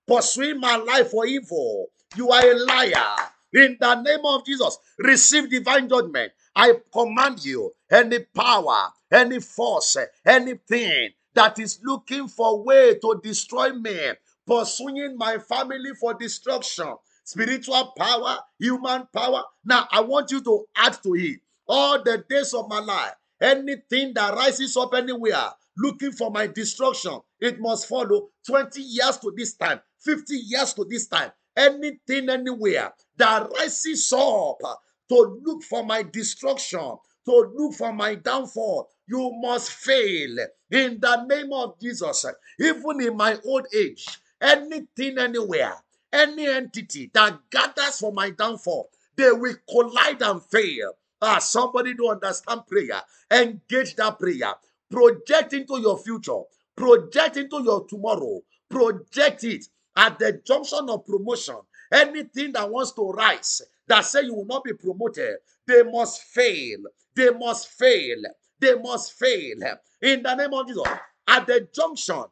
pursuing 0.07 0.61
my 0.61 0.77
life 0.77 1.11
for 1.11 1.25
evil, 1.25 1.87
you 2.17 2.31
are 2.31 2.51
a 2.51 2.55
liar. 2.55 3.15
In 3.53 3.77
the 3.79 4.01
name 4.01 4.25
of 4.25 4.45
Jesus, 4.45 4.77
receive 4.99 5.49
divine 5.49 5.87
judgment. 5.87 6.33
I 6.55 6.73
command 6.91 7.43
you, 7.43 7.73
any 7.89 8.19
power, 8.19 8.89
any 9.11 9.39
force, 9.39 9.97
anything 10.25 11.11
that 11.33 11.59
is 11.59 11.79
looking 11.83 12.27
for 12.27 12.63
way 12.63 12.95
to 12.95 13.21
destroy 13.23 13.71
me, 13.73 14.11
pursuing 14.45 15.17
my 15.17 15.37
family 15.37 15.93
for 15.99 16.13
destruction, 16.13 16.95
spiritual 17.23 17.93
power, 17.97 18.39
human 18.59 19.07
power. 19.13 19.43
Now, 19.63 19.87
I 19.91 20.01
want 20.01 20.31
you 20.31 20.41
to 20.43 20.65
add 20.75 20.97
to 21.03 21.13
it 21.15 21.39
all 21.67 22.01
the 22.03 22.23
days 22.29 22.53
of 22.53 22.69
my 22.69 22.79
life. 22.79 23.13
Anything 23.41 24.13
that 24.15 24.33
rises 24.33 24.77
up 24.77 24.93
anywhere 24.93 25.49
looking 25.77 26.11
for 26.11 26.31
my 26.31 26.47
destruction, 26.47 27.19
it 27.39 27.59
must 27.59 27.87
follow 27.87 28.29
20 28.47 28.81
years 28.81 29.17
to 29.17 29.33
this 29.35 29.53
time, 29.55 29.81
50 29.99 30.35
years 30.35 30.73
to 30.73 30.85
this 30.89 31.07
time 31.07 31.31
anything, 31.57 32.29
anywhere 32.29 32.93
that 33.17 33.49
rises 33.57 34.11
up 34.13 34.59
to 35.09 35.39
look 35.43 35.63
for 35.63 35.85
my 35.85 36.03
destruction, 36.03 36.97
to 37.25 37.51
look 37.55 37.73
for 37.75 37.93
my 37.93 38.15
downfall, 38.15 38.89
you 39.07 39.31
must 39.41 39.71
fail 39.71 40.37
in 40.71 40.99
the 40.99 41.25
name 41.25 41.53
of 41.53 41.79
Jesus. 41.79 42.25
Even 42.59 43.01
in 43.01 43.17
my 43.17 43.37
old 43.45 43.67
age, 43.75 44.19
anything, 44.41 45.17
anywhere, 45.19 45.75
any 46.11 46.47
entity 46.47 47.11
that 47.13 47.39
gathers 47.51 47.99
for 47.99 48.11
my 48.13 48.29
downfall, 48.31 48.89
they 49.15 49.31
will 49.31 49.55
collide 49.69 50.21
and 50.21 50.41
fail. 50.43 50.93
Ah, 51.21 51.39
somebody 51.39 51.93
don't 51.93 52.23
understand 52.23 52.61
prayer. 52.67 53.01
Engage 53.31 53.95
that 53.95 54.19
prayer. 54.19 54.53
Project 54.91 55.53
into 55.53 55.79
your 55.81 55.97
future. 55.97 56.41
Project 56.75 57.37
into 57.37 57.63
your 57.63 57.85
tomorrow. 57.87 58.41
Project 58.69 59.43
it 59.45 59.65
at 59.95 60.19
the 60.19 60.41
junction 60.45 60.89
of 60.89 61.05
promotion. 61.05 61.57
Anything 61.91 62.51
that 62.53 62.69
wants 62.69 62.91
to 62.93 63.09
rise, 63.09 63.61
that 63.87 64.01
say 64.01 64.23
you 64.23 64.33
will 64.33 64.45
not 64.45 64.63
be 64.63 64.73
promoted, 64.73 65.35
they 65.67 65.83
must 65.83 66.23
fail. 66.23 66.79
They 67.15 67.29
must 67.31 67.69
fail. 67.69 68.17
They 68.59 68.75
must 68.75 69.13
fail. 69.13 69.57
In 70.01 70.23
the 70.23 70.35
name 70.35 70.53
of 70.53 70.67
Jesus. 70.67 70.83
At 71.27 71.47
the 71.47 71.67
junction, 71.73 72.23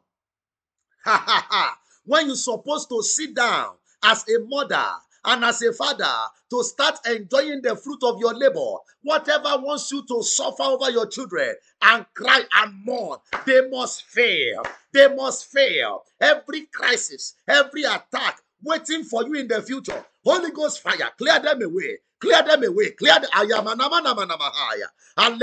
when 2.04 2.26
you're 2.26 2.36
supposed 2.36 2.88
to 2.88 3.02
sit 3.02 3.34
down 3.34 3.74
as 4.02 4.24
a 4.28 4.38
mother 4.40 4.86
and 5.24 5.44
as 5.44 5.62
a 5.62 5.72
father 5.72 6.10
to 6.50 6.62
start 6.62 6.98
enjoying 7.06 7.62
the 7.62 7.76
fruit 7.76 7.98
of 8.02 8.20
your 8.20 8.34
labor. 8.34 8.76
Whatever 9.02 9.58
wants 9.58 9.90
you 9.92 10.04
to 10.06 10.22
suffer 10.22 10.62
over 10.62 10.90
your 10.90 11.06
children 11.06 11.54
and 11.82 12.06
cry 12.14 12.42
and 12.54 12.84
mourn, 12.84 13.18
they 13.46 13.68
must 13.68 14.04
fail. 14.04 14.62
They 14.92 15.14
must 15.14 15.46
fail. 15.46 16.04
Every 16.20 16.62
crisis, 16.72 17.34
every 17.48 17.84
attack 17.84 18.40
waiting 18.62 19.04
for 19.04 19.24
you 19.24 19.34
in 19.34 19.48
the 19.48 19.62
future. 19.62 20.04
Holy 20.24 20.50
Ghost 20.50 20.80
fire, 20.80 21.10
clear 21.18 21.40
them 21.40 21.62
away. 21.62 21.98
Clear 22.20 22.42
them 22.42 22.64
away. 22.64 22.90
Clear 22.92 23.20
the 23.20 23.26
ayamanamanamanamahaya. 23.26 24.88
And 25.18 25.40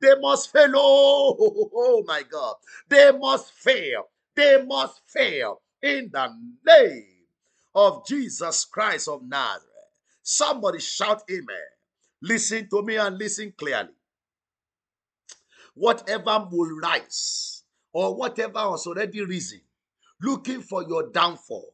they 0.00 0.14
must 0.20 0.52
fail. 0.52 0.72
Oh, 0.74 1.36
oh, 1.40 1.54
oh, 1.56 1.70
oh 1.74 2.04
my 2.06 2.22
God. 2.30 2.56
They 2.88 3.10
must 3.12 3.52
fail. 3.52 4.08
They 4.34 4.62
must 4.62 5.00
fail 5.08 5.62
in 5.82 6.10
the 6.12 6.28
name 6.66 7.13
of 7.74 8.06
Jesus 8.06 8.64
Christ 8.64 9.08
of 9.08 9.22
Nazareth. 9.22 9.70
Somebody 10.22 10.80
shout 10.80 11.22
amen. 11.30 11.46
Listen 12.22 12.68
to 12.70 12.82
me 12.82 12.96
and 12.96 13.18
listen 13.18 13.52
clearly. 13.56 13.90
Whatever 15.74 16.48
will 16.50 16.78
rise 16.80 17.64
or 17.92 18.14
whatever 18.14 18.60
has 18.60 18.86
already 18.86 19.22
risen, 19.22 19.60
looking 20.22 20.62
for 20.62 20.84
your 20.84 21.10
downfall, 21.10 21.72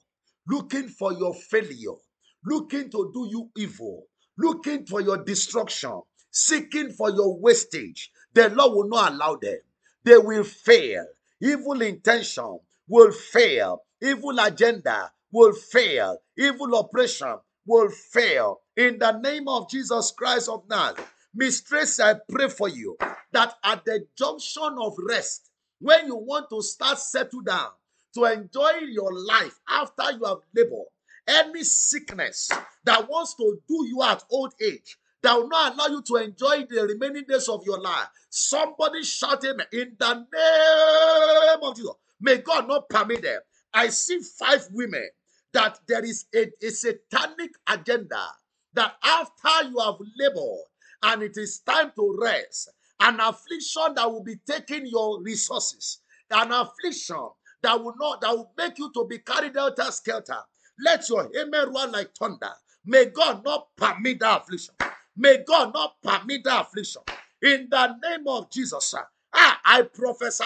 looking 0.49 0.89
for 0.89 1.13
your 1.13 1.35
failure, 1.35 1.97
looking 2.45 2.91
to 2.91 3.11
do 3.15 3.29
you 3.31 3.51
evil, 3.57 4.07
looking 4.39 4.87
for 4.87 5.01
your 5.01 5.23
destruction, 5.23 6.01
seeking 6.31 6.91
for 6.91 7.11
your 7.11 7.39
wastage, 7.39 8.11
the 8.33 8.49
Lord 8.51 8.73
will 8.75 8.89
not 8.89 9.13
allow 9.13 9.37
them. 9.37 9.59
They 10.05 10.17
will 10.17 10.45
fail. 10.45 11.07
Evil 11.41 11.83
intention 11.83 12.59
will 12.89 13.13
fail. 13.13 13.83
Evil 14.01 14.39
agenda 14.39 15.13
will 15.33 15.53
fail. 15.53 16.19
Evil 16.37 16.79
oppression 16.79 17.37
will 17.67 17.91
fail. 17.91 18.61
In 18.77 18.99
the 18.99 19.13
name 19.19 19.49
of 19.49 19.71
Jesus 19.71 20.13
Christ 20.13 20.49
of 20.49 20.69
Nazareth, 20.69 21.07
Mistress, 21.35 22.01
I 22.01 22.15
pray 22.29 22.49
for 22.49 22.69
you 22.69 22.97
that 23.33 23.55
at 23.63 23.85
the 23.85 24.07
junction 24.19 24.77
of 24.81 24.95
rest, 25.09 25.51
when 25.79 26.07
you 26.07 26.17
want 26.17 26.51
to 26.51 26.61
start 26.63 26.99
settle 26.99 27.43
down 27.43 27.69
to 28.15 28.25
enjoy 28.25 28.73
your 28.89 29.13
life 29.13 29.61
after 29.69 30.11
you 30.13 30.25
have 30.25 30.39
labored, 30.55 30.89
any 31.29 31.63
sickness 31.63 32.51
that 32.85 33.09
wants 33.09 33.35
to 33.37 33.59
do 33.69 33.87
you 33.87 34.03
at 34.03 34.25
old 34.31 34.53
age, 34.61 34.97
that 35.23 35.35
will 35.35 35.49
not 35.49 35.75
allow 35.75 35.87
you 35.87 36.03
to 36.03 36.17
enjoy 36.17 36.65
the 36.69 36.87
remaining 36.89 37.25
days 37.29 37.49
of 37.49 37.65
your 37.65 37.81
life. 37.81 38.09
Somebody 38.31 39.03
shout 39.05 39.45
amen 39.45 39.67
in 39.73 39.97
the 39.99 40.15
name 40.15 41.63
of 41.63 41.77
Jesus. 41.77 41.93
May 42.21 42.39
God 42.39 42.67
not 42.67 42.89
permit 42.89 43.23
them. 43.23 43.41
I 43.73 43.89
see 43.89 44.19
five 44.39 44.67
women 44.73 45.09
that 45.53 45.79
there 45.89 46.05
is 46.05 46.27
a, 46.35 46.51
a 46.63 46.71
satanic 46.71 47.53
agenda 47.69 48.27
that 48.75 48.95
after 49.03 49.69
you 49.69 49.79
have 49.79 49.97
labored 50.19 50.65
and 51.03 51.23
it 51.23 51.37
is 51.37 51.61
time 51.61 51.93
to 51.97 52.19
rest, 52.21 52.71
an 53.01 53.21
affliction 53.21 53.95
that 53.97 54.11
will 54.11 54.23
be 54.23 54.37
taking 54.47 54.87
your 54.87 55.23
resources, 55.23 55.99
an 56.31 56.53
affliction 56.53 57.29
that 57.63 57.83
will 57.83 57.95
not 57.99 58.21
that 58.21 58.31
will 58.31 58.53
make 58.57 58.79
you 58.79 58.91
to 58.93 59.07
be 59.07 59.19
carried 59.19 59.57
out 59.57 59.79
as 59.81 59.97
skelter. 59.97 60.39
Let 60.85 61.09
your 61.09 61.29
amen 61.37 61.73
run 61.75 61.93
like 61.93 62.15
thunder. 62.15 62.51
May 62.87 63.07
God 63.07 63.45
not 63.45 63.69
permit 63.77 64.21
that 64.21 64.43
affliction. 64.43 64.75
May 65.17 65.39
God 65.47 65.75
not 65.75 66.01
permit 66.03 66.45
that 66.45 66.63
affliction. 66.63 67.03
In 67.43 67.69
the 67.71 67.97
name 68.03 68.27
of 68.29 68.51
Jesus, 68.51 68.95
ah, 69.35 69.61
I 69.65 69.83
prophesy 69.83 70.45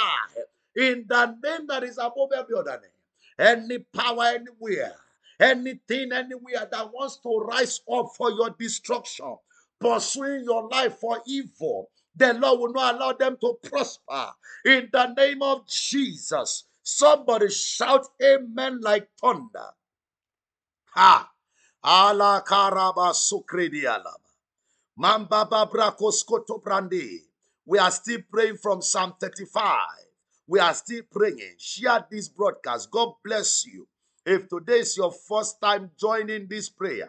in 0.77 1.05
the 1.09 1.27
name 1.43 1.67
that 1.69 1.85
is 1.85 1.99
above 1.99 2.31
every 2.37 2.57
other 2.57 2.81
name 2.83 2.91
any 3.39 3.79
power 3.79 4.25
anywhere, 4.25 4.95
anything 5.41 6.13
anywhere 6.13 6.69
that 6.71 6.93
wants 6.93 7.19
to 7.19 7.39
rise 7.39 7.81
up 7.93 8.11
for 8.17 8.31
your 8.31 8.51
destruction, 8.51 9.37
pursuing 9.81 10.45
your 10.45 10.69
life 10.69 10.95
for 10.99 11.21
evil, 11.27 11.91
the 12.17 12.35
Lord 12.35 12.61
will 12.61 12.73
not 12.73 12.95
allow 12.95 13.13
them 13.13 13.37
to 13.41 13.59
prosper. 13.63 14.31
In 14.65 14.89
the 14.93 15.15
name 15.15 15.43
of 15.43 15.67
Jesus, 15.67 16.65
somebody 16.83 17.51
shout 17.51 18.07
amen 18.23 18.81
like 18.81 19.09
thunder. 19.21 19.71
Ha! 20.95 21.31
Ala 21.85 22.43
karaba. 22.47 23.13
Mamba 24.97 25.47
babra 25.51 25.97
brandi. 26.63 27.19
We 27.67 27.79
are 27.79 27.91
still 27.91 28.21
praying 28.31 28.59
from 28.59 28.81
Psalm 28.81 29.15
35. 29.21 30.04
We 30.47 30.61
are 30.61 30.75
still 30.75 31.03
praying. 31.11 31.55
Share 31.59 32.05
this 32.11 32.29
broadcast. 32.29 32.91
God 32.91 33.15
bless 33.25 33.67
you. 33.67 33.87
If 34.27 34.49
today 34.49 34.81
is 34.81 34.97
your 34.97 35.13
first 35.13 35.61
time 35.61 35.91
joining 35.99 36.47
this 36.49 36.69
prayer, 36.69 37.09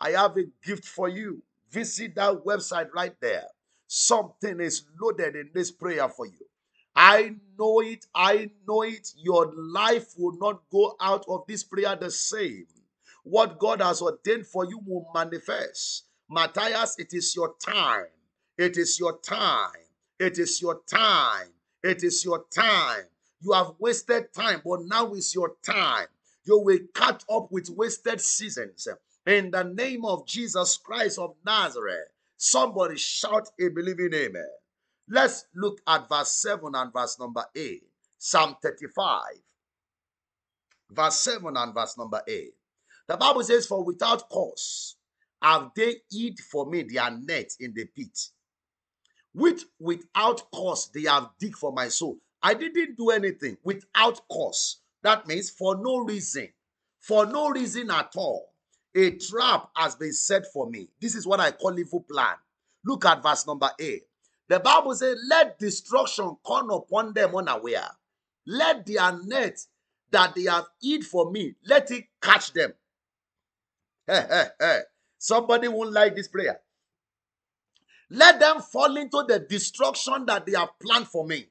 I 0.00 0.10
have 0.10 0.36
a 0.36 0.44
gift 0.64 0.84
for 0.84 1.08
you. 1.08 1.42
Visit 1.70 2.14
that 2.16 2.44
website 2.44 2.88
right 2.94 3.14
there. 3.20 3.46
Something 3.88 4.60
is 4.60 4.84
loaded 5.00 5.34
in 5.36 5.50
this 5.54 5.70
prayer 5.70 6.08
for 6.08 6.26
you. 6.26 6.46
I 6.94 7.36
know 7.58 7.80
it. 7.80 8.06
I 8.14 8.50
know 8.66 8.82
it. 8.82 9.08
Your 9.16 9.52
life 9.54 10.14
will 10.16 10.36
not 10.38 10.62
go 10.70 10.96
out 11.00 11.24
of 11.28 11.44
this 11.46 11.64
prayer 11.64 11.96
the 11.96 12.10
same. 12.10 12.66
What 13.24 13.58
God 13.58 13.80
has 13.80 14.00
ordained 14.02 14.46
for 14.46 14.64
you 14.64 14.80
will 14.86 15.10
manifest. 15.14 16.04
Matthias, 16.30 16.96
it 16.98 17.12
is 17.12 17.34
your 17.36 17.54
time. 17.64 18.06
It 18.56 18.76
is 18.76 18.98
your 18.98 19.18
time. 19.18 19.70
It 20.18 20.38
is 20.38 20.60
your 20.62 20.80
time. 20.86 21.48
It 21.82 22.02
is 22.02 22.24
your 22.24 22.44
time. 22.52 23.04
You 23.40 23.52
have 23.52 23.74
wasted 23.78 24.32
time, 24.34 24.62
but 24.64 24.80
now 24.84 25.12
is 25.14 25.34
your 25.34 25.54
time. 25.64 26.06
You 26.44 26.58
will 26.58 26.78
catch 26.94 27.22
up 27.30 27.52
with 27.52 27.70
wasted 27.70 28.20
seasons. 28.20 28.88
In 29.26 29.50
the 29.50 29.64
name 29.64 30.04
of 30.04 30.26
Jesus 30.26 30.76
Christ 30.78 31.18
of 31.18 31.34
Nazareth, 31.44 32.08
somebody 32.36 32.96
shout 32.96 33.48
a 33.60 33.68
believing 33.68 34.14
amen. 34.14 34.48
Let's 35.08 35.44
look 35.54 35.80
at 35.86 36.08
verse 36.08 36.32
7 36.32 36.74
and 36.74 36.92
verse 36.92 37.18
number 37.18 37.44
8. 37.54 37.82
Psalm 38.18 38.56
35, 38.60 39.22
verse 40.90 41.18
7 41.20 41.56
and 41.56 41.74
verse 41.74 41.96
number 41.96 42.20
8. 42.26 42.52
The 43.06 43.16
Bible 43.16 43.44
says, 43.44 43.66
For 43.66 43.84
without 43.84 44.28
cause 44.28 44.96
have 45.40 45.70
they 45.76 45.96
hid 46.10 46.40
for 46.40 46.66
me 46.66 46.82
their 46.82 47.10
net 47.10 47.52
in 47.60 47.72
the 47.74 47.86
pit 47.86 48.18
which 49.32 49.62
without 49.78 50.50
cause 50.50 50.90
they 50.92 51.02
have 51.02 51.30
dig 51.38 51.56
for 51.56 51.72
my 51.72 51.88
soul. 51.88 52.18
I 52.42 52.54
didn't 52.54 52.96
do 52.96 53.10
anything 53.10 53.56
without 53.64 54.20
cause. 54.28 54.80
That 55.02 55.26
means 55.26 55.50
for 55.50 55.76
no 55.76 55.98
reason, 55.98 56.48
for 57.00 57.26
no 57.26 57.50
reason 57.50 57.90
at 57.90 58.12
all. 58.16 58.48
A 58.96 59.10
trap 59.12 59.68
has 59.76 59.94
been 59.94 60.12
set 60.12 60.44
for 60.52 60.68
me. 60.68 60.88
This 61.00 61.14
is 61.14 61.26
what 61.26 61.40
I 61.40 61.50
call 61.50 61.78
evil 61.78 62.04
plan. 62.10 62.34
Look 62.84 63.04
at 63.04 63.22
verse 63.22 63.46
number 63.46 63.70
8. 63.78 64.02
The 64.48 64.60
Bible 64.60 64.94
says, 64.94 65.18
Let 65.28 65.58
destruction 65.58 66.36
come 66.46 66.70
upon 66.70 67.12
them 67.12 67.36
unaware. 67.36 67.88
Let 68.46 68.86
their 68.86 69.12
net 69.24 69.58
that 70.10 70.34
they 70.34 70.44
have 70.44 70.66
hid 70.80 71.04
for 71.04 71.30
me, 71.30 71.54
let 71.66 71.90
it 71.90 72.04
catch 72.20 72.52
them. 72.52 72.72
Somebody 75.18 75.68
won't 75.68 75.92
like 75.92 76.16
this 76.16 76.28
prayer. 76.28 76.60
Let 78.10 78.40
them 78.40 78.60
fall 78.60 78.96
into 78.96 79.24
the 79.28 79.38
destruction 79.38 80.24
that 80.26 80.46
they 80.46 80.52
have 80.52 80.70
planned 80.80 81.08
for 81.08 81.26
me. 81.26 81.46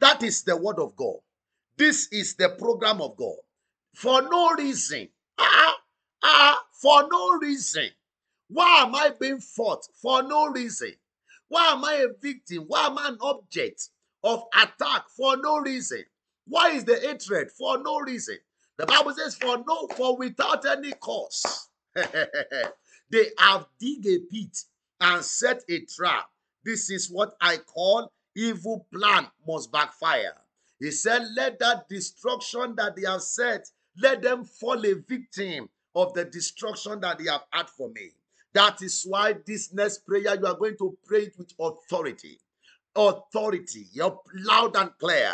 That 0.00 0.22
is 0.22 0.42
the 0.42 0.56
word 0.56 0.78
of 0.78 0.94
God. 0.96 1.16
This 1.76 2.08
is 2.12 2.34
the 2.36 2.50
program 2.50 3.00
of 3.00 3.16
God. 3.16 3.36
For 3.94 4.22
no 4.22 4.52
reason. 4.54 5.08
Ah, 5.38 5.76
ah, 6.22 6.62
for 6.80 7.08
no 7.10 7.32
reason. 7.38 7.88
Why 8.48 8.82
am 8.82 8.94
I 8.94 9.10
being 9.20 9.40
fought? 9.40 9.86
For 10.00 10.22
no 10.22 10.46
reason. 10.48 10.92
Why 11.48 11.72
am 11.72 11.84
I 11.84 11.94
a 11.94 12.08
victim? 12.20 12.64
Why 12.68 12.86
am 12.86 12.98
I 12.98 13.08
an 13.08 13.18
object 13.20 13.88
of 14.22 14.44
attack? 14.54 15.08
For 15.16 15.36
no 15.36 15.58
reason. 15.58 16.04
Why 16.46 16.70
is 16.70 16.84
the 16.84 16.96
hatred? 16.96 17.50
For 17.50 17.78
no 17.78 17.98
reason. 18.00 18.38
The 18.76 18.86
Bible 18.86 19.14
says, 19.14 19.34
for 19.34 19.58
no, 19.66 19.88
for 19.96 20.16
without 20.16 20.64
any 20.64 20.92
cause. 20.92 21.68
they 21.94 23.26
have 23.38 23.66
dig 23.80 24.06
a 24.06 24.18
pit 24.30 24.56
and 25.00 25.24
set 25.24 25.62
a 25.68 25.80
trap. 25.80 26.28
This 26.64 26.90
is 26.90 27.10
what 27.10 27.34
I 27.40 27.58
call 27.58 28.12
evil 28.34 28.86
plan 28.92 29.26
must 29.46 29.72
backfire. 29.72 30.36
He 30.78 30.90
said, 30.90 31.22
Let 31.34 31.58
that 31.60 31.88
destruction 31.88 32.74
that 32.76 32.96
they 32.96 33.08
have 33.08 33.22
set, 33.22 33.70
let 34.00 34.22
them 34.22 34.44
fall 34.44 34.84
a 34.84 34.94
victim 34.94 35.68
of 35.94 36.14
the 36.14 36.24
destruction 36.24 37.00
that 37.00 37.18
they 37.18 37.30
have 37.30 37.44
had 37.50 37.68
for 37.68 37.88
me. 37.90 38.10
That 38.52 38.82
is 38.82 39.04
why 39.06 39.34
this 39.46 39.72
next 39.72 40.06
prayer 40.06 40.36
you 40.38 40.46
are 40.46 40.54
going 40.56 40.76
to 40.78 40.96
pray 41.04 41.22
it 41.24 41.38
with 41.38 41.52
authority. 41.58 42.38
Authority, 42.96 43.86
you're 43.92 44.20
loud 44.34 44.76
and 44.76 44.90
clear. 44.98 45.32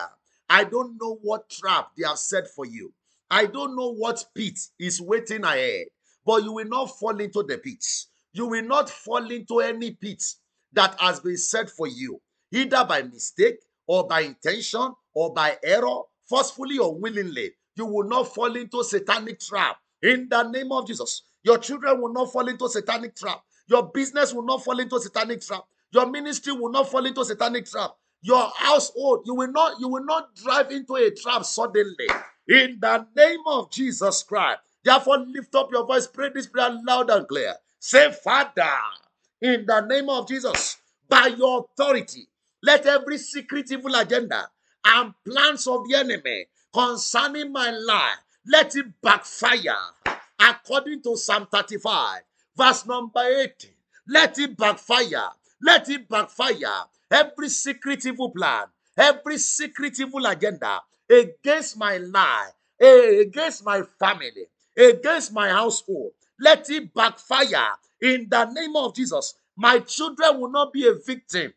I 0.48 0.64
don't 0.64 0.98
know 1.00 1.18
what 1.22 1.48
trap 1.48 1.90
they 1.96 2.06
have 2.06 2.18
set 2.18 2.48
for 2.48 2.66
you. 2.66 2.92
I 3.30 3.46
don't 3.46 3.76
know 3.76 3.92
what 3.92 4.24
pit 4.34 4.58
is 4.78 5.00
waiting 5.00 5.44
ahead, 5.44 5.86
but 6.24 6.42
you 6.42 6.52
will 6.52 6.66
not 6.66 6.98
fall 6.98 7.18
into 7.18 7.42
the 7.42 7.58
pit. 7.58 7.84
You 8.34 8.48
will 8.48 8.64
not 8.64 8.90
fall 8.90 9.30
into 9.30 9.60
any 9.60 9.92
pit 9.92 10.22
that 10.72 11.00
has 11.00 11.20
been 11.20 11.36
set 11.36 11.70
for 11.70 11.86
you, 11.86 12.20
either 12.52 12.84
by 12.84 13.02
mistake 13.02 13.60
or 13.86 14.08
by 14.08 14.22
intention 14.22 14.92
or 15.14 15.32
by 15.32 15.56
error, 15.62 16.00
forcefully 16.28 16.78
or 16.78 16.94
willingly. 16.98 17.52
You 17.76 17.86
will 17.86 18.08
not 18.08 18.34
fall 18.34 18.56
into 18.56 18.82
satanic 18.82 19.38
trap 19.38 19.76
in 20.02 20.28
the 20.28 20.42
name 20.42 20.72
of 20.72 20.86
Jesus. 20.86 21.22
Your 21.44 21.58
children 21.58 22.00
will 22.00 22.12
not 22.12 22.32
fall 22.32 22.48
into 22.48 22.68
satanic 22.68 23.14
trap. 23.14 23.40
Your 23.68 23.84
business 23.94 24.34
will 24.34 24.44
not 24.44 24.64
fall 24.64 24.80
into 24.80 25.00
satanic 25.00 25.40
trap. 25.40 25.64
Your 25.92 26.10
ministry 26.10 26.52
will 26.52 26.72
not 26.72 26.90
fall 26.90 27.06
into 27.06 27.24
satanic 27.24 27.66
trap. 27.66 27.92
Your 28.22 28.50
household, 28.56 29.22
you 29.26 29.34
will 29.34 29.52
not, 29.52 29.78
you 29.78 29.86
will 29.86 30.04
not 30.04 30.34
drive 30.34 30.72
into 30.72 30.96
a 30.96 31.10
trap 31.12 31.44
suddenly. 31.44 32.08
In 32.48 32.78
the 32.80 33.06
name 33.16 33.40
of 33.46 33.70
Jesus 33.70 34.24
Christ. 34.24 34.60
Therefore, 34.82 35.18
lift 35.18 35.54
up 35.54 35.70
your 35.70 35.86
voice, 35.86 36.06
pray 36.06 36.30
this 36.34 36.46
prayer 36.46 36.76
loud 36.84 37.10
and 37.10 37.28
clear. 37.28 37.54
Say, 37.86 38.10
Father, 38.12 38.78
in 39.42 39.66
the 39.66 39.82
name 39.82 40.08
of 40.08 40.26
Jesus, 40.26 40.78
by 41.06 41.26
your 41.36 41.66
authority, 41.66 42.26
let 42.62 42.86
every 42.86 43.18
secret 43.18 43.70
evil 43.70 43.94
agenda 43.94 44.48
and 44.86 45.12
plans 45.22 45.66
of 45.66 45.86
the 45.86 45.96
enemy 45.96 46.46
concerning 46.72 47.52
my 47.52 47.68
life, 47.72 48.20
let 48.50 48.74
it 48.74 48.86
backfire 49.02 49.76
according 50.40 51.02
to 51.02 51.14
Psalm 51.14 51.46
35, 51.52 52.22
verse 52.56 52.86
number 52.86 53.20
18. 53.20 53.70
Let 54.08 54.38
it 54.38 54.56
backfire. 54.56 55.28
Let 55.60 55.86
it 55.90 56.08
backfire. 56.08 56.86
Every 57.10 57.50
secret 57.50 58.06
evil 58.06 58.30
plan, 58.30 58.64
every 58.96 59.36
secret 59.36 60.00
evil 60.00 60.24
agenda 60.24 60.80
against 61.10 61.76
my 61.76 61.98
life, 61.98 62.54
eh, 62.80 63.20
against 63.20 63.62
my 63.62 63.82
family, 63.98 64.46
against 64.74 65.34
my 65.34 65.50
household, 65.50 66.12
let 66.40 66.70
it 66.70 66.94
backfire 66.94 67.72
in 68.02 68.28
the 68.30 68.44
name 68.46 68.76
of 68.76 68.94
Jesus. 68.94 69.34
My 69.56 69.80
children 69.80 70.40
will 70.40 70.50
not 70.50 70.72
be 70.72 70.86
a 70.88 70.94
victim 70.94 71.52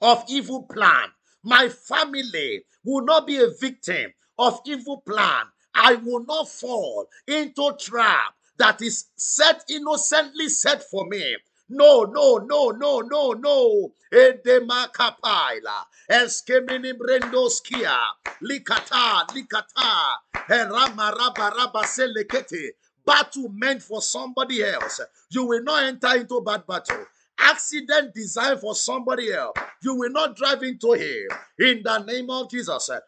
of 0.00 0.24
evil 0.28 0.64
plan. 0.64 1.08
My 1.44 1.68
family 1.68 2.64
will 2.84 3.04
not 3.04 3.26
be 3.26 3.38
a 3.38 3.50
victim 3.60 4.12
of 4.38 4.60
evil 4.66 5.02
plan. 5.06 5.46
I 5.74 5.94
will 5.96 6.24
not 6.24 6.48
fall 6.48 7.08
into 7.26 7.72
trap 7.80 8.34
that 8.58 8.82
is 8.82 9.06
set 9.16 9.64
innocently 9.70 10.48
set 10.48 10.82
for 10.90 11.06
me. 11.06 11.36
No, 11.70 12.04
no, 12.04 12.38
no, 12.38 12.70
no, 12.70 13.00
no, 13.00 13.32
no. 13.32 13.92
Edemakapaila. 14.12 15.84
Eskemini 16.10 16.94
brendoskia. 16.94 17.98
Likata, 18.42 19.26
likata. 19.28 20.16
Herama 20.48 21.12
raba 21.14 21.50
raba 21.54 21.84
selekete. 21.84 22.70
Battle 23.08 23.48
meant 23.48 23.82
for 23.82 24.02
somebody 24.02 24.62
else. 24.62 25.00
You 25.30 25.46
will 25.46 25.62
not 25.62 25.84
enter 25.84 26.16
into 26.16 26.36
a 26.36 26.42
bad 26.42 26.66
battle 26.66 27.06
accident 27.38 28.14
designed 28.14 28.60
for 28.60 28.74
somebody 28.74 29.32
else, 29.32 29.56
you 29.82 29.94
will 29.94 30.10
not 30.10 30.36
drive 30.36 30.62
into 30.62 30.92
him. 30.92 31.28
In 31.58 31.82
the 31.82 31.98
name 32.04 32.30
of 32.30 32.50
Jesus, 32.50 32.90
uh, 32.90 33.00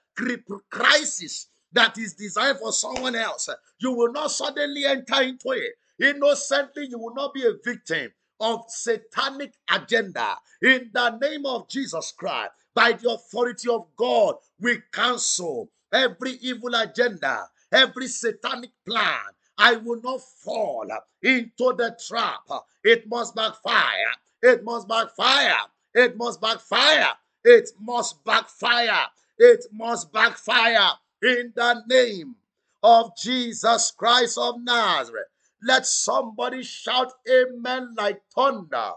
crisis 0.71 1.49
that 1.73 1.99
is 1.99 2.15
designed 2.15 2.59
for 2.59 2.73
someone 2.73 3.15
else, 3.15 3.49
uh, 3.49 3.55
you 3.79 3.93
will 3.93 4.13
not 4.13 4.31
suddenly 4.31 4.85
enter 4.85 5.23
into 5.23 5.51
it. 5.51 5.73
Innocently, 6.01 6.87
you 6.89 6.99
will 6.99 7.15
not 7.15 7.35
be 7.35 7.45
a 7.45 7.53
victim 7.65 8.11
of 8.41 8.65
satanic 8.69 9.53
agenda. 9.71 10.37
In 10.63 10.91
the 10.93 11.19
name 11.19 11.45
of 11.45 11.69
Jesus 11.69 12.13
Christ, 12.17 12.53
by 12.75 12.93
the 12.93 13.11
authority 13.11 13.69
of 13.69 13.87
God, 13.97 14.37
we 14.59 14.79
cancel 14.93 15.71
every 15.93 16.33
evil 16.41 16.75
agenda, 16.75 17.49
every 17.73 18.07
satanic 18.07 18.71
plan. 18.87 19.19
I 19.63 19.77
will 19.77 20.01
not 20.01 20.23
fall 20.23 20.89
into 21.23 21.75
the 21.75 21.95
trap. 22.09 22.49
It 22.83 23.07
must 23.07 23.35
backfire. 23.35 24.15
It 24.43 24.65
must 24.65 24.89
backfire. 24.89 25.67
It 25.95 26.17
must 26.17 26.41
backfire. 26.41 27.13
It 27.45 27.71
must 27.79 28.25
backfire. 28.25 29.07
It 29.39 29.67
must 29.71 30.11
backfire 30.15 30.93
in 31.23 31.53
the 31.55 31.83
name 31.87 32.37
of 32.83 33.15
Jesus 33.19 33.91
Christ 33.91 34.39
of 34.39 34.63
Nazareth. 34.63 35.27
Let 35.63 35.87
somebody 35.87 36.63
shout 36.63 37.13
amen 37.31 37.95
like 37.99 38.23
thunder. 38.35 38.93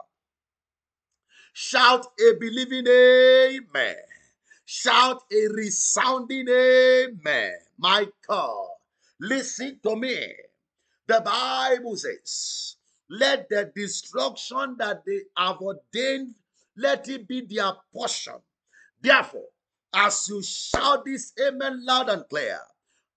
Shout 1.51 2.05
a 2.21 2.39
believing 2.39 2.87
amen. 2.87 3.95
Shout 4.63 5.23
a 5.29 5.47
resounding 5.53 6.47
amen. 6.47 7.57
My 7.77 8.07
God, 8.25 8.69
listen 9.19 9.81
to 9.83 9.97
me. 9.97 10.31
The 11.07 11.21
Bible 11.21 11.97
says, 11.97 12.77
let 13.09 13.49
the 13.49 13.71
destruction 13.75 14.75
that 14.79 15.03
they 15.05 15.21
have 15.35 15.57
ordained, 15.57 16.35
let 16.77 17.07
it 17.09 17.27
be 17.27 17.41
their 17.41 17.73
portion. 17.93 18.35
Therefore, 19.01 19.49
as 19.93 20.27
you 20.29 20.41
shout 20.41 21.05
this 21.05 21.33
amen 21.45 21.85
loud 21.85 22.09
and 22.09 22.23
clear, 22.29 22.59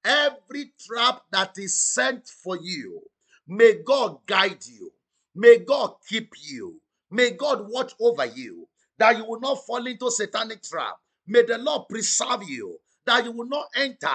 every 0.05 0.73
trap 0.85 1.23
that 1.31 1.57
is 1.59 1.81
sent 1.81 2.27
for 2.29 2.59
you, 2.61 3.01
may 3.47 3.75
God 3.85 4.19
guide 4.27 4.65
you. 4.67 4.93
May 5.35 5.59
God 5.59 5.95
keep 6.09 6.33
you. 6.43 6.81
May 7.11 7.31
God 7.31 7.67
watch 7.69 7.93
over 8.01 8.27
you, 8.27 8.69
that 8.99 9.17
you 9.17 9.25
will 9.25 9.41
not 9.41 9.65
fall 9.65 9.87
into 9.87 10.11
satanic 10.11 10.63
trap. 10.63 10.97
May 11.27 11.43
the 11.43 11.59
Lord 11.59 11.89
preserve 11.89 12.43
you, 12.49 12.79
that 13.05 13.25
you 13.25 13.33
will 13.33 13.49
not 13.49 13.69
enter 13.77 14.09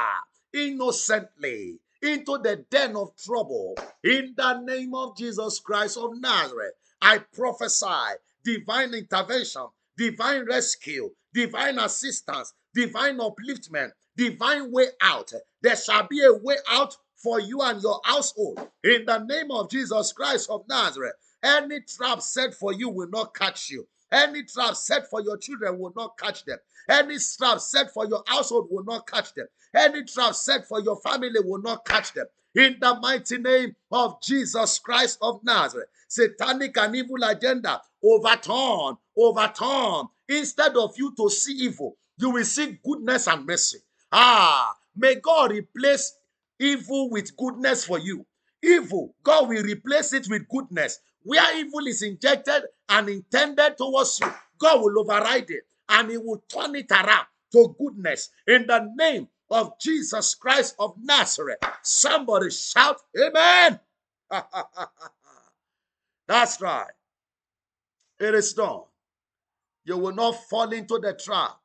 innocently 0.53 1.79
into 2.01 2.37
the 2.37 2.65
den 2.69 2.95
of 2.95 3.15
trouble. 3.15 3.75
In 4.03 4.33
the 4.35 4.59
name 4.61 4.93
of 4.93 5.15
Jesus 5.17 5.59
Christ 5.59 5.97
of 5.97 6.11
Nazareth, 6.19 6.73
I 7.01 7.19
prophesy 7.19 8.17
divine 8.43 8.93
intervention, 8.93 9.67
divine 9.97 10.45
rescue, 10.45 11.11
divine 11.33 11.79
assistance, 11.79 12.53
divine 12.73 13.17
upliftment, 13.17 13.91
divine 14.15 14.71
way 14.71 14.87
out. 15.01 15.31
There 15.61 15.75
shall 15.75 16.07
be 16.07 16.23
a 16.23 16.33
way 16.33 16.57
out 16.69 16.97
for 17.15 17.39
you 17.39 17.61
and 17.61 17.81
your 17.81 18.01
household. 18.03 18.59
In 18.83 19.05
the 19.05 19.19
name 19.19 19.51
of 19.51 19.69
Jesus 19.69 20.11
Christ 20.13 20.49
of 20.49 20.67
Nazareth, 20.67 21.13
any 21.43 21.81
trap 21.81 22.21
set 22.21 22.53
for 22.53 22.73
you 22.73 22.89
will 22.89 23.09
not 23.09 23.35
catch 23.35 23.69
you. 23.69 23.87
Any 24.11 24.43
trap 24.43 24.75
set 24.75 25.09
for 25.09 25.21
your 25.21 25.37
children 25.37 25.79
will 25.79 25.93
not 25.95 26.17
catch 26.17 26.43
them. 26.45 26.57
Any 26.89 27.17
trap 27.17 27.59
set 27.59 27.93
for 27.93 28.05
your 28.07 28.23
household 28.27 28.67
will 28.69 28.83
not 28.83 29.07
catch 29.07 29.33
them. 29.33 29.47
Any 29.75 30.03
trap 30.03 30.35
set 30.35 30.67
for 30.67 30.81
your 30.81 30.97
family 30.97 31.39
will 31.43 31.61
not 31.61 31.85
catch 31.85 32.13
them. 32.13 32.25
In 32.55 32.77
the 32.81 32.99
mighty 32.99 33.37
name 33.37 33.75
of 33.91 34.21
Jesus 34.21 34.79
Christ 34.79 35.19
of 35.21 35.41
Nazareth, 35.43 35.87
satanic 36.09 36.77
and 36.77 36.95
evil 36.95 37.23
agenda 37.23 37.81
overturn, 38.03 38.97
overturn. 39.17 40.07
Instead 40.27 40.75
of 40.75 40.93
you 40.97 41.13
to 41.15 41.29
see 41.29 41.53
evil, 41.53 41.97
you 42.17 42.31
will 42.31 42.43
see 42.43 42.77
goodness 42.83 43.27
and 43.27 43.45
mercy. 43.45 43.79
Ah, 44.11 44.75
may 44.95 45.15
God 45.15 45.51
replace 45.51 46.13
evil 46.59 47.09
with 47.09 47.35
goodness 47.37 47.85
for 47.85 47.99
you. 47.99 48.25
Evil, 48.63 49.15
God 49.23 49.49
will 49.49 49.63
replace 49.63 50.13
it 50.13 50.27
with 50.29 50.47
goodness. 50.49 50.99
Where 51.23 51.57
evil 51.57 51.85
is 51.87 52.01
injected 52.01 52.63
and 52.89 53.09
intended 53.09 53.77
towards 53.77 54.19
you, 54.19 54.31
God 54.59 54.81
will 54.81 54.99
override 54.99 55.49
it 55.49 55.63
and 55.89 56.09
He 56.09 56.17
will 56.17 56.43
turn 56.47 56.75
it 56.75 56.91
around 56.91 57.25
to 57.53 57.75
goodness 57.79 58.29
in 58.47 58.65
the 58.67 58.91
name 58.95 59.27
of 59.49 59.79
Jesus 59.79 60.35
Christ 60.35 60.75
of 60.79 60.95
Nazareth. 61.01 61.59
Somebody 61.83 62.49
shout, 62.51 62.97
Amen. 63.19 63.79
That's 66.27 66.61
right. 66.61 66.91
It 68.19 68.35
is 68.35 68.53
done. 68.53 68.81
You 69.85 69.97
will 69.97 70.13
not 70.13 70.35
fall 70.49 70.71
into 70.71 70.99
the 70.99 71.13
trap. 71.13 71.57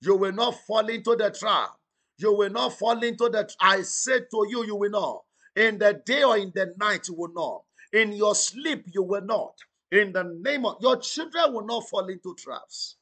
You 0.00 0.16
will 0.16 0.32
not 0.32 0.54
fall 0.66 0.86
into 0.88 1.16
the 1.16 1.30
trap. 1.30 1.70
You 2.18 2.34
will 2.34 2.50
not 2.50 2.72
fall 2.78 3.02
into 3.02 3.28
the. 3.28 3.48
I 3.60 3.82
say 3.82 4.20
to 4.20 4.46
you, 4.48 4.64
you 4.66 4.76
will 4.76 4.90
not. 4.90 5.22
In 5.58 5.78
the 5.78 6.02
day 6.06 6.22
or 6.22 6.38
in 6.38 6.52
the 6.54 6.74
night, 6.78 7.08
you 7.08 7.14
will 7.14 7.34
not. 7.34 7.62
In 7.92 8.12
your 8.12 8.36
sleep, 8.36 8.84
you 8.94 9.02
will 9.02 9.22
not. 9.22 9.54
In 9.92 10.12
the 10.12 10.24
name 10.42 10.66
of 10.66 10.76
your 10.80 10.98
children 10.98 11.52
will 11.52 11.66
not 11.66 11.88
fall 11.88 12.06
into 12.08 12.34
traps. 12.36 12.96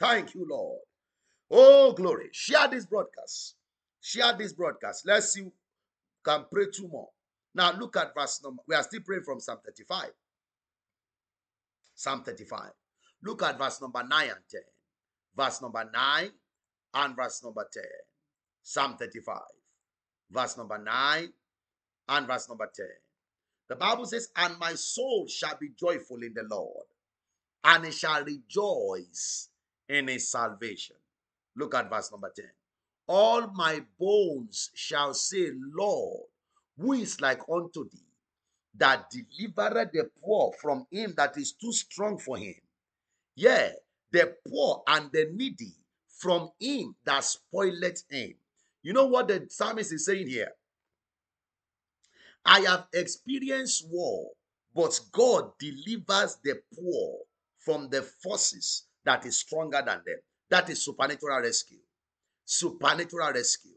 Thank 0.00 0.34
you, 0.34 0.46
Lord. 0.48 0.80
Oh, 1.50 1.92
glory. 1.92 2.30
Share 2.32 2.68
this 2.68 2.86
broadcast. 2.86 3.56
Share 4.00 4.32
this 4.38 4.54
broadcast. 4.54 5.06
Let's 5.06 5.34
see. 5.34 5.46
Can 6.24 6.46
pray 6.50 6.66
two 6.72 6.88
more. 6.88 7.10
Now 7.54 7.72
look 7.78 7.96
at 7.98 8.14
verse 8.14 8.42
number. 8.42 8.62
We 8.66 8.74
are 8.76 8.84
still 8.84 9.00
praying 9.02 9.24
from 9.24 9.40
Psalm 9.40 9.58
35. 9.64 10.10
Psalm 11.94 12.22
35. 12.24 12.70
Look 13.22 13.42
at 13.42 13.58
verse 13.58 13.82
number 13.82 14.02
9 14.02 14.28
and 14.28 14.40
10. 14.50 14.60
Verse 15.36 15.60
number 15.62 15.90
9 15.92 16.30
and 16.94 17.16
verse 17.16 17.44
number 17.44 17.66
10. 17.72 17.82
Psalm 18.62 18.96
35. 18.98 19.40
verse 20.32 20.56
number 20.56 20.78
9 20.78 21.28
and 22.08 22.26
verse 22.26 22.48
number 22.48 22.70
10. 22.74 22.86
The 23.68 23.76
Bible 23.76 24.06
says, 24.06 24.28
And 24.36 24.58
my 24.58 24.74
soul 24.74 25.26
shall 25.28 25.56
be 25.58 25.70
joyful 25.78 26.22
in 26.22 26.34
the 26.34 26.44
Lord, 26.50 26.86
and 27.64 27.84
it 27.84 27.94
shall 27.94 28.24
rejoice 28.24 29.48
in 29.88 30.08
his 30.08 30.30
salvation. 30.30 30.96
Look 31.56 31.74
at 31.74 31.90
verse 31.90 32.10
number 32.10 32.32
10. 32.34 32.46
All 33.08 33.48
my 33.48 33.82
bones 33.98 34.70
shall 34.74 35.14
say, 35.14 35.50
Lord, 35.76 36.24
who 36.78 36.92
is 36.94 37.20
like 37.20 37.40
unto 37.50 37.88
thee, 37.88 37.98
that 38.76 39.10
delivereth 39.10 39.92
the 39.92 40.10
poor 40.22 40.52
from 40.60 40.86
him 40.90 41.14
that 41.16 41.36
is 41.36 41.52
too 41.52 41.72
strong 41.72 42.18
for 42.18 42.38
him? 42.38 42.54
Yea, 43.36 43.72
the 44.12 44.34
poor 44.48 44.82
and 44.86 45.10
the 45.12 45.30
needy 45.32 45.74
from 46.08 46.50
him 46.60 46.94
that 47.04 47.24
spoileth 47.24 48.04
him. 48.10 48.34
You 48.82 48.92
know 48.92 49.06
what 49.06 49.28
the 49.28 49.46
psalmist 49.48 49.92
is 49.92 50.06
saying 50.06 50.28
here? 50.28 50.52
I 52.44 52.60
have 52.60 52.86
experienced 52.92 53.86
war, 53.90 54.30
but 54.74 54.98
God 55.12 55.52
delivers 55.58 56.38
the 56.42 56.60
poor 56.74 57.18
from 57.58 57.88
the 57.88 58.02
forces 58.02 58.86
that 59.04 59.24
is 59.26 59.38
stronger 59.38 59.82
than 59.84 60.00
them. 60.04 60.18
That 60.50 60.68
is 60.68 60.84
supernatural 60.84 61.40
rescue. 61.40 61.78
Supernatural 62.44 63.32
rescue. 63.32 63.76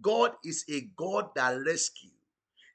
God 0.00 0.32
is 0.44 0.64
a 0.70 0.82
God 0.96 1.30
that 1.34 1.56
rescue. 1.66 2.10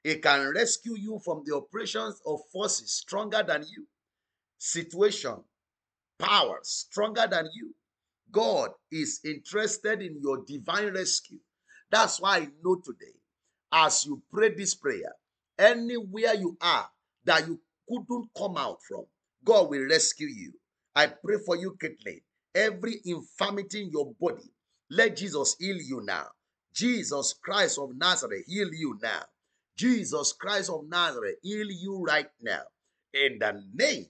He 0.02 0.16
can 0.16 0.52
rescue 0.54 0.96
you 0.96 1.20
from 1.24 1.42
the 1.44 1.56
operations 1.56 2.20
of 2.26 2.40
forces 2.52 2.92
stronger 2.92 3.42
than 3.46 3.62
you. 3.62 3.86
Situation, 4.58 5.36
power 6.18 6.58
stronger 6.62 7.26
than 7.30 7.48
you. 7.54 7.74
God 8.30 8.70
is 8.90 9.20
interested 9.24 10.02
in 10.02 10.20
your 10.20 10.44
divine 10.46 10.92
rescue. 10.92 11.38
That's 11.90 12.20
why 12.20 12.38
I 12.38 12.48
know 12.62 12.80
today, 12.84 13.14
as 13.72 14.04
you 14.04 14.22
pray 14.30 14.54
this 14.54 14.74
prayer, 14.74 15.14
anywhere 15.58 16.34
you 16.34 16.56
are 16.60 16.88
that 17.24 17.46
you 17.46 17.60
couldn't 17.88 18.28
come 18.36 18.56
out 18.56 18.78
from, 18.86 19.04
God 19.44 19.70
will 19.70 19.86
rescue 19.88 20.28
you. 20.28 20.52
I 20.94 21.06
pray 21.06 21.36
for 21.44 21.56
you, 21.56 21.76
Caitlin. 21.82 22.20
Every 22.54 22.96
infirmity 23.04 23.82
in 23.82 23.90
your 23.90 24.12
body, 24.20 24.50
let 24.90 25.16
Jesus 25.16 25.56
heal 25.58 25.76
you 25.76 26.02
now. 26.04 26.26
Jesus 26.72 27.34
Christ 27.42 27.78
of 27.78 27.96
Nazareth, 27.96 28.44
heal 28.46 28.68
you 28.72 28.98
now. 29.02 29.22
Jesus 29.76 30.32
Christ 30.32 30.70
of 30.70 30.88
Nazareth, 30.88 31.36
heal 31.42 31.66
you 31.70 32.04
right 32.04 32.28
now. 32.42 32.62
In 33.14 33.38
the 33.38 33.62
name 33.74 34.06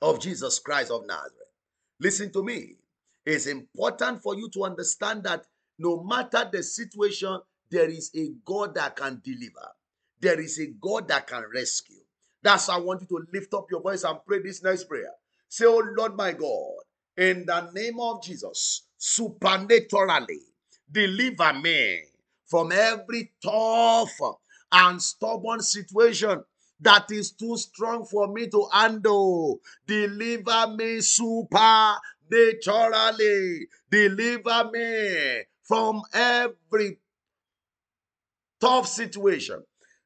of 0.00 0.20
Jesus 0.20 0.58
Christ 0.58 0.90
of 0.90 1.06
Nazareth. 1.06 1.32
Listen 2.00 2.32
to 2.32 2.42
me. 2.42 2.76
It's 3.24 3.46
important 3.46 4.22
for 4.22 4.34
you 4.34 4.48
to 4.50 4.64
understand 4.64 5.24
that 5.24 5.44
no 5.78 6.02
matter 6.02 6.48
the 6.50 6.62
situation, 6.62 7.40
there 7.70 7.88
is 7.88 8.10
a 8.16 8.30
God 8.44 8.74
that 8.74 8.96
can 8.96 9.20
deliver. 9.24 9.68
There 10.22 10.40
is 10.40 10.58
a 10.60 10.66
God 10.80 11.08
that 11.08 11.26
can 11.26 11.44
rescue. 11.52 11.96
That's 12.42 12.68
why 12.68 12.76
I 12.76 12.80
want 12.80 13.02
you 13.02 13.06
to 13.08 13.26
lift 13.32 13.52
up 13.54 13.66
your 13.70 13.80
voice 13.82 14.04
and 14.04 14.18
pray 14.26 14.40
this 14.40 14.62
next 14.62 14.84
prayer. 14.84 15.10
Say, 15.48 15.64
Oh 15.66 15.82
Lord 15.96 16.16
my 16.16 16.32
God, 16.32 16.76
in 17.16 17.44
the 17.46 17.70
name 17.72 17.98
of 18.00 18.22
Jesus, 18.22 18.82
supernaturally 18.98 20.40
deliver 20.90 21.52
me 21.54 22.02
from 22.46 22.72
every 22.72 23.32
tough 23.44 24.16
and 24.72 25.00
stubborn 25.02 25.60
situation 25.60 26.42
that 26.80 27.10
is 27.10 27.32
too 27.32 27.56
strong 27.56 28.04
for 28.04 28.28
me 28.28 28.48
to 28.48 28.66
handle. 28.72 29.60
Deliver 29.86 30.68
me 30.76 31.00
supernaturally. 31.00 33.66
Deliver 33.90 34.70
me 34.72 35.42
from 35.64 36.02
every 36.14 36.98
tough 38.60 38.88
situation 38.88 39.62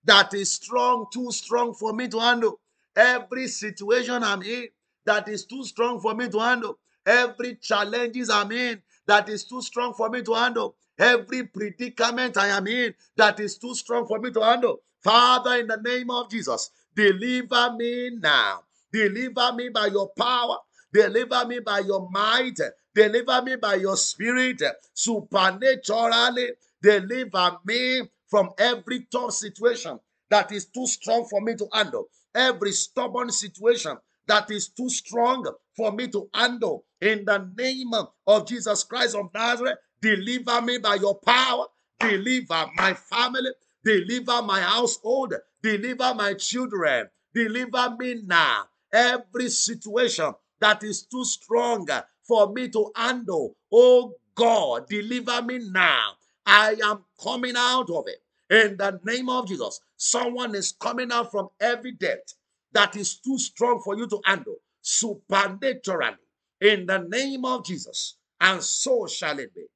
that 0.07 0.35
is 0.35 0.53
strong, 0.53 1.07
too 1.13 1.33
strong 1.33 1.75
for 1.75 1.93
me 1.93 2.09
to 2.09 2.21
handle. 2.21 2.61
Every 2.97 3.49
situation 3.49 4.25
I'm 4.25 4.43
in 4.43 4.69
that 5.07 5.29
is 5.29 5.47
too 5.47 5.65
strong 5.65 6.01
for 6.01 6.15
me 6.15 6.29
to 6.31 6.41
handle. 6.41 6.79
Every 7.07 7.57
challenges 7.57 8.31
I'm 8.31 8.53
in 8.53 8.83
that 9.07 9.29
is 9.29 9.45
too 9.45 9.63
strong 9.63 9.95
for 9.95 10.11
me 10.11 10.23
to 10.23 10.35
handle. 10.35 10.77
Every 10.99 11.45
predicament 11.45 12.37
I 12.39 12.49
am 12.49 12.67
in 12.67 12.95
that 13.17 13.41
is 13.41 13.59
too 13.59 13.75
strong 13.75 14.07
for 14.07 14.19
me 14.21 14.33
to 14.33 14.43
handle. 14.43 14.83
Father, 15.03 15.57
in 15.61 15.69
the 15.69 15.79
name 15.79 16.11
of 16.11 16.31
Jesus, 16.31 16.71
deliver 16.97 17.75
me 17.77 18.11
now. 18.21 18.63
Deliver 18.93 19.53
me 19.55 19.69
by 19.71 19.87
your 19.87 20.11
power. 20.19 20.59
Deliver 20.93 21.47
me 21.47 21.61
by 21.61 21.81
your 21.81 22.09
might. 22.11 22.59
Deliver 22.95 23.43
me 23.43 23.57
by 23.57 23.75
your 23.77 23.97
spirit. 23.97 24.63
Supernaturally, 24.95 26.53
deliver 26.83 27.59
me 27.67 28.03
from 28.29 28.51
every 28.59 29.07
tough 29.13 29.33
situation 29.33 29.99
that 30.31 30.53
is 30.53 30.67
too 30.67 30.87
strong 30.87 31.27
for 31.29 31.41
me 31.41 31.55
to 31.57 31.69
handle, 31.73 32.09
every 32.35 32.73
stubborn 32.73 33.31
situation 33.31 33.97
that 34.27 34.51
is 34.51 34.69
too 34.69 34.89
strong 34.89 35.47
for 35.77 35.93
me 35.93 36.09
to 36.09 36.29
handle. 36.35 36.85
In 37.01 37.25
the 37.25 37.49
name 37.57 37.93
of 38.27 38.47
Jesus 38.47 38.83
Christ 38.83 39.15
of 39.15 39.33
Nazareth, 39.33 39.79
deliver 40.01 40.63
me 40.63 40.79
by 40.79 40.97
your 40.97 41.19
power, 41.21 41.67
deliver 42.01 42.67
my 42.77 42.95
family, 42.95 43.51
deliver 43.85 44.43
my 44.43 44.61
household, 44.61 45.35
deliver 45.63 46.15
my 46.15 46.35
children, 46.35 47.09
deliver 47.35 47.97
me 47.99 48.23
now. 48.25 48.65
Every 48.93 49.49
situation 49.51 50.33
that 50.61 50.83
is 50.83 51.07
too 51.07 51.25
strong 51.25 51.87
for 52.27 52.53
me 52.53 52.69
to 52.71 52.91
handle, 52.97 53.57
oh 53.73 54.15
God, 54.35 54.89
deliver 54.89 55.43
me 55.43 55.59
now. 55.71 56.13
I 56.47 56.77
am 56.85 57.05
coming 57.23 57.55
out 57.57 57.91
of 57.91 58.05
it. 58.07 58.23
In 58.49 58.77
the 58.77 59.01
name 59.05 59.29
of 59.29 59.49
Jesus, 59.49 59.81
someone 59.97 60.55
is 60.55 60.73
coming 60.73 61.11
out 61.11 61.33
from 61.33 61.49
every 61.61 61.93
debt 61.93 62.33
that 62.73 62.97
is 62.97 63.19
too 63.19 63.39
strong 63.39 63.81
for 63.85 63.97
you 63.97 64.07
to 64.07 64.21
handle 64.25 64.57
supernaturally. 64.81 66.17
In 66.61 66.87
the 66.87 66.99
name 66.99 67.45
of 67.45 67.65
Jesus, 67.65 68.17
and 68.41 68.63
so 68.63 69.07
shall 69.09 69.39
it 69.41 69.53
be. 69.55 69.67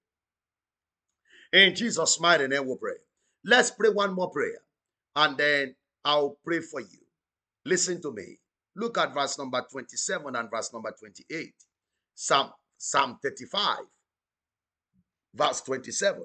In 1.52 1.74
Jesus' 1.74 2.20
mighty 2.20 2.46
name, 2.46 2.68
we 2.68 2.76
pray. 2.76 2.94
Let's 3.44 3.72
pray 3.72 3.90
one 3.90 4.14
more 4.14 4.30
prayer, 4.30 4.60
and 5.16 5.36
then 5.36 5.74
I'll 6.04 6.38
pray 6.44 6.60
for 6.60 6.80
you. 6.80 7.00
Listen 7.64 8.00
to 8.02 8.12
me. 8.12 8.38
Look 8.76 8.96
at 8.96 9.12
verse 9.12 9.36
number 9.38 9.66
27 9.70 10.36
and 10.36 10.50
verse 10.50 10.72
number 10.72 10.94
28. 10.98 11.52
Psalm, 12.14 12.50
Psalm 12.78 13.18
35, 13.22 13.78
verse 15.34 15.60
27 15.62 16.24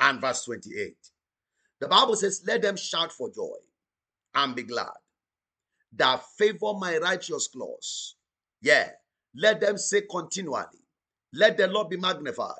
and 0.00 0.20
verse 0.20 0.44
28. 0.44 0.96
The 1.80 1.88
Bible 1.88 2.16
says, 2.16 2.42
Let 2.46 2.62
them 2.62 2.76
shout 2.76 3.12
for 3.12 3.30
joy 3.30 3.56
and 4.34 4.54
be 4.54 4.62
glad 4.64 4.92
that 5.96 6.22
favor 6.36 6.74
my 6.78 6.98
righteous 6.98 7.48
clause. 7.48 8.16
Yeah, 8.60 8.90
let 9.34 9.60
them 9.60 9.78
say 9.78 10.02
continually, 10.10 10.84
Let 11.32 11.56
the 11.56 11.66
Lord 11.68 11.90
be 11.90 11.96
magnified, 11.96 12.54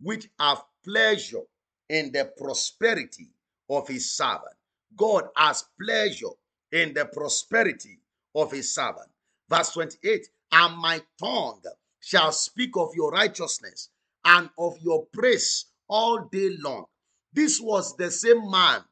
which 0.00 0.28
have 0.38 0.62
pleasure 0.84 1.42
in 1.88 2.12
the 2.12 2.32
prosperity 2.38 3.28
of 3.68 3.88
his 3.88 4.14
servant. 4.16 4.54
God 4.96 5.24
has 5.36 5.64
pleasure 5.80 6.34
in 6.72 6.94
the 6.94 7.06
prosperity 7.06 7.98
of 8.34 8.52
his 8.52 8.74
servant. 8.74 9.08
Verse 9.48 9.72
28 9.72 10.28
And 10.52 10.76
my 10.78 11.02
tongue 11.18 11.62
shall 12.00 12.32
speak 12.32 12.76
of 12.76 12.90
your 12.94 13.10
righteousness 13.10 13.90
and 14.24 14.50
of 14.58 14.78
your 14.80 15.06
praise 15.12 15.66
all 15.90 16.28
day 16.32 16.56
long. 16.60 16.86
This 17.32 17.60
was 17.60 17.96
the 17.96 18.10
same 18.10 18.50
man 18.50 18.82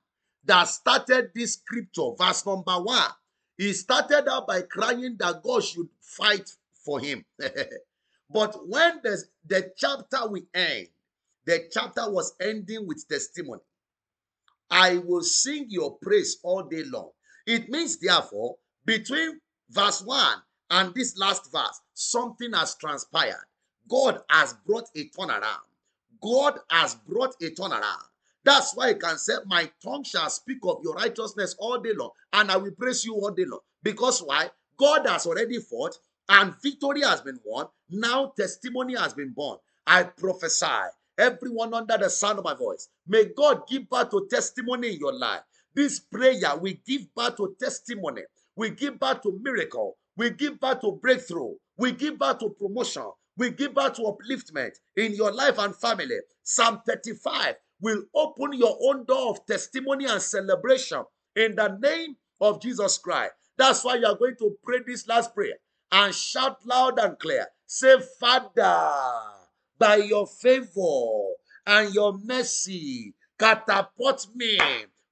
that 0.45 0.65
started 0.65 1.31
this 1.35 1.55
scripture, 1.55 2.11
verse 2.19 2.45
number 2.45 2.73
one. 2.83 3.11
He 3.57 3.73
started 3.73 4.29
out 4.29 4.47
by 4.47 4.63
crying 4.63 5.17
that 5.19 5.43
God 5.43 5.65
should 5.65 5.89
fight 6.01 6.51
for 6.85 7.01
him. 7.01 7.25
but 8.31 8.57
when 8.69 9.01
the, 9.03 9.23
the 9.47 9.73
chapter 9.77 10.29
we 10.29 10.45
end, 10.55 10.89
the 11.47 11.69
chapter 11.73 12.11
was 12.11 12.35
ending 12.41 12.87
with 12.87 13.09
testimony. 13.09 13.63
I 14.71 14.99
will 14.99 15.23
sing 15.23 15.67
your 15.69 15.97
praise 15.99 16.39
all 16.43 16.63
day 16.63 16.85
long. 16.85 17.11
It 17.47 17.71
means, 17.71 17.99
therefore, 17.99 18.57
between 18.85 19.41
verse 19.71 20.03
1 20.03 20.37
and 20.71 20.95
this 20.95 21.17
last 21.17 21.51
verse, 21.51 21.81
something 21.95 22.53
has 22.53 22.75
transpired. 22.77 23.47
God 23.89 24.21
has 24.29 24.55
brought 24.67 24.89
a 24.95 25.09
turnaround. 25.09 25.68
God 26.21 26.59
has 26.71 26.95
brought 26.95 27.35
a 27.43 27.51
turnaround. 27.51 28.03
That's 28.45 28.75
why 28.75 28.91
I 28.91 28.95
can 28.95 29.19
say, 29.19 29.35
My 29.47 29.71
tongue 29.83 30.05
shall 30.05 30.31
speak 30.31 30.59
of 30.65 30.81
your 30.83 30.95
righteousness 30.95 31.55
all 31.59 31.79
day 31.81 31.93
long, 31.95 32.11
and 32.33 32.51
I 32.51 32.57
will 32.57 32.73
praise 32.73 33.05
you 33.05 33.15
all 33.15 33.31
day 33.31 33.45
long. 33.45 33.61
Because 33.83 34.21
why? 34.23 34.51
God 34.79 35.07
has 35.07 35.27
already 35.27 35.59
fought, 35.59 35.99
and 36.29 36.55
victory 36.63 37.03
has 37.03 37.21
been 37.21 37.41
won. 37.45 37.67
Now 37.91 38.33
testimony 38.37 38.97
has 38.97 39.13
been 39.15 39.33
born. 39.33 39.59
I 39.87 40.05
prophesy, 40.05 40.67
everyone 41.19 41.75
under 41.75 41.99
the 41.99 42.11
sound 42.11 42.39
of 42.39 42.45
my 42.45 42.55
voice, 42.55 42.89
may 43.07 43.27
God 43.27 43.67
give 43.69 43.89
birth 43.89 44.11
to 44.11 44.27
testimony 44.31 44.95
in 44.95 44.99
your 44.99 45.13
life. 45.15 45.43
This 45.75 46.01
prayer 46.01 46.57
will 46.57 46.75
give 46.87 47.15
birth 47.15 47.37
to 47.37 47.55
testimony. 47.59 48.23
We 48.57 48.71
give 48.71 48.99
birth 48.99 49.23
to 49.23 49.39
miracle. 49.43 49.97
We 50.17 50.31
give 50.31 50.61
birth 50.61 50.81
to 50.83 50.93
breakthrough. 50.93 51.55
We 51.77 51.93
give 51.93 52.19
birth 52.19 52.39
to 52.41 52.51
promotion. 52.51 53.11
We 53.39 53.51
give 53.51 53.75
birth 53.75 53.95
to 53.95 54.03
upliftment 54.03 54.73
in 54.97 55.15
your 55.15 55.33
life 55.33 55.59
and 55.59 55.75
family. 55.75 56.19
Psalm 56.43 56.83
35 56.87 57.55
will 57.81 58.03
open 58.15 58.53
your 58.55 58.77
own 58.83 59.05
door 59.05 59.31
of 59.31 59.47
testimony 59.47 60.07
and 60.07 60.21
celebration 60.21 61.05
in 61.37 61.55
the 61.55 61.79
name 61.81 62.17
of 62.41 62.61
Jesus 62.61 62.99
Christ. 62.99 63.33
That's 63.57 63.85
why 63.85 63.97
you 63.97 64.07
are 64.07 64.17
going 64.17 64.37
to 64.41 64.57
pray 64.65 64.81
this 64.87 65.07
last 65.07 65.35
prayer 65.35 65.55
and 65.93 66.15
shout 66.15 66.59
loud 66.67 66.99
and 66.99 67.19
clear. 67.19 67.47
Say, 67.67 67.97
Father, 68.19 68.93
by 69.79 69.97
your 69.97 70.27
favor 70.27 71.35
and 71.67 71.95
your 71.95 72.19
mercy, 72.19 73.15
catapult 73.39 74.27
me 74.35 74.59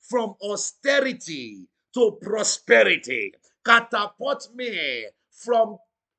from 0.00 0.34
austerity 0.42 1.68
to 1.94 2.18
prosperity. 2.20 3.32
Catapult 3.64 4.48
me 4.54 5.06
from 5.30 5.78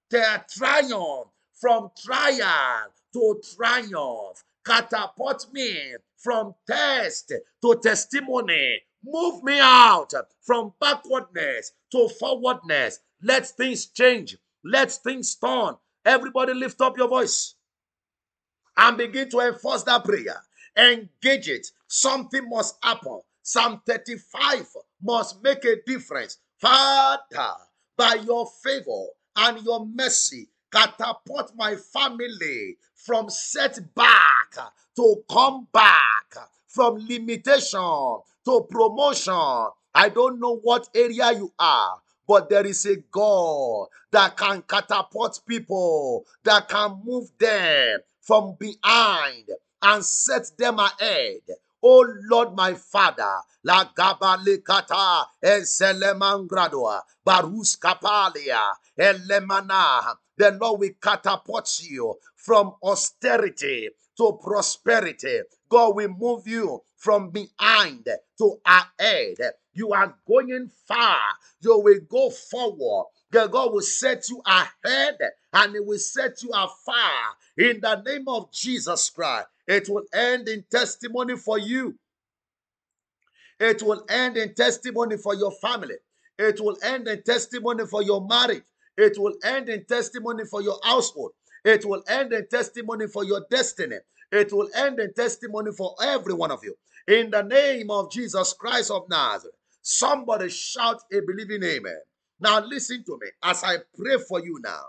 triumph, 0.10 1.28
from 1.60 1.92
trial 2.04 2.94
to 3.14 3.42
triumph. 3.56 4.44
Catapult 4.66 5.48
me 5.54 5.96
from 6.18 6.54
test 6.70 7.32
to 7.62 7.80
testimony. 7.82 8.82
Move 9.04 9.44
me 9.44 9.60
out 9.60 10.12
from 10.42 10.74
backwardness 10.80 11.72
to 11.92 12.10
forwardness. 12.20 13.00
Let 13.22 13.48
things 13.48 13.86
change. 13.86 14.38
Let 14.64 14.92
things 14.92 15.36
turn. 15.36 15.76
Everybody 16.06 16.54
lift 16.54 16.82
up 16.82 16.98
your 16.98 17.08
voice 17.08 17.56
and 18.76 18.98
begin 18.98 19.30
to 19.30 19.40
enforce 19.40 19.84
that 19.84 20.04
prayer. 20.04 20.42
Engage 20.78 21.50
it. 21.50 21.68
Something 21.88 22.50
must 22.50 22.78
happen. 22.84 23.22
Psalm 23.42 23.82
35 23.86 24.68
must 25.02 25.42
make 25.42 25.64
a 25.64 25.78
difference. 25.86 26.38
Father, 26.60 27.54
by 27.98 28.16
your 28.16 28.50
favor 28.64 29.06
and 29.38 29.64
your 29.64 29.86
mercy, 29.86 30.50
catapult 30.78 31.52
my 31.56 31.76
family 31.76 32.78
from 32.94 33.30
setback 33.30 34.54
to 34.96 35.24
come 35.30 35.68
back, 35.72 36.50
from 36.68 36.98
limitation 37.08 38.20
to 38.46 38.68
promotion. 38.70 39.68
I 39.96 40.10
don't 40.14 40.40
know 40.40 40.58
what 40.58 40.90
area 40.94 41.32
you 41.32 41.52
are, 41.58 41.98
but 42.28 42.50
there 42.50 42.66
is 42.66 42.86
a 42.86 42.98
God 43.12 43.88
that 44.12 44.38
can 44.38 44.62
catapult 44.62 45.40
people, 45.48 46.26
that 46.44 46.70
can 46.70 47.02
move 47.04 47.30
them 47.40 48.00
from 48.22 48.56
behind 48.60 49.50
and 49.82 50.06
set 50.06 50.52
them 50.60 50.78
ahead. 50.78 51.42
Oh 51.82 52.06
Lord, 52.30 52.56
my 52.56 52.76
Father, 52.76 53.38
la 53.64 53.86
gabalikata 53.86 55.26
eselemangradoa 55.44 57.02
barus 57.26 57.78
kapalia 57.80 58.62
elemana. 59.00 60.18
The 60.38 60.52
Lord 60.52 60.80
will 60.80 60.90
catapult 61.02 61.80
you 61.82 62.16
from 62.36 62.76
austerity 62.84 63.90
to 64.18 64.40
prosperity. 64.42 65.42
God 65.70 65.96
will 65.96 66.10
move 66.10 66.48
you 66.48 66.82
from 66.96 67.30
behind 67.32 68.08
to 68.38 68.56
ahead. 68.66 69.38
You 69.74 69.94
are 69.94 70.16
going 70.28 70.72
far. 70.88 71.20
You 71.62 71.80
will 71.80 72.00
go 72.10 72.30
forward. 72.30 73.08
God 73.32 73.74
will 73.74 73.82
set 73.82 74.30
you 74.30 74.42
ahead 74.46 75.18
and 75.54 75.74
He 75.74 75.80
will 75.80 76.00
set 76.00 76.42
you 76.44 76.50
afar 76.52 77.36
in 77.58 77.80
the 77.82 78.02
name 78.06 78.28
of 78.28 78.52
Jesus 78.52 79.10
Christ. 79.10 79.48
It 79.68 79.90
will 79.90 80.06
end 80.14 80.48
in 80.48 80.64
testimony 80.72 81.36
for 81.36 81.60
you. 81.60 81.98
It 83.60 83.84
will 83.84 84.06
end 84.10 84.38
in 84.38 84.54
testimony 84.54 85.18
for 85.18 85.36
your 85.36 85.52
family. 85.52 85.96
It 86.38 86.62
will 86.62 86.78
end 86.84 87.08
in 87.08 87.24
testimony 87.24 87.86
for 87.88 88.04
your 88.04 88.26
marriage. 88.26 88.64
It 88.98 89.20
will 89.20 89.36
end 89.44 89.70
in 89.70 89.86
testimony 89.86 90.46
for 90.46 90.62
your 90.64 90.80
household. 90.84 91.34
It 91.66 91.86
will 91.86 92.04
end 92.10 92.34
in 92.34 92.48
testimony 92.50 93.08
for 93.08 93.26
your 93.26 93.46
destiny. 93.52 93.98
It 94.32 94.54
will 94.54 94.70
end 94.76 95.00
in 95.00 95.14
testimony 95.14 95.72
for 95.74 95.96
every 96.04 96.34
one 96.36 96.52
of 96.52 96.62
you. 96.64 96.76
In 97.08 97.32
the 97.32 97.44
name 97.44 97.92
of 97.92 98.12
Jesus 98.12 98.54
Christ 98.54 98.92
of 98.92 99.10
Nazareth. 99.10 99.56
Somebody 99.84 100.50
shout 100.50 101.02
a 101.14 101.22
believing 101.22 101.64
amen. 101.64 102.00
Now 102.42 102.62
listen 102.66 103.04
to 103.06 103.20
me 103.22 103.30
as 103.44 103.64
I 103.64 103.78
pray 103.98 104.18
for 104.30 104.42
you 104.44 104.60
now. 104.64 104.84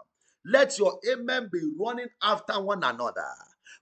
Let 0.47 0.79
your 0.79 1.01
amen 1.13 1.51
be 1.53 1.61
running 1.79 2.09
after 2.23 2.61
one 2.63 2.85
another. 2.85 3.27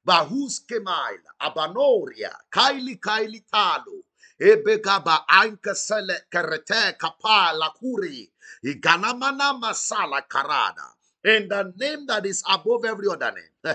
Bahus 0.07 0.61
Kemail, 0.69 1.19
Abanoria, 1.43 2.33
Kaili 2.53 2.99
Kaili 3.01 3.43
Talu, 3.53 4.03
Ebegaba 4.41 5.25
Ankasele 5.29 6.21
Kerete 6.31 6.99
Kapa 6.99 7.53
Lakuri, 7.59 8.29
Iganamana 8.65 9.59
Masala 9.61 10.23
Karada. 10.29 10.93
In 11.25 11.49
the 11.49 11.73
name 11.77 12.07
that 12.07 12.25
is 12.27 12.43
above 12.49 12.85
every 12.85 13.09
other 13.09 13.33
name, 13.33 13.75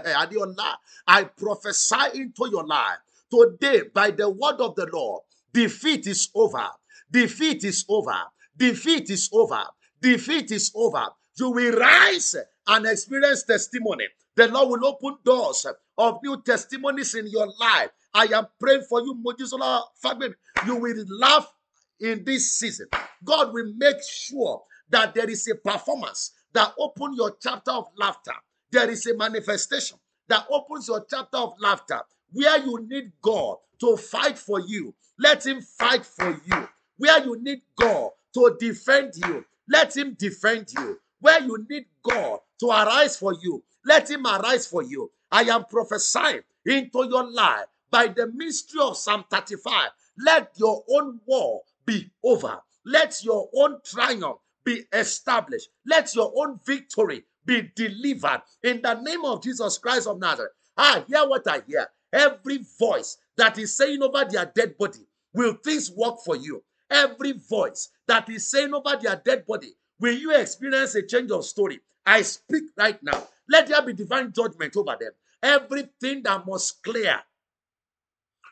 I 1.08 1.24
prophesy 1.26 1.96
into 2.22 2.50
your 2.50 2.66
life 2.66 3.00
today 3.30 3.84
by 3.94 4.12
the 4.12 4.30
word 4.30 4.62
of 4.62 4.76
the 4.76 4.88
Lord. 4.94 5.24
Defeat 5.54 6.08
is 6.08 6.30
over. 6.36 6.68
Defeat 7.10 7.64
is 7.64 7.84
over. 7.90 8.16
Defeat 8.56 9.10
is 9.10 9.30
over. 9.34 9.64
Defeat 10.02 10.52
is 10.52 10.72
over. 10.76 11.08
You 11.38 11.50
will 11.52 11.74
rise 11.78 12.36
and 12.68 12.86
experience 12.86 13.44
testimony. 13.44 14.06
The 14.36 14.48
Lord 14.48 14.70
will 14.82 14.88
open 14.88 15.18
doors 15.26 15.66
of 15.98 16.20
new 16.24 16.42
testimonies 16.42 17.16
in 17.16 17.28
your 17.28 17.52
life. 17.60 17.90
I 18.14 18.26
am 18.34 18.48
praying 18.60 18.84
for 18.90 19.02
you, 19.02 19.16
Mojisola 19.16 19.84
Fagbe. 20.04 20.34
You 20.66 20.76
will 20.78 21.06
laugh 21.08 21.52
in 22.00 22.24
this 22.26 22.54
season. 22.56 22.88
God 23.24 23.54
will 23.54 23.74
make 23.78 23.98
sure 24.04 24.64
that 24.90 25.14
there 25.14 25.30
is 25.30 25.48
a 25.48 25.56
performance 25.56 26.32
that 26.54 26.74
opens 26.78 27.18
your 27.18 27.36
chapter 27.42 27.72
of 27.72 27.88
laughter. 27.98 28.34
There 28.72 28.90
is 28.90 29.06
a 29.08 29.16
manifestation 29.16 29.98
that 30.28 30.46
opens 30.50 30.88
your 30.88 31.06
chapter 31.10 31.38
of 31.38 31.54
laughter 31.60 32.02
where 32.34 32.58
you 32.60 32.86
need 32.90 33.12
God 33.22 33.58
to 33.80 33.98
fight 33.98 34.38
for 34.38 34.60
you. 34.60 34.94
Let 35.20 35.46
him 35.46 35.62
fight 35.62 36.06
for 36.06 36.40
you. 36.46 36.68
Where 36.98 37.24
you 37.24 37.42
need 37.42 37.62
God 37.76 38.12
to 38.34 38.56
defend 38.60 39.14
you, 39.18 39.46
let 39.70 39.96
him 39.96 40.16
defend 40.18 40.72
you. 40.74 41.00
Where 41.20 41.42
you 41.42 41.66
need 41.70 41.86
God 42.04 42.40
to 42.60 42.68
arise 42.68 43.18
for 43.18 43.34
you, 43.42 43.64
let 43.86 44.10
him 44.10 44.26
arise 44.26 44.68
for 44.68 44.84
you. 44.84 45.12
I 45.32 45.42
am 45.44 45.66
prophesying 45.66 46.42
into 46.66 47.08
your 47.10 47.30
life 47.32 47.66
by 47.92 48.08
the 48.08 48.28
mystery 48.28 48.82
of 48.82 48.98
Psalm 48.98 49.26
35. 49.30 49.90
Let 50.18 50.52
your 50.56 50.84
own 50.90 51.20
war 51.26 51.62
be 51.86 52.10
over. 52.24 52.60
Let 52.86 53.24
your 53.24 53.50
own 53.56 53.78
triumph 53.84 54.38
be 54.64 54.86
established. 54.94 55.70
Let 55.86 56.16
your 56.16 56.32
own 56.36 56.60
victory 56.66 57.26
be 57.46 57.72
delivered 57.76 58.42
in 58.64 58.82
the 58.82 58.96
name 58.96 59.26
of 59.26 59.44
Jesus 59.44 59.78
Christ 59.78 60.08
of 60.08 60.20
Nazareth. 60.20 60.54
I 60.78 61.04
hear 61.08 61.28
what 61.28 61.48
I 61.48 61.62
hear. 61.68 61.88
Every 62.14 62.60
voice 62.80 63.18
that 63.38 63.58
is 63.58 63.76
saying 63.76 64.02
over 64.02 64.26
their 64.26 64.46
dead 64.46 64.78
body, 64.78 65.06
will 65.34 65.54
things 65.56 65.92
work 65.92 66.20
for 66.26 66.36
you? 66.36 66.64
Every 66.90 67.34
voice 67.34 67.90
that 68.08 68.30
is 68.30 68.50
saying 68.50 68.74
over 68.74 68.98
their 69.02 69.22
dead 69.24 69.46
body, 69.46 69.74
will 70.00 70.14
you 70.14 70.36
experience 70.36 70.96
a 70.96 71.04
change 71.04 71.32
of 71.32 71.46
story? 71.46 71.80
I 72.06 72.22
speak 72.24 72.64
right 72.78 73.02
now. 73.02 73.28
Let 73.48 73.68
there 73.68 73.82
be 73.82 73.94
divine 73.94 74.34
judgment 74.34 74.76
over 74.76 74.98
them. 75.00 75.12
Everything 75.42 76.24
that 76.24 76.46
must 76.46 76.84
clear 76.84 77.22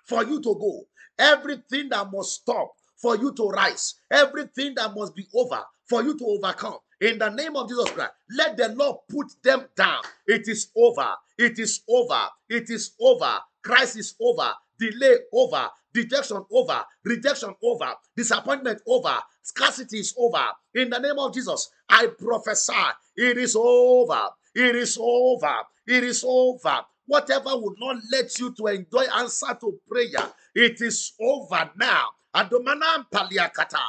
for 0.10 0.26
you 0.26 0.42
to 0.42 0.56
go, 0.56 0.82
everything 1.18 1.90
that 1.90 2.12
must 2.12 2.42
stop 2.42 2.74
for 2.98 3.16
you 3.16 3.32
to 3.34 3.48
rise, 3.48 3.96
everything 4.12 4.74
that 4.76 4.94
must 4.94 5.16
be 5.16 5.28
over 5.34 5.62
for 5.88 6.04
you 6.04 6.18
to 6.18 6.26
overcome. 6.26 6.78
In 7.00 7.18
the 7.18 7.30
name 7.30 7.56
of 7.56 7.70
Jesus 7.70 7.90
Christ, 7.92 8.12
let 8.36 8.58
the 8.58 8.70
Lord 8.70 8.98
put 9.10 9.28
them 9.42 9.68
down. 9.78 10.02
It 10.28 10.48
is 10.48 10.70
over. 10.76 11.08
It 11.38 11.58
is 11.58 11.82
over. 11.88 12.28
It 12.50 12.70
is 12.70 12.92
over. 13.00 13.40
Christ 13.64 13.98
is 13.98 14.16
over. 14.20 14.52
Delay 14.78 15.16
over. 15.32 15.70
Dejection 15.94 16.44
over. 16.52 16.84
Rejection 17.06 17.56
over. 17.64 17.94
Disappointment 18.18 18.82
over. 18.86 19.16
Scarcity 19.44 20.00
is 20.00 20.14
over. 20.18 20.44
In 20.76 20.90
the 20.90 21.00
name 21.00 21.18
of 21.18 21.34
Jesus, 21.34 21.70
I 21.88 22.08
prophesy 22.08 22.74
it 23.16 23.38
is 23.38 23.56
over. 23.56 24.30
It 24.56 24.76
is 24.76 24.98
over. 25.00 25.56
It 25.88 26.04
is 26.04 26.24
over. 26.28 26.82
Whatever 27.10 27.58
would 27.58 27.80
not 27.80 27.98
let 28.12 28.38
you 28.38 28.52
to 28.54 28.68
enjoy 28.68 29.06
answer 29.18 29.58
to 29.62 29.80
prayer, 29.90 30.32
it 30.54 30.80
is 30.80 31.14
over 31.20 31.72
now. 31.76 32.10
Adomanam 32.36 33.08
paliakata. 33.12 33.80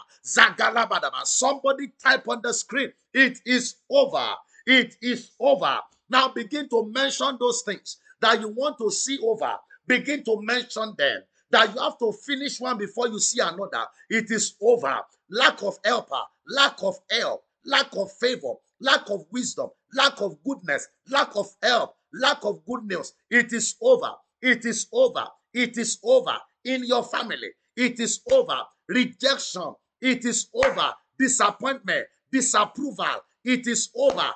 Somebody 1.25 1.93
type 2.03 2.27
on 2.27 2.41
the 2.43 2.55
screen. 2.55 2.91
It 3.13 3.39
is 3.45 3.75
over. 3.91 4.27
It 4.67 4.97
is 5.03 5.33
over. 5.39 5.81
Now 6.09 6.29
begin 6.29 6.67
to 6.71 6.87
mention 6.87 7.37
those 7.39 7.61
things 7.61 7.99
that 8.23 8.41
you 8.41 8.49
want 8.49 8.79
to 8.79 8.91
see 8.91 9.19
over. 9.23 9.55
Begin 9.87 10.25
to 10.25 10.41
mention 10.41 10.95
them. 10.97 11.21
That 11.51 11.75
you 11.75 11.81
have 11.83 11.99
to 11.99 12.13
finish 12.25 12.59
one 12.59 12.79
before 12.79 13.09
you 13.09 13.19
see 13.19 13.41
another. 13.41 13.85
It 14.09 14.31
is 14.31 14.55
over. 14.63 14.99
Lack 15.29 15.63
of 15.63 15.77
helper, 15.85 16.23
lack 16.49 16.83
of 16.83 16.97
help, 17.11 17.45
lack 17.67 17.95
of 17.95 18.11
favor, 18.13 18.55
lack 18.81 19.11
of 19.11 19.27
wisdom, 19.31 19.69
lack 19.93 20.23
of 20.23 20.43
goodness, 20.43 20.89
lack 21.11 21.37
of 21.37 21.49
help, 21.63 21.97
lack 22.15 22.45
of 22.45 22.65
good 22.67 22.85
news. 22.85 23.13
It 23.31 23.53
is 23.53 23.77
over. 23.81 24.13
It 24.43 24.65
is 24.65 24.87
over. 24.93 25.27
It 25.53 25.77
is 25.79 25.99
over 26.03 26.37
in 26.65 26.85
your 26.85 27.05
family. 27.05 27.51
It 27.77 28.01
is 28.01 28.21
over. 28.31 28.59
Rejection. 28.89 29.75
It 30.01 30.25
is 30.25 30.49
over. 30.55 30.95
Disappointment. 31.19 32.07
Disapproval. 32.33 33.23
It 33.45 33.67
is 33.67 33.91
over. 33.95 34.31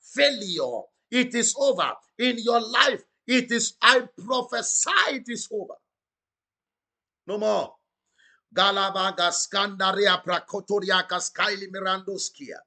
Failure. 0.00 0.80
It 1.10 1.34
is 1.34 1.54
over 1.58 1.92
in 2.18 2.36
your 2.38 2.60
life. 2.60 3.02
It 3.26 3.52
is, 3.52 3.74
I 3.80 4.08
prophesy 4.26 4.90
it 5.10 5.28
is 5.28 5.48
over. 5.52 5.74
No 7.26 7.38
more. 7.38 7.74
Galabaga 8.54 9.30
skandaria 9.32 10.22
prakotoria 10.24 11.02
kaskaili 11.08 11.68
mirandoskia. 11.70 12.58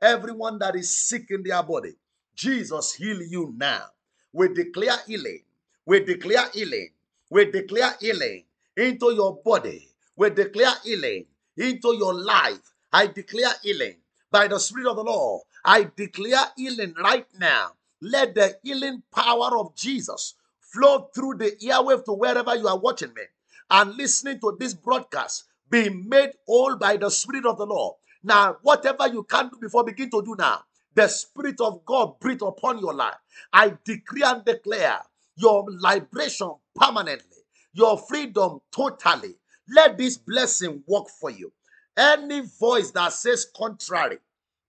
Everyone 0.00 0.58
that 0.58 0.76
is 0.76 0.96
sick 1.08 1.30
in 1.30 1.42
their 1.42 1.62
body, 1.62 1.94
Jesus 2.34 2.94
heal 2.94 3.22
you 3.22 3.54
now. 3.56 3.86
We 4.32 4.48
declare 4.48 4.96
healing. 5.06 5.42
We 5.86 6.00
declare 6.04 6.50
healing. 6.52 6.90
We 7.30 7.50
declare 7.50 7.94
healing 8.00 8.44
into 8.76 9.12
your 9.14 9.40
body. 9.44 9.88
We 10.16 10.30
declare 10.30 10.74
healing 10.84 11.26
into 11.56 11.94
your 11.96 12.14
life. 12.14 12.74
I 12.92 13.06
declare 13.08 13.52
healing 13.62 13.96
by 14.30 14.48
the 14.48 14.58
Spirit 14.58 14.88
of 14.90 14.96
the 14.96 15.04
Lord. 15.04 15.42
I 15.64 15.90
declare 15.96 16.46
healing 16.56 16.94
right 17.02 17.26
now. 17.38 17.72
Let 18.00 18.34
the 18.34 18.58
healing 18.62 19.02
power 19.14 19.58
of 19.58 19.74
Jesus 19.74 20.34
flow 20.60 21.08
through 21.14 21.36
the 21.38 21.52
airwave 21.64 22.04
to 22.06 22.12
wherever 22.12 22.54
you 22.56 22.68
are 22.68 22.78
watching 22.78 23.14
me 23.14 23.22
and 23.70 23.94
listening 23.96 24.40
to 24.40 24.56
this 24.58 24.74
broadcast. 24.74 25.44
Be 25.70 25.88
made 25.88 26.32
whole 26.46 26.76
by 26.76 26.96
the 26.96 27.10
Spirit 27.10 27.46
of 27.46 27.58
the 27.58 27.66
Lord. 27.66 27.96
Now, 28.22 28.56
whatever 28.62 29.08
you 29.08 29.22
can't 29.24 29.50
do 29.52 29.58
before, 29.58 29.84
begin 29.84 30.10
to 30.10 30.22
do 30.22 30.34
now. 30.38 30.62
The 30.94 31.08
Spirit 31.08 31.60
of 31.60 31.84
God 31.84 32.18
breathe 32.20 32.42
upon 32.42 32.78
your 32.78 32.94
life. 32.94 33.16
I 33.52 33.76
decree 33.84 34.22
and 34.22 34.44
declare 34.44 35.00
your 35.36 35.64
liberation 35.68 36.54
permanently, 36.74 37.38
your 37.72 37.98
freedom 37.98 38.60
totally. 38.70 39.34
Let 39.68 39.98
this 39.98 40.16
blessing 40.18 40.82
work 40.86 41.08
for 41.08 41.30
you. 41.30 41.52
Any 41.96 42.42
voice 42.42 42.90
that 42.92 43.12
says 43.12 43.46
contrary 43.56 44.18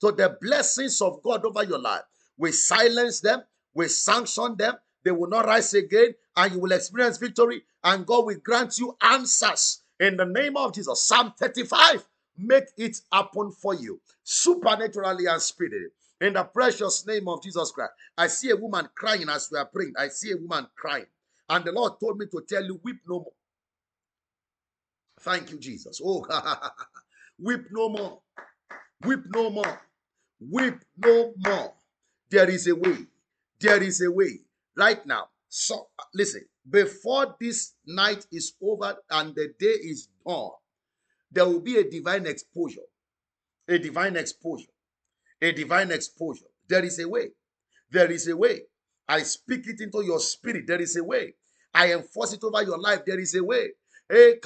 to 0.02 0.12
the 0.12 0.38
blessings 0.42 1.02
of 1.02 1.22
God 1.24 1.46
over 1.46 1.64
your 1.64 1.80
life, 1.80 2.04
we 2.38 2.52
silence 2.52 3.20
them, 3.20 3.44
we 3.74 3.88
sanction 3.88 4.56
them, 4.58 4.76
they 5.04 5.12
will 5.12 5.30
not 5.30 5.46
rise 5.46 5.74
again, 5.74 6.16
and 6.36 6.54
you 6.54 6.60
will 6.60 6.72
experience 6.72 7.18
victory, 7.18 7.64
and 7.84 8.06
God 8.06 8.26
will 8.26 8.40
grant 8.44 8.78
you 8.80 8.98
answers 9.02 9.82
in 10.00 10.18
the 10.18 10.26
name 10.26 10.58
of 10.58 10.74
Jesus. 10.74 11.04
Psalm 11.04 11.34
35 11.38 12.06
make 12.38 12.66
it 12.78 13.00
happen 13.12 13.52
for 13.52 13.74
you 13.74 14.00
supernaturally 14.24 15.26
and 15.26 15.42
spiritually. 15.42 15.88
In 16.22 16.34
the 16.34 16.44
precious 16.44 17.06
name 17.06 17.28
of 17.28 17.44
Jesus 17.44 17.72
Christ. 17.72 17.92
I 18.18 18.28
see 18.28 18.50
a 18.50 18.56
woman 18.56 18.88
crying 18.96 19.30
as 19.30 19.50
we 19.52 19.60
are 19.60 19.66
praying. 19.66 19.94
I 19.98 20.08
see 20.08 20.32
a 20.32 20.38
woman 20.38 20.68
crying. 20.76 21.06
And 21.50 21.66
the 21.66 21.72
Lord 21.72 21.94
told 22.00 22.18
me 22.18 22.26
to 22.28 22.42
tell 22.48 22.64
you, 22.64 22.80
weep 22.84 23.02
no 23.08 23.20
more. 23.20 23.34
Thank 25.20 25.52
you, 25.52 25.60
Jesus. 25.60 26.02
Oh, 26.04 26.26
weep 27.40 27.66
no 27.72 27.90
more. 27.90 28.22
Weep 29.04 29.22
no 29.34 29.50
more. 29.50 29.82
Weep 30.40 30.76
no 30.98 31.34
more. 31.38 31.74
There 32.30 32.50
is 32.50 32.68
a 32.68 32.76
way. 32.76 32.98
There 33.60 33.82
is 33.82 34.02
a 34.02 34.12
way. 34.12 34.40
Right 34.76 35.06
now. 35.06 35.30
So 35.48 35.88
listen, 36.14 36.46
before 36.70 37.36
this 37.40 37.74
night 37.86 38.26
is 38.32 38.54
over 38.62 38.98
and 39.10 39.36
the 39.36 39.54
day 39.60 39.68
is 39.68 40.10
done, 40.26 40.50
there 41.32 41.46
will 41.46 41.62
be 41.62 41.78
a 41.78 41.90
divine 41.90 42.26
exposure. 42.26 42.82
A 43.68 43.78
divine 43.78 44.16
exposure. 44.16 44.75
A 45.46 45.52
divine 45.52 45.92
exposure. 45.92 46.48
There 46.68 46.84
is 46.84 46.98
a 46.98 47.08
way. 47.08 47.30
There 47.92 48.12
is 48.12 48.28
a 48.28 48.36
way. 48.36 48.64
I 49.08 49.22
speak 49.22 49.68
it 49.68 49.80
into 49.80 50.04
your 50.04 50.20
spirit. 50.20 50.66
There 50.66 50.82
is 50.82 50.96
a 50.96 51.04
way. 51.04 51.36
I 51.72 51.94
enforce 51.94 52.34
it 52.34 52.44
over 52.44 52.64
your 52.64 52.80
life. 52.80 53.06
There 53.06 53.20
is 53.20 53.36
a 53.36 53.44
way. 53.44 53.70
In 54.10 54.40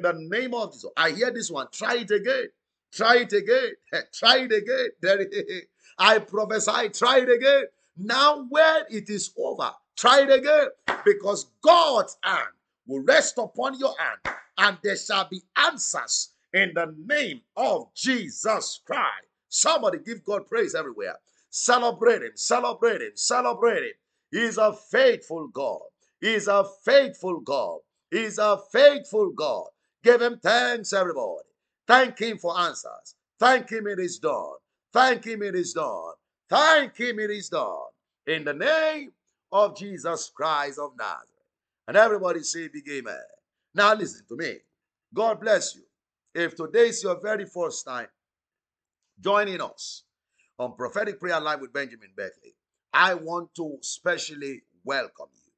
the 0.00 0.14
name 0.16 0.54
of 0.54 0.72
Jesus. 0.72 0.90
I 0.96 1.10
hear 1.10 1.30
this 1.30 1.50
one. 1.50 1.66
Try 1.70 1.96
it 1.96 2.10
again. 2.10 2.48
Try 2.90 3.16
it 3.16 3.32
again. 3.34 3.72
Try 4.14 4.38
it 4.38 4.52
again. 4.52 4.88
There 5.02 5.28
I 5.98 6.18
prophesy. 6.18 6.88
Try 6.94 7.18
it 7.18 7.28
again. 7.28 7.64
Now, 7.98 8.46
when 8.48 8.84
it 8.88 9.10
is 9.10 9.34
over, 9.36 9.70
try 9.98 10.22
it 10.22 10.32
again. 10.32 10.68
Because 11.04 11.50
God's 11.60 12.16
hand 12.24 12.54
will 12.86 13.02
rest 13.02 13.36
upon 13.36 13.78
your 13.78 13.94
hand, 13.98 14.34
and 14.56 14.78
there 14.82 14.96
shall 14.96 15.28
be 15.28 15.42
answers 15.58 16.31
in 16.52 16.72
the 16.74 16.94
name 17.06 17.40
of 17.56 17.94
Jesus 17.94 18.80
Christ. 18.86 19.28
Somebody 19.48 19.98
give 20.04 20.24
God 20.24 20.46
praise 20.46 20.74
everywhere. 20.74 21.16
Celebrate 21.50 22.22
Him, 22.22 22.32
celebrate 22.34 23.02
Him, 23.02 23.12
celebrate 23.14 23.82
Him. 23.82 23.92
He's 24.30 24.58
a 24.58 24.72
faithful 24.72 25.48
God. 25.48 25.80
He's 26.20 26.48
a 26.48 26.64
faithful 26.84 27.40
God. 27.40 27.80
He's 28.10 28.38
a 28.38 28.58
faithful 28.72 29.30
God. 29.30 29.66
Give 30.02 30.22
Him 30.22 30.38
thanks, 30.42 30.92
everybody. 30.92 31.44
Thank 31.86 32.18
Him 32.18 32.38
for 32.38 32.58
answers. 32.58 33.14
Thank 33.38 33.70
Him 33.70 33.86
it 33.86 33.98
is 33.98 34.18
done. 34.18 34.54
Thank 34.92 35.26
Him 35.26 35.42
it 35.42 35.54
is 35.54 35.72
done. 35.72 36.12
Thank 36.48 36.96
Him 36.96 37.18
it 37.18 37.30
is 37.30 37.48
done. 37.48 37.76
In 38.26 38.44
the 38.44 38.54
name 38.54 39.12
of 39.50 39.76
Jesus 39.76 40.30
Christ 40.34 40.78
of 40.78 40.92
Nazareth. 40.98 41.28
And 41.88 41.96
everybody 41.96 42.42
say 42.42 42.68
big 42.68 42.88
amen. 42.90 43.16
Now 43.74 43.94
listen 43.94 44.24
to 44.28 44.36
me. 44.36 44.58
God 45.12 45.40
bless 45.40 45.74
you. 45.74 45.82
If 46.34 46.54
today 46.56 46.88
is 46.88 47.02
your 47.02 47.20
very 47.20 47.44
first 47.44 47.84
time 47.84 48.06
joining 49.20 49.60
us 49.60 50.04
on 50.58 50.74
Prophetic 50.76 51.20
Prayer 51.20 51.38
Live 51.38 51.60
with 51.60 51.74
Benjamin 51.74 52.08
Beckley, 52.16 52.54
I 52.90 53.12
want 53.12 53.54
to 53.56 53.76
specially 53.82 54.62
welcome 54.82 55.26
you. 55.34 55.52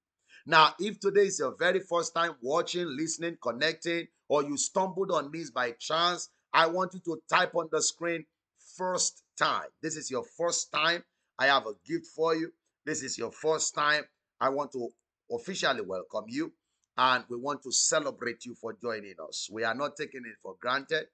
Now, 0.46 0.74
if 0.80 0.98
today 0.98 1.26
is 1.26 1.38
your 1.38 1.54
very 1.56 1.78
first 1.78 2.12
time 2.12 2.32
watching, 2.42 2.88
listening, 2.88 3.38
connecting, 3.40 4.08
or 4.28 4.42
you 4.42 4.56
stumbled 4.56 5.12
on 5.12 5.30
this 5.32 5.52
by 5.52 5.70
chance, 5.78 6.30
I 6.52 6.66
want 6.66 6.94
you 6.94 7.00
to 7.04 7.22
type 7.32 7.54
on 7.54 7.68
the 7.70 7.80
screen 7.80 8.24
first 8.76 9.22
time. 9.38 9.68
This 9.80 9.96
is 9.96 10.10
your 10.10 10.24
first 10.36 10.72
time. 10.72 11.04
I 11.38 11.46
have 11.46 11.66
a 11.68 11.74
gift 11.86 12.08
for 12.08 12.34
you. 12.34 12.50
This 12.84 13.04
is 13.04 13.16
your 13.16 13.30
first 13.30 13.76
time. 13.76 14.02
I 14.40 14.48
want 14.48 14.72
to 14.72 14.88
officially 15.30 15.82
welcome 15.82 16.24
you 16.26 16.52
and 16.96 17.24
we 17.28 17.36
want 17.36 17.62
to 17.62 17.72
celebrate 17.72 18.44
you 18.44 18.54
for 18.54 18.76
joining 18.80 19.14
us. 19.26 19.48
We 19.50 19.64
are 19.64 19.74
not 19.74 19.96
taking 19.96 20.22
it 20.26 20.36
for 20.42 20.56
granted. 20.60 21.06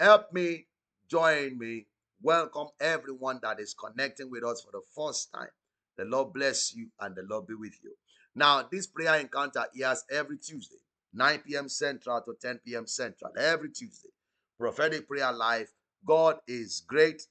Help 0.00 0.32
me, 0.32 0.66
join 1.08 1.58
me, 1.58 1.86
welcome 2.22 2.68
everyone 2.80 3.40
that 3.42 3.60
is 3.60 3.74
connecting 3.74 4.30
with 4.30 4.44
us 4.44 4.62
for 4.62 4.72
the 4.72 4.82
first 4.94 5.32
time. 5.32 5.50
The 5.96 6.04
Lord 6.04 6.32
bless 6.32 6.74
you 6.74 6.88
and 7.00 7.14
the 7.14 7.22
Lord 7.28 7.46
be 7.46 7.54
with 7.54 7.74
you. 7.82 7.92
Now, 8.34 8.66
this 8.70 8.86
prayer 8.86 9.16
encounter 9.16 9.64
airs 9.80 10.04
every 10.10 10.38
Tuesday, 10.38 10.76
9 11.14 11.40
p.m. 11.46 11.68
Central 11.68 12.20
to 12.22 12.34
10 12.40 12.60
p.m. 12.64 12.86
Central, 12.86 13.32
every 13.36 13.70
Tuesday. 13.70 14.10
Prophetic 14.58 15.08
Prayer 15.08 15.32
Live. 15.32 15.72
God 16.04 16.38
is 16.46 16.82
great. 16.86 17.22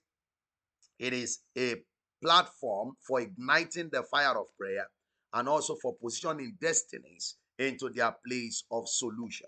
It 1.00 1.14
is 1.14 1.40
a 1.58 1.76
platform 2.22 2.96
for 3.06 3.22
igniting 3.22 3.90
the 3.92 4.04
fire 4.04 4.38
of 4.38 4.48
prayer 4.58 4.88
and 5.34 5.48
also 5.48 5.76
for 5.76 5.96
positioning 5.96 6.58
destinies 6.60 7.36
into 7.60 7.90
their 7.90 8.16
place 8.26 8.64
of 8.72 8.88
solution. 8.88 9.48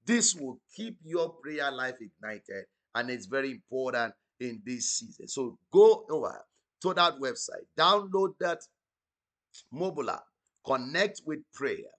This 0.10 0.34
will 0.34 0.60
keep 0.76 0.98
your 1.04 1.30
prayer 1.34 1.72
life 1.72 1.98
ignited 2.02 2.66
and 2.96 3.12
it's 3.12 3.28
very 3.28 3.52
important 3.52 4.12
in 4.40 4.60
this 4.66 4.94
season. 4.94 5.28
So 5.28 5.60
go 5.72 6.04
over 6.10 6.44
to 6.82 6.96
that 6.96 7.20
website, 7.20 7.68
download 7.78 8.30
that 8.40 8.58
mobile 9.72 10.10
app, 10.10 10.24
connect 10.66 11.22
with 11.28 11.42
prayer, 11.54 11.92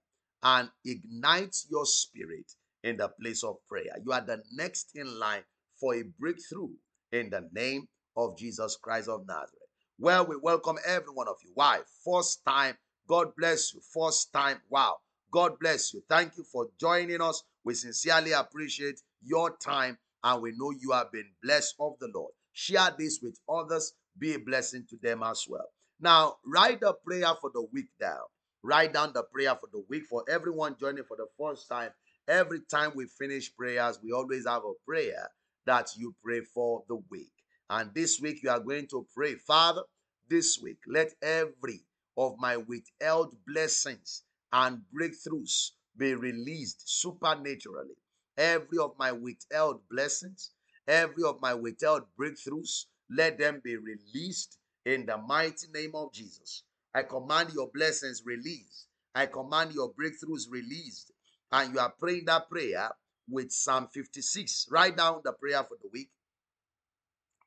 and 0.42 0.68
ignite 0.84 1.54
your 1.70 1.86
spirit 1.86 2.50
in 2.82 2.96
the 2.96 3.11
place 3.22 3.44
of 3.44 3.58
prayer. 3.68 3.94
You 4.04 4.11
are 4.11 4.26
the 4.26 4.42
next 4.54 4.90
in 4.96 5.20
line 5.20 5.44
for 5.78 5.94
a 5.94 6.02
breakthrough 6.18 6.70
in 7.12 7.30
the 7.30 7.48
name 7.52 7.86
of 8.16 8.36
Jesus 8.36 8.76
Christ 8.82 9.08
of 9.08 9.24
Nazareth. 9.28 9.70
Well, 10.00 10.26
we 10.26 10.34
welcome 10.42 10.78
every 10.84 11.14
one 11.14 11.28
of 11.28 11.36
you. 11.44 11.52
Why? 11.54 11.78
First 12.04 12.40
time. 12.44 12.74
God 13.06 13.28
bless 13.38 13.72
you. 13.72 13.80
First 13.94 14.32
time. 14.32 14.56
Wow. 14.68 14.96
God 15.31 15.59
bless 15.61 15.95
you. 15.95 16.03
Thank 16.09 16.37
you 16.37 16.45
for 16.45 16.68
joining 16.78 17.20
us. 17.20 17.43
We 17.64 17.74
sincerely 17.74 18.33
appreciate 18.33 19.01
your 19.22 19.57
time 19.57 19.99
and 20.24 20.43
we 20.43 20.53
know 20.57 20.72
you 20.72 20.93
have 20.93 21.12
been 21.12 21.28
blessed 21.43 21.74
of 21.81 21.95
the 22.01 22.11
Lord. 22.14 22.33
Share 22.53 22.95
this 22.99 23.20
with 23.22 23.39
others, 23.49 23.93
be 24.18 24.35
a 24.35 24.39
blessing 24.39 24.87
to 24.91 24.97
them 25.03 25.22
as 25.22 25.45
well. 25.49 25.68
Now, 26.01 26.37
write 26.45 26.81
the 26.81 26.95
prayer 27.07 27.33
for 27.41 27.51
the 27.53 27.66
week 27.72 27.89
down. 28.01 28.24
Write 28.62 28.93
down 28.93 29.12
the 29.14 29.22
prayer 29.22 29.55
for 29.55 29.68
the 29.72 29.85
week 29.89 30.05
for 30.09 30.24
everyone 30.28 30.76
joining 30.78 31.05
for 31.05 31.16
the 31.16 31.26
first 31.39 31.68
time. 31.68 31.91
Every 32.28 32.61
time 32.70 32.93
we 32.95 33.07
finish 33.07 33.55
prayers, 33.55 33.99
we 34.03 34.12
always 34.12 34.47
have 34.47 34.62
a 34.64 34.72
prayer 34.87 35.28
that 35.66 35.91
you 35.97 36.14
pray 36.22 36.41
for 36.41 36.83
the 36.89 36.97
week. 37.11 37.33
And 37.70 37.91
this 37.95 38.20
week, 38.20 38.43
you 38.43 38.51
are 38.51 38.61
going 38.61 38.89
to 38.89 39.07
pray, 39.14 39.37
Father, 39.37 39.83
this 40.28 40.59
week, 40.62 40.78
let 40.87 41.12
every 41.22 41.85
of 42.16 42.35
my 42.39 42.57
withheld 42.57 43.35
blessings 43.47 44.24
and 44.53 44.82
breakthroughs 44.94 45.70
be 45.96 46.14
released 46.14 46.82
supernaturally. 46.86 47.96
Every 48.36 48.78
of 48.78 48.94
my 48.98 49.12
withheld 49.12 49.80
blessings, 49.90 50.51
every 50.88 51.24
of 51.24 51.40
my 51.40 51.55
withheld 51.55 52.03
breakthroughs, 52.18 52.86
let 53.11 53.38
them 53.38 53.61
be 53.62 53.76
released 53.76 54.59
in 54.84 55.07
the 55.07 55.18
mighty 55.18 55.66
name 55.74 55.92
of 55.94 56.12
Jesus. 56.12 56.62
I 56.94 57.03
command 57.03 57.51
your 57.53 57.68
blessings 57.72 58.22
released. 58.24 58.86
I 59.14 59.26
command 59.26 59.72
your 59.72 59.92
breakthroughs 59.92 60.51
released. 60.51 61.12
And 61.53 61.74
you 61.74 61.80
are 61.80 61.92
praying 61.98 62.26
that 62.26 62.48
prayer 62.48 62.90
with 63.28 63.53
Psalm 63.53 63.88
56. 63.92 64.68
Write 64.70 64.96
down 64.96 65.20
the 65.24 65.32
prayer 65.32 65.62
for 65.64 65.76
the 65.82 65.88
week. 65.92 66.11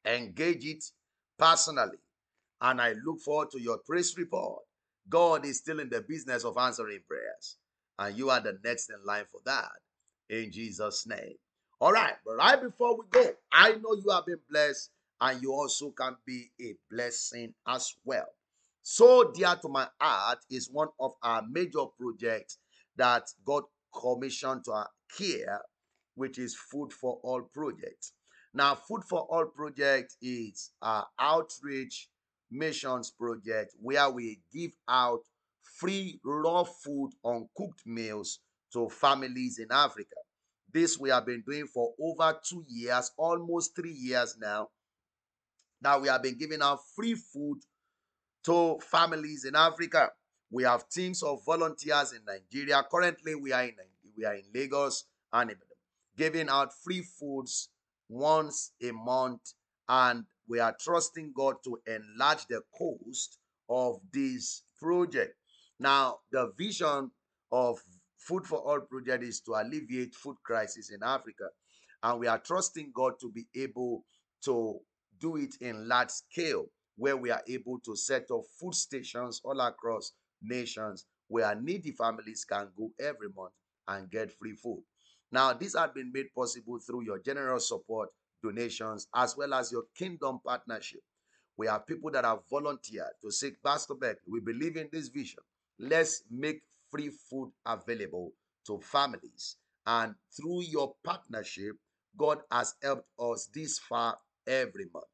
Engage 0.06 0.66
it 0.66 0.84
personally. 1.38 1.98
And 2.62 2.82
I 2.82 2.94
look 3.06 3.22
forward 3.22 3.52
to 3.52 3.62
your 3.62 3.80
praise 3.80 4.18
report. 4.18 4.64
God 5.10 5.46
is 5.46 5.60
still 5.60 5.80
in 5.80 5.90
the 5.90 6.02
business 6.02 6.44
of 6.44 6.58
answering 6.58 7.02
prayers. 7.08 7.58
And 8.00 8.18
you 8.18 8.30
are 8.30 8.40
the 8.40 8.58
next 8.64 8.90
in 8.90 9.06
line 9.06 9.26
for 9.32 9.42
that. 9.46 9.70
In 10.30 10.52
Jesus' 10.52 11.06
name. 11.08 11.36
All 11.80 11.92
right. 11.92 12.14
But 12.26 12.38
right 12.38 12.62
before 12.62 12.98
we 12.98 13.04
go, 13.12 13.32
I 13.52 13.74
know 13.74 13.94
you 13.94 14.10
have 14.12 14.26
been 14.26 14.40
blessed 14.50 14.90
and 15.22 15.42
you 15.42 15.52
also 15.52 15.92
can 15.92 16.16
be 16.26 16.52
a 16.62 16.76
blessing 16.90 17.54
as 17.68 17.94
well. 18.04 18.28
So 18.82 19.32
dear 19.34 19.56
to 19.62 19.70
my 19.70 19.88
heart 20.00 20.40
is 20.50 20.70
one 20.72 20.90
of 21.00 21.14
our 21.22 21.44
major 21.50 21.86
projects 22.00 22.58
that 22.98 23.24
God 23.46 23.64
commissioned 23.94 24.66
to 24.66 24.72
our 24.72 24.90
care, 25.18 25.62
which 26.16 26.38
is 26.40 26.56
Food 26.56 26.92
for 26.92 27.20
All 27.24 27.42
project. 27.42 28.12
Now, 28.54 28.76
Food 28.76 29.04
for 29.10 29.22
All 29.22 29.46
project 29.46 30.16
is 30.22 30.72
our 30.82 31.08
outreach 31.20 32.10
missions 32.54 33.12
project 33.12 33.74
where 33.82 34.10
we 34.10 34.40
give 34.54 34.72
out 34.88 35.22
free 35.62 36.20
raw 36.24 36.64
food 36.64 37.12
uncooked 37.26 37.86
meals 37.86 38.40
to 38.72 38.90
families 38.90 39.60
in 39.60 39.68
Africa. 39.72 40.16
This 40.72 40.98
we 41.00 41.10
have 41.10 41.26
been 41.26 41.44
doing 41.46 41.68
for 41.68 41.94
over 42.02 42.38
two 42.48 42.64
years, 42.68 43.12
almost 43.18 43.76
three 43.76 43.94
years 43.94 44.38
now. 44.40 44.70
Now 45.82 46.00
we 46.00 46.08
have 46.08 46.24
been 46.24 46.38
giving 46.38 46.62
out 46.62 46.80
free 46.96 47.16
food 47.16 47.60
to 48.46 48.80
families 48.80 49.46
in 49.46 49.56
Africa. 49.56 50.10
We 50.50 50.64
have 50.64 50.90
teams 50.90 51.24
of 51.24 51.44
volunteers 51.46 52.14
in 52.14 52.22
Nigeria. 52.26 52.84
Currently, 52.90 53.36
we 53.36 53.52
are 53.52 53.64
in 53.64 53.76
we 54.16 54.26
are 54.26 54.36
in 54.36 54.44
Lagos 54.54 55.06
and 55.32 55.56
giving 56.16 56.50
out 56.50 56.72
free 56.84 57.02
foods 57.02 57.70
once 58.08 58.72
a 58.82 58.92
month, 58.92 59.54
and 59.90 60.26
we 60.48 60.60
are 60.60 60.76
trusting 60.80 61.34
God 61.36 61.56
to 61.64 61.78
enlarge 61.88 62.46
the 62.48 62.62
coast 62.78 63.38
of 63.70 64.00
this 64.12 64.64
project. 64.82 65.36
Now, 65.80 66.18
the 66.32 66.52
vision 66.58 67.12
of 67.52 67.80
Food 68.18 68.46
for 68.46 68.60
All 68.60 68.80
project 68.82 69.24
is 69.24 69.42
to 69.42 69.54
alleviate 69.54 70.16
food 70.16 70.38
crisis 70.46 70.92
in 70.92 71.04
Africa, 71.04 71.50
and 72.02 72.20
we 72.20 72.28
are 72.28 72.40
trusting 72.40 72.92
God 72.96 73.14
to 73.20 73.30
be 73.30 73.48
able 73.56 74.06
to 74.46 74.80
do 75.20 75.36
it 75.36 75.56
in 75.60 75.88
large 75.88 76.10
scale 76.10 76.66
where 76.96 77.18
we 77.18 77.32
are 77.32 77.42
able 77.48 77.80
to 77.80 77.96
set 77.96 78.28
up 78.32 78.42
food 78.60 78.76
stations 78.76 79.42
all 79.44 79.60
across 79.60 80.14
nations 80.42 81.06
where 81.28 81.56
needy 81.56 81.92
families 81.92 82.46
can 82.46 82.70
go 82.78 82.92
every 83.00 83.30
month 83.36 83.54
and 83.88 84.10
get 84.10 84.32
free 84.32 84.56
food. 84.56 84.84
Now, 85.32 85.54
this 85.54 85.76
has 85.76 85.90
been 85.92 86.12
made 86.14 86.28
possible 86.36 86.80
through 86.80 87.06
your 87.06 87.20
generous 87.20 87.68
support, 87.68 88.10
donations, 88.44 89.08
as 89.16 89.36
well 89.38 89.54
as 89.54 89.72
your 89.72 89.86
kingdom 89.98 90.40
partnership. 90.46 91.02
We 91.58 91.68
have 91.68 91.88
people 91.88 92.12
that 92.12 92.26
have 92.26 92.40
volunteered 92.50 93.14
to 93.24 93.32
say, 93.32 93.52
Pastor 93.64 93.96
Beck, 93.96 94.18
we 94.28 94.40
believe 94.40 94.76
in 94.76 94.90
this 94.92 95.08
vision. 95.08 95.40
Let's 95.80 96.24
make 96.30 96.62
free 96.92 97.10
food 97.30 97.52
available 97.66 98.32
to 98.68 98.80
families. 98.80 99.58
And 99.86 100.16
through 100.36 100.64
your 100.64 100.96
partnership, 101.04 101.76
God 102.18 102.40
has 102.52 102.76
helped 102.82 103.08
us 103.20 103.50
this 103.54 103.80
far 103.80 104.18
every 104.48 104.86
month. 104.94 105.06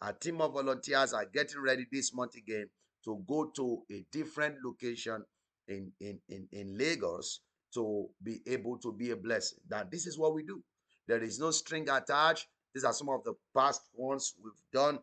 Our 0.00 0.12
team 0.12 0.40
of 0.40 0.52
volunteers 0.52 1.12
are 1.12 1.26
getting 1.26 1.60
ready 1.60 1.86
this 1.90 2.14
month 2.14 2.36
again 2.36 2.68
to 3.04 3.22
go 3.26 3.50
to 3.56 3.82
a 3.92 4.04
different 4.12 4.56
location 4.64 5.24
in, 5.68 5.92
in, 6.00 6.18
in, 6.28 6.48
in 6.52 6.76
Lagos 6.76 7.40
to 7.74 8.08
be 8.22 8.40
able 8.46 8.78
to 8.78 8.92
be 8.92 9.10
a 9.10 9.16
blessing. 9.16 9.58
That 9.68 9.90
this 9.90 10.06
is 10.06 10.18
what 10.18 10.34
we 10.34 10.42
do. 10.42 10.62
There 11.06 11.22
is 11.22 11.38
no 11.38 11.50
string 11.50 11.88
attached. 11.88 12.46
These 12.76 12.84
are 12.84 12.92
some 12.92 13.08
of 13.08 13.24
the 13.24 13.32
past 13.56 13.80
ones 13.94 14.34
we've 14.44 14.52
done. 14.70 14.98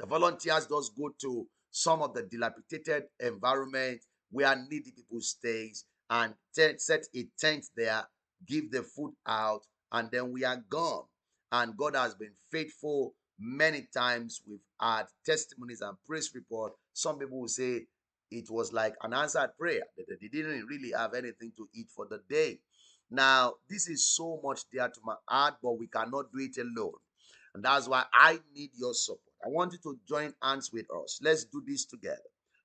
The 0.00 0.06
volunteers 0.06 0.66
just 0.66 0.96
go 0.96 1.14
to 1.20 1.46
some 1.70 2.02
of 2.02 2.14
the 2.14 2.24
dilapidated 2.24 3.04
environment 3.20 4.00
where 4.32 4.56
needy 4.68 4.90
people 4.90 5.20
stays 5.20 5.84
and 6.10 6.34
set 6.50 6.80
a 7.14 7.28
tent 7.38 7.66
there, 7.76 8.02
give 8.44 8.72
the 8.72 8.82
food 8.82 9.12
out, 9.24 9.60
and 9.92 10.10
then 10.10 10.32
we 10.32 10.44
are 10.44 10.64
gone. 10.68 11.04
And 11.52 11.76
God 11.76 11.94
has 11.94 12.16
been 12.16 12.32
faithful 12.50 13.14
many 13.38 13.86
times. 13.94 14.42
We've 14.44 14.58
had 14.80 15.04
testimonies 15.24 15.80
and 15.80 15.96
praise 16.04 16.32
report. 16.34 16.72
Some 16.92 17.20
people 17.20 17.42
will 17.42 17.46
say 17.46 17.86
it 18.32 18.50
was 18.50 18.72
like 18.72 18.96
an 19.04 19.14
answered 19.14 19.50
prayer 19.56 19.82
that 19.96 20.20
they 20.20 20.26
didn't 20.26 20.66
really 20.66 20.90
have 20.90 21.14
anything 21.14 21.52
to 21.56 21.68
eat 21.72 21.86
for 21.94 22.06
the 22.10 22.20
day. 22.28 22.58
Now, 23.14 23.54
this 23.70 23.88
is 23.88 24.08
so 24.16 24.40
much 24.42 24.62
dear 24.72 24.88
to 24.88 25.00
my 25.04 25.14
heart, 25.28 25.54
but 25.62 25.78
we 25.78 25.86
cannot 25.86 26.32
do 26.32 26.40
it 26.40 26.58
alone. 26.58 26.98
And 27.54 27.64
that's 27.64 27.88
why 27.88 28.04
I 28.12 28.40
need 28.52 28.70
your 28.74 28.92
support. 28.92 29.20
I 29.44 29.50
want 29.50 29.72
you 29.72 29.78
to 29.84 29.98
join 30.08 30.34
hands 30.42 30.70
with 30.72 30.86
us. 31.02 31.20
Let's 31.22 31.44
do 31.44 31.62
this 31.64 31.84
together. 31.84 32.18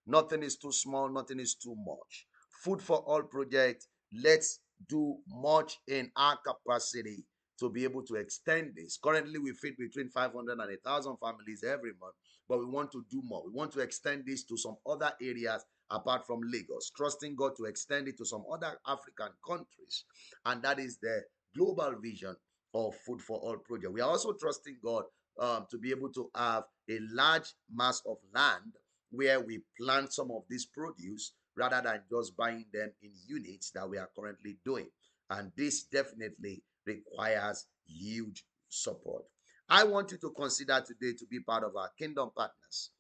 Nothing 0.07 0.41
is 0.41 0.57
too 0.57 0.71
small, 0.71 1.07
nothing 1.07 1.39
is 1.39 1.53
too 1.53 1.75
much. 1.85 2.25
Food 2.63 2.81
for 2.81 2.97
All 2.97 3.21
project, 3.21 3.85
let's 4.23 4.61
do 4.87 5.17
much 5.27 5.77
in 5.87 6.11
our 6.15 6.37
capacity 6.37 7.25
to 7.59 7.69
be 7.69 7.83
able 7.83 8.01
to 8.05 8.15
extend 8.15 8.71
this. 8.75 8.97
Currently, 8.97 9.37
we 9.37 9.51
feed 9.51 9.75
between 9.77 10.09
500 10.09 10.51
and 10.51 10.59
1,000 10.59 11.17
families 11.17 11.63
every 11.63 11.91
month, 12.01 12.15
but 12.47 12.57
we 12.57 12.65
want 12.65 12.91
to 12.93 13.05
do 13.11 13.21
more. 13.23 13.43
We 13.45 13.51
want 13.51 13.71
to 13.73 13.81
extend 13.81 14.23
this 14.25 14.45
to 14.45 14.57
some 14.57 14.77
other 14.87 15.11
areas 15.21 15.63
apart 15.91 16.25
from 16.25 16.41
Lagos, 16.43 16.91
trusting 16.95 17.35
God 17.35 17.55
to 17.57 17.65
extend 17.65 18.07
it 18.07 18.17
to 18.17 18.25
some 18.25 18.43
other 18.51 18.77
African 18.87 19.29
countries. 19.47 20.05
And 20.45 20.61
that 20.63 20.79
is 20.79 20.97
the 20.97 21.23
global 21.55 21.95
vision 22.01 22.35
of 22.73 22.95
Food 23.05 23.21
for 23.21 23.37
All 23.39 23.57
project. 23.57 23.93
We 23.93 24.01
are 24.01 24.09
also 24.09 24.33
trusting 24.33 24.77
God 24.83 25.03
um, 25.39 25.65
to 25.71 25.77
be 25.77 25.91
able 25.91 26.09
to 26.13 26.29
have 26.35 26.63
a 26.89 26.99
large 27.11 27.53
mass 27.73 28.01
of 28.07 28.17
land 28.33 28.73
where 29.11 29.39
we 29.39 29.61
plant 29.79 30.13
some 30.13 30.31
of 30.31 30.43
this 30.49 30.65
produce 30.65 31.33
rather 31.57 31.81
than 31.81 32.01
just 32.09 32.37
buying 32.37 32.65
them 32.73 32.91
in 33.01 33.11
units 33.27 33.71
that 33.71 33.89
we 33.89 33.97
are 33.97 34.09
currently 34.17 34.57
doing. 34.63 34.87
And 35.29 35.51
this 35.57 35.83
definitely 35.83 36.63
requires 36.85 37.65
huge 37.87 38.43
support. 38.69 39.23
I 39.67 39.83
want 39.83 40.11
you 40.11 40.17
to 40.19 40.31
consider 40.31 40.81
today 40.85 41.15
to 41.17 41.25
be 41.29 41.39
part 41.41 41.63
of 41.63 41.75
our 41.75 41.89
kingdom 41.97 42.31
partners. 42.35 42.91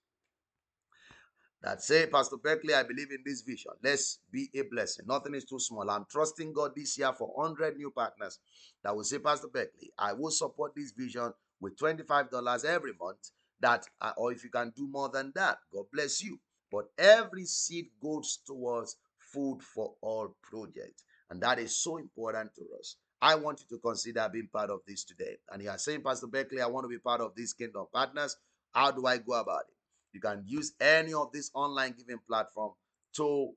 That 1.61 1.81
say, 1.83 2.07
Pastor 2.07 2.37
Beckley, 2.37 2.73
I 2.73 2.83
believe 2.83 3.11
in 3.11 3.21
this 3.25 3.41
vision. 3.41 3.71
Let's 3.83 4.19
be 4.31 4.49
a 4.55 4.61
blessing. 4.61 5.05
Nothing 5.07 5.35
is 5.35 5.43
too 5.43 5.59
small. 5.59 5.89
I'm 5.89 6.05
trusting 6.09 6.53
God 6.53 6.71
this 6.75 6.97
year 6.97 7.11
for 7.11 7.27
100 7.27 7.75
new 7.75 7.91
partners 7.91 8.39
that 8.83 8.95
will 8.95 9.03
say, 9.03 9.19
Pastor 9.19 9.49
Beckley, 9.53 9.91
I 9.97 10.13
will 10.13 10.31
support 10.31 10.73
this 10.75 10.91
vision 10.91 11.33
with 11.59 11.77
$25 11.77 12.63
every 12.63 12.93
month. 12.99 13.31
That, 13.59 13.85
uh, 13.99 14.13
or 14.15 14.31
if 14.31 14.45
you 14.45 14.49
can 14.49 14.71
do 14.75 14.87
more 14.87 15.09
than 15.09 15.33
that, 15.35 15.57
God 15.73 15.85
bless 15.91 16.23
you. 16.23 16.39
But 16.71 16.85
every 16.97 17.43
seed 17.45 17.87
goes 18.01 18.39
towards 18.45 18.95
food 19.17 19.61
for 19.61 19.95
all 20.01 20.35
project. 20.41 21.03
And 21.29 21.41
that 21.41 21.59
is 21.59 21.75
so 21.75 21.97
important 21.97 22.55
to 22.55 22.61
us. 22.79 22.95
I 23.21 23.35
want 23.35 23.59
you 23.59 23.75
to 23.75 23.81
consider 23.81 24.29
being 24.31 24.47
part 24.51 24.69
of 24.69 24.79
this 24.87 25.03
today. 25.03 25.35
And 25.51 25.61
you 25.61 25.69
are 25.69 25.77
saying, 25.77 26.03
Pastor 26.03 26.27
Beckley, 26.27 26.61
I 26.61 26.67
want 26.67 26.85
to 26.85 26.89
be 26.89 26.99
part 26.99 27.19
of 27.19 27.35
this 27.35 27.51
kingdom 27.51 27.85
partners. 27.93 28.37
How 28.71 28.91
do 28.91 29.05
I 29.05 29.17
go 29.17 29.33
about 29.33 29.63
it? 29.67 29.78
You 30.13 30.19
can 30.19 30.43
use 30.45 30.73
any 30.79 31.13
of 31.13 31.31
this 31.31 31.51
online 31.53 31.93
giving 31.97 32.19
platform 32.27 32.73
to 33.15 33.51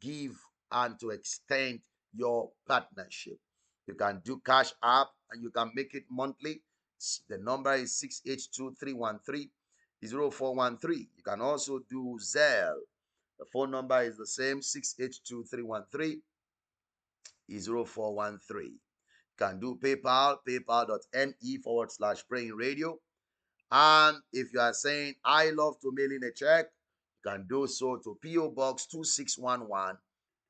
give 0.00 0.36
and 0.70 0.98
to 1.00 1.10
extend 1.10 1.80
your 2.14 2.50
partnership. 2.66 3.38
You 3.86 3.94
can 3.94 4.20
do 4.24 4.40
Cash 4.44 4.72
App 4.82 5.08
and 5.30 5.42
you 5.42 5.50
can 5.50 5.70
make 5.74 5.94
it 5.94 6.04
monthly. 6.10 6.62
The 7.28 7.38
number 7.38 7.74
is 7.74 7.98
682313 7.98 9.50
0413. 10.02 11.08
You 11.16 11.22
can 11.22 11.40
also 11.40 11.80
do 11.90 12.18
Zelle. 12.20 12.80
The 13.38 13.44
phone 13.52 13.70
number 13.70 14.00
is 14.02 14.16
the 14.16 14.26
same 14.26 14.62
682313 14.62 16.22
is 17.48 17.68
0413. 17.68 18.64
You 18.64 18.78
can 19.36 19.60
do 19.60 19.78
PayPal, 19.82 20.38
paypal.me 20.48 21.58
forward 21.58 21.92
slash 21.92 22.26
praying 22.26 22.54
radio. 22.54 22.98
And 23.70 24.18
if 24.32 24.52
you 24.52 24.60
are 24.60 24.72
saying, 24.74 25.14
I 25.24 25.50
love 25.50 25.80
to 25.80 25.92
mail 25.92 26.12
in 26.12 26.22
a 26.24 26.30
check, 26.30 26.66
you 27.24 27.30
can 27.30 27.46
do 27.48 27.66
so 27.66 27.96
to 27.96 28.16
P.O. 28.22 28.50
Box 28.50 28.86
2611, 28.86 29.98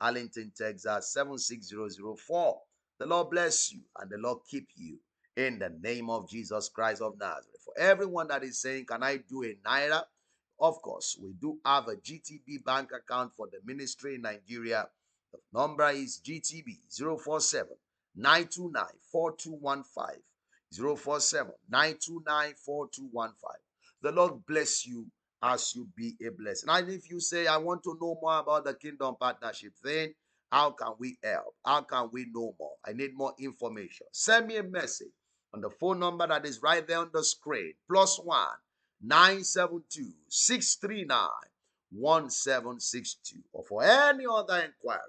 Arlington, 0.01 0.53
Texas 0.57 1.13
76004. 1.13 2.61
The 2.99 3.07
Lord 3.07 3.31
bless 3.31 3.73
you 3.73 3.81
and 3.99 4.11
the 4.11 4.19
Lord 4.19 4.39
keep 4.51 4.69
you 4.77 4.99
in 5.37 5.59
the 5.59 5.71
name 5.83 6.11
of 6.11 6.29
Jesus 6.29 6.69
Christ 6.69 7.03
of 7.03 7.19
Nazareth. 7.19 7.61
For 7.65 7.79
everyone 7.79 8.29
that 8.29 8.43
is 8.43 8.61
saying, 8.61 8.87
Can 8.87 9.03
I 9.03 9.19
do 9.19 9.45
a 9.45 9.55
Naira? 9.67 10.03
Of 10.59 10.81
course, 10.81 11.19
we 11.23 11.35
do 11.35 11.59
have 11.65 11.89
a 11.89 11.97
GTB 11.97 12.65
bank 12.65 12.91
account 12.93 13.33
for 13.37 13.47
the 13.47 13.59
ministry 13.65 14.15
in 14.15 14.23
Nigeria. 14.23 14.89
The 15.33 15.39
number 15.53 15.89
is 15.91 16.21
GTB 16.25 16.79
047 16.91 17.77
929 18.17 18.85
4215. 19.13 20.23
047 20.73 21.53
929 21.71 22.55
4215. 22.65 23.61
The 24.03 24.13
Lord 24.13 24.47
bless 24.47 24.87
you 24.87 25.07
as 25.43 25.75
you 25.75 25.89
be 25.97 26.17
a 26.27 26.31
blessing. 26.31 26.69
And 26.71 26.89
if 26.91 27.11
you 27.11 27.21
say, 27.21 27.47
I 27.47 27.57
want 27.57 27.83
to 27.85 27.97
know 28.01 28.19
more 28.21 28.39
about 28.39 28.65
the 28.65 28.75
kingdom 28.75 29.17
partnership 29.19 29.73
thing, 29.83 30.15
how 30.51 30.71
can 30.71 30.93
we 30.99 31.19
help? 31.23 31.55
How 31.65 31.83
can 31.83 32.11
we 32.13 32.27
know 32.33 32.55
more? 32.59 32.73
I 32.85 32.93
need 32.93 33.17
more 33.17 33.35
information. 33.39 34.07
Send 34.13 34.47
me 34.47 34.57
a 34.57 34.63
message 34.63 35.13
on 35.53 35.61
the 35.61 35.71
phone 35.71 35.99
number 35.99 36.27
that 36.27 36.47
is 36.47 36.63
right 36.63 36.87
there 36.87 36.99
on 36.99 37.11
the 37.13 37.25
screen 37.25 37.75
plus 37.91 38.19
one 38.19 38.47
972 39.03 40.13
639 40.29 41.29
1762. 41.91 43.41
Or 43.53 43.65
for 43.65 43.83
any 43.83 44.25
other 44.27 44.57
inquiry, 44.57 45.01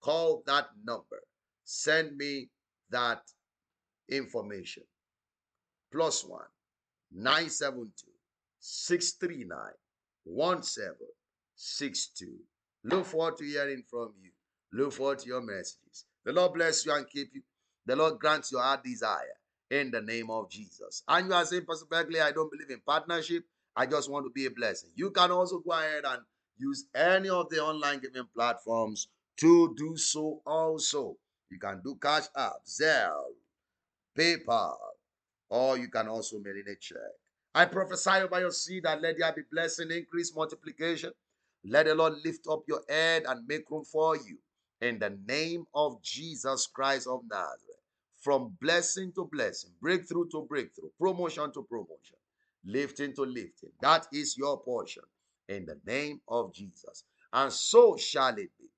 call 0.00 0.42
that 0.46 0.68
number. 0.84 1.22
Send 1.64 2.16
me 2.16 2.48
that 2.90 3.22
information. 4.08 4.84
Plus 5.96 6.24
one 6.26 6.44
972 7.10 8.06
639 8.58 9.58
1762. 10.24 12.26
Look 12.84 13.06
forward 13.06 13.38
to 13.38 13.44
hearing 13.44 13.82
from 13.88 14.12
you. 14.22 14.30
Look 14.74 14.92
forward 14.92 15.20
to 15.20 15.26
your 15.26 15.40
messages. 15.40 16.04
The 16.22 16.34
Lord 16.34 16.52
bless 16.52 16.84
you 16.84 16.92
and 16.92 17.08
keep 17.08 17.30
you. 17.32 17.40
The 17.86 17.96
Lord 17.96 18.18
grants 18.18 18.52
your 18.52 18.60
heart 18.60 18.84
desire 18.84 19.38
in 19.70 19.90
the 19.90 20.02
name 20.02 20.28
of 20.28 20.50
Jesus. 20.50 21.02
And 21.08 21.28
you 21.28 21.34
are 21.34 21.46
saying, 21.46 21.64
Pastor 21.66 21.86
Beckley, 21.90 22.20
I 22.20 22.32
don't 22.32 22.52
believe 22.52 22.68
in 22.68 22.82
partnership. 22.84 23.44
I 23.74 23.86
just 23.86 24.10
want 24.10 24.26
to 24.26 24.30
be 24.30 24.44
a 24.44 24.50
blessing. 24.50 24.90
You 24.94 25.12
can 25.12 25.30
also 25.30 25.60
go 25.60 25.72
ahead 25.72 26.04
and 26.04 26.20
use 26.58 26.84
any 26.94 27.30
of 27.30 27.48
the 27.48 27.64
online 27.64 28.00
giving 28.00 28.28
platforms 28.34 29.08
to 29.38 29.74
do 29.78 29.96
so 29.96 30.42
also. 30.44 31.16
You 31.50 31.58
can 31.58 31.80
do 31.82 31.96
Cash 32.02 32.24
App, 32.36 32.66
Zelle, 32.66 33.32
PayPal, 34.18 34.76
or 35.48 35.78
you 35.78 35.88
can 35.88 36.08
also 36.08 36.38
mail 36.38 36.54
in 36.54 36.72
a 36.72 36.76
check. 36.76 36.98
I 37.54 37.64
prophesy 37.66 38.10
over 38.10 38.40
your 38.40 38.50
seed 38.50 38.84
that 38.84 39.00
let 39.00 39.16
there 39.18 39.32
be 39.32 39.42
blessing, 39.50 39.90
increase, 39.90 40.34
multiplication. 40.34 41.12
Let 41.64 41.86
the 41.86 41.94
Lord 41.94 42.14
lift 42.24 42.46
up 42.50 42.62
your 42.68 42.82
head 42.88 43.24
and 43.26 43.46
make 43.46 43.70
room 43.70 43.84
for 43.84 44.16
you. 44.16 44.38
In 44.80 44.98
the 44.98 45.18
name 45.26 45.66
of 45.74 46.02
Jesus 46.02 46.66
Christ 46.66 47.06
of 47.06 47.22
Nazareth 47.30 47.80
from 48.26 48.56
blessing 48.60 49.12
to 49.12 49.24
blessing, 49.32 49.70
breakthrough 49.80 50.28
to 50.30 50.42
breakthrough, 50.42 50.90
promotion 50.98 51.52
to 51.52 51.62
promotion, 51.62 52.16
lifting 52.64 53.14
to 53.14 53.22
lifting. 53.22 53.70
That 53.80 54.06
is 54.12 54.36
your 54.36 54.58
portion 54.58 55.04
in 55.48 55.64
the 55.64 55.78
name 55.86 56.20
of 56.28 56.52
Jesus. 56.52 57.04
And 57.32 57.52
so 57.52 57.96
shall 57.96 58.36
it 58.36 58.50
be 58.58 58.68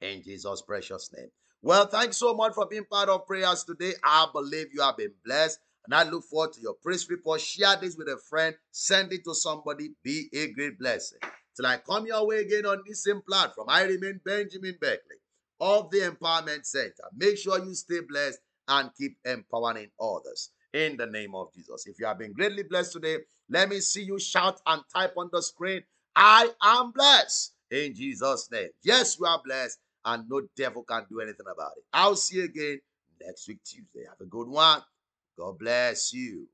in 0.00 0.22
Jesus' 0.22 0.62
precious 0.62 1.10
name. 1.16 1.30
Well, 1.62 1.86
thanks 1.86 2.16
so 2.16 2.34
much 2.34 2.54
for 2.54 2.66
being 2.66 2.84
part 2.84 3.08
of 3.08 3.26
prayers 3.26 3.64
today. 3.64 3.94
I 4.04 4.26
believe 4.32 4.68
you 4.72 4.80
have 4.82 4.96
been 4.96 5.12
blessed. 5.24 5.58
And 5.84 5.94
I 5.94 6.02
look 6.08 6.24
forward 6.24 6.52
to 6.52 6.60
your 6.60 6.74
praise 6.74 7.08
report. 7.08 7.40
Share 7.40 7.76
this 7.80 7.96
with 7.96 8.08
a 8.08 8.18
friend. 8.28 8.54
Send 8.70 9.12
it 9.12 9.24
to 9.24 9.34
somebody. 9.34 9.92
Be 10.02 10.28
a 10.32 10.52
great 10.52 10.78
blessing. 10.78 11.18
Till 11.56 11.66
I 11.66 11.78
come 11.78 12.06
your 12.06 12.26
way 12.26 12.40
again 12.40 12.66
on 12.66 12.82
this 12.86 13.02
same 13.02 13.22
platform, 13.26 13.68
I 13.70 13.82
remain 13.84 14.20
Benjamin 14.24 14.76
Beckley 14.80 15.16
of 15.60 15.90
the 15.90 15.98
Empowerment 16.00 16.64
Center. 16.64 17.04
Make 17.16 17.38
sure 17.38 17.64
you 17.64 17.74
stay 17.74 18.00
blessed 18.08 18.38
and 18.68 18.90
keep 18.96 19.16
empowering 19.24 19.88
others 20.00 20.50
in 20.72 20.96
the 20.96 21.06
name 21.06 21.34
of 21.34 21.52
Jesus. 21.54 21.86
If 21.86 21.98
you 21.98 22.06
have 22.06 22.18
been 22.18 22.32
greatly 22.32 22.62
blessed 22.62 22.92
today, 22.92 23.18
let 23.48 23.68
me 23.68 23.80
see 23.80 24.02
you 24.02 24.20
shout 24.20 24.60
and 24.66 24.82
type 24.94 25.14
on 25.16 25.30
the 25.32 25.42
screen, 25.42 25.82
I 26.14 26.50
am 26.62 26.92
blessed 26.92 27.54
in 27.70 27.94
Jesus' 27.94 28.48
name. 28.52 28.68
Yes, 28.82 29.16
you 29.18 29.26
are 29.26 29.40
blessed, 29.44 29.78
and 30.14 30.24
no 30.28 30.42
devil 30.56 30.82
can 30.84 31.04
do 31.10 31.20
anything 31.20 31.46
about 31.52 31.72
it. 31.76 31.84
I'll 31.92 32.16
see 32.16 32.38
you 32.38 32.44
again 32.44 32.80
next 33.20 33.46
week, 33.48 33.58
Tuesday. 33.64 34.04
Have 34.08 34.20
a 34.20 34.24
good 34.24 34.48
one. 34.48 34.80
God 35.38 35.58
bless 35.58 36.12
you. 36.12 36.48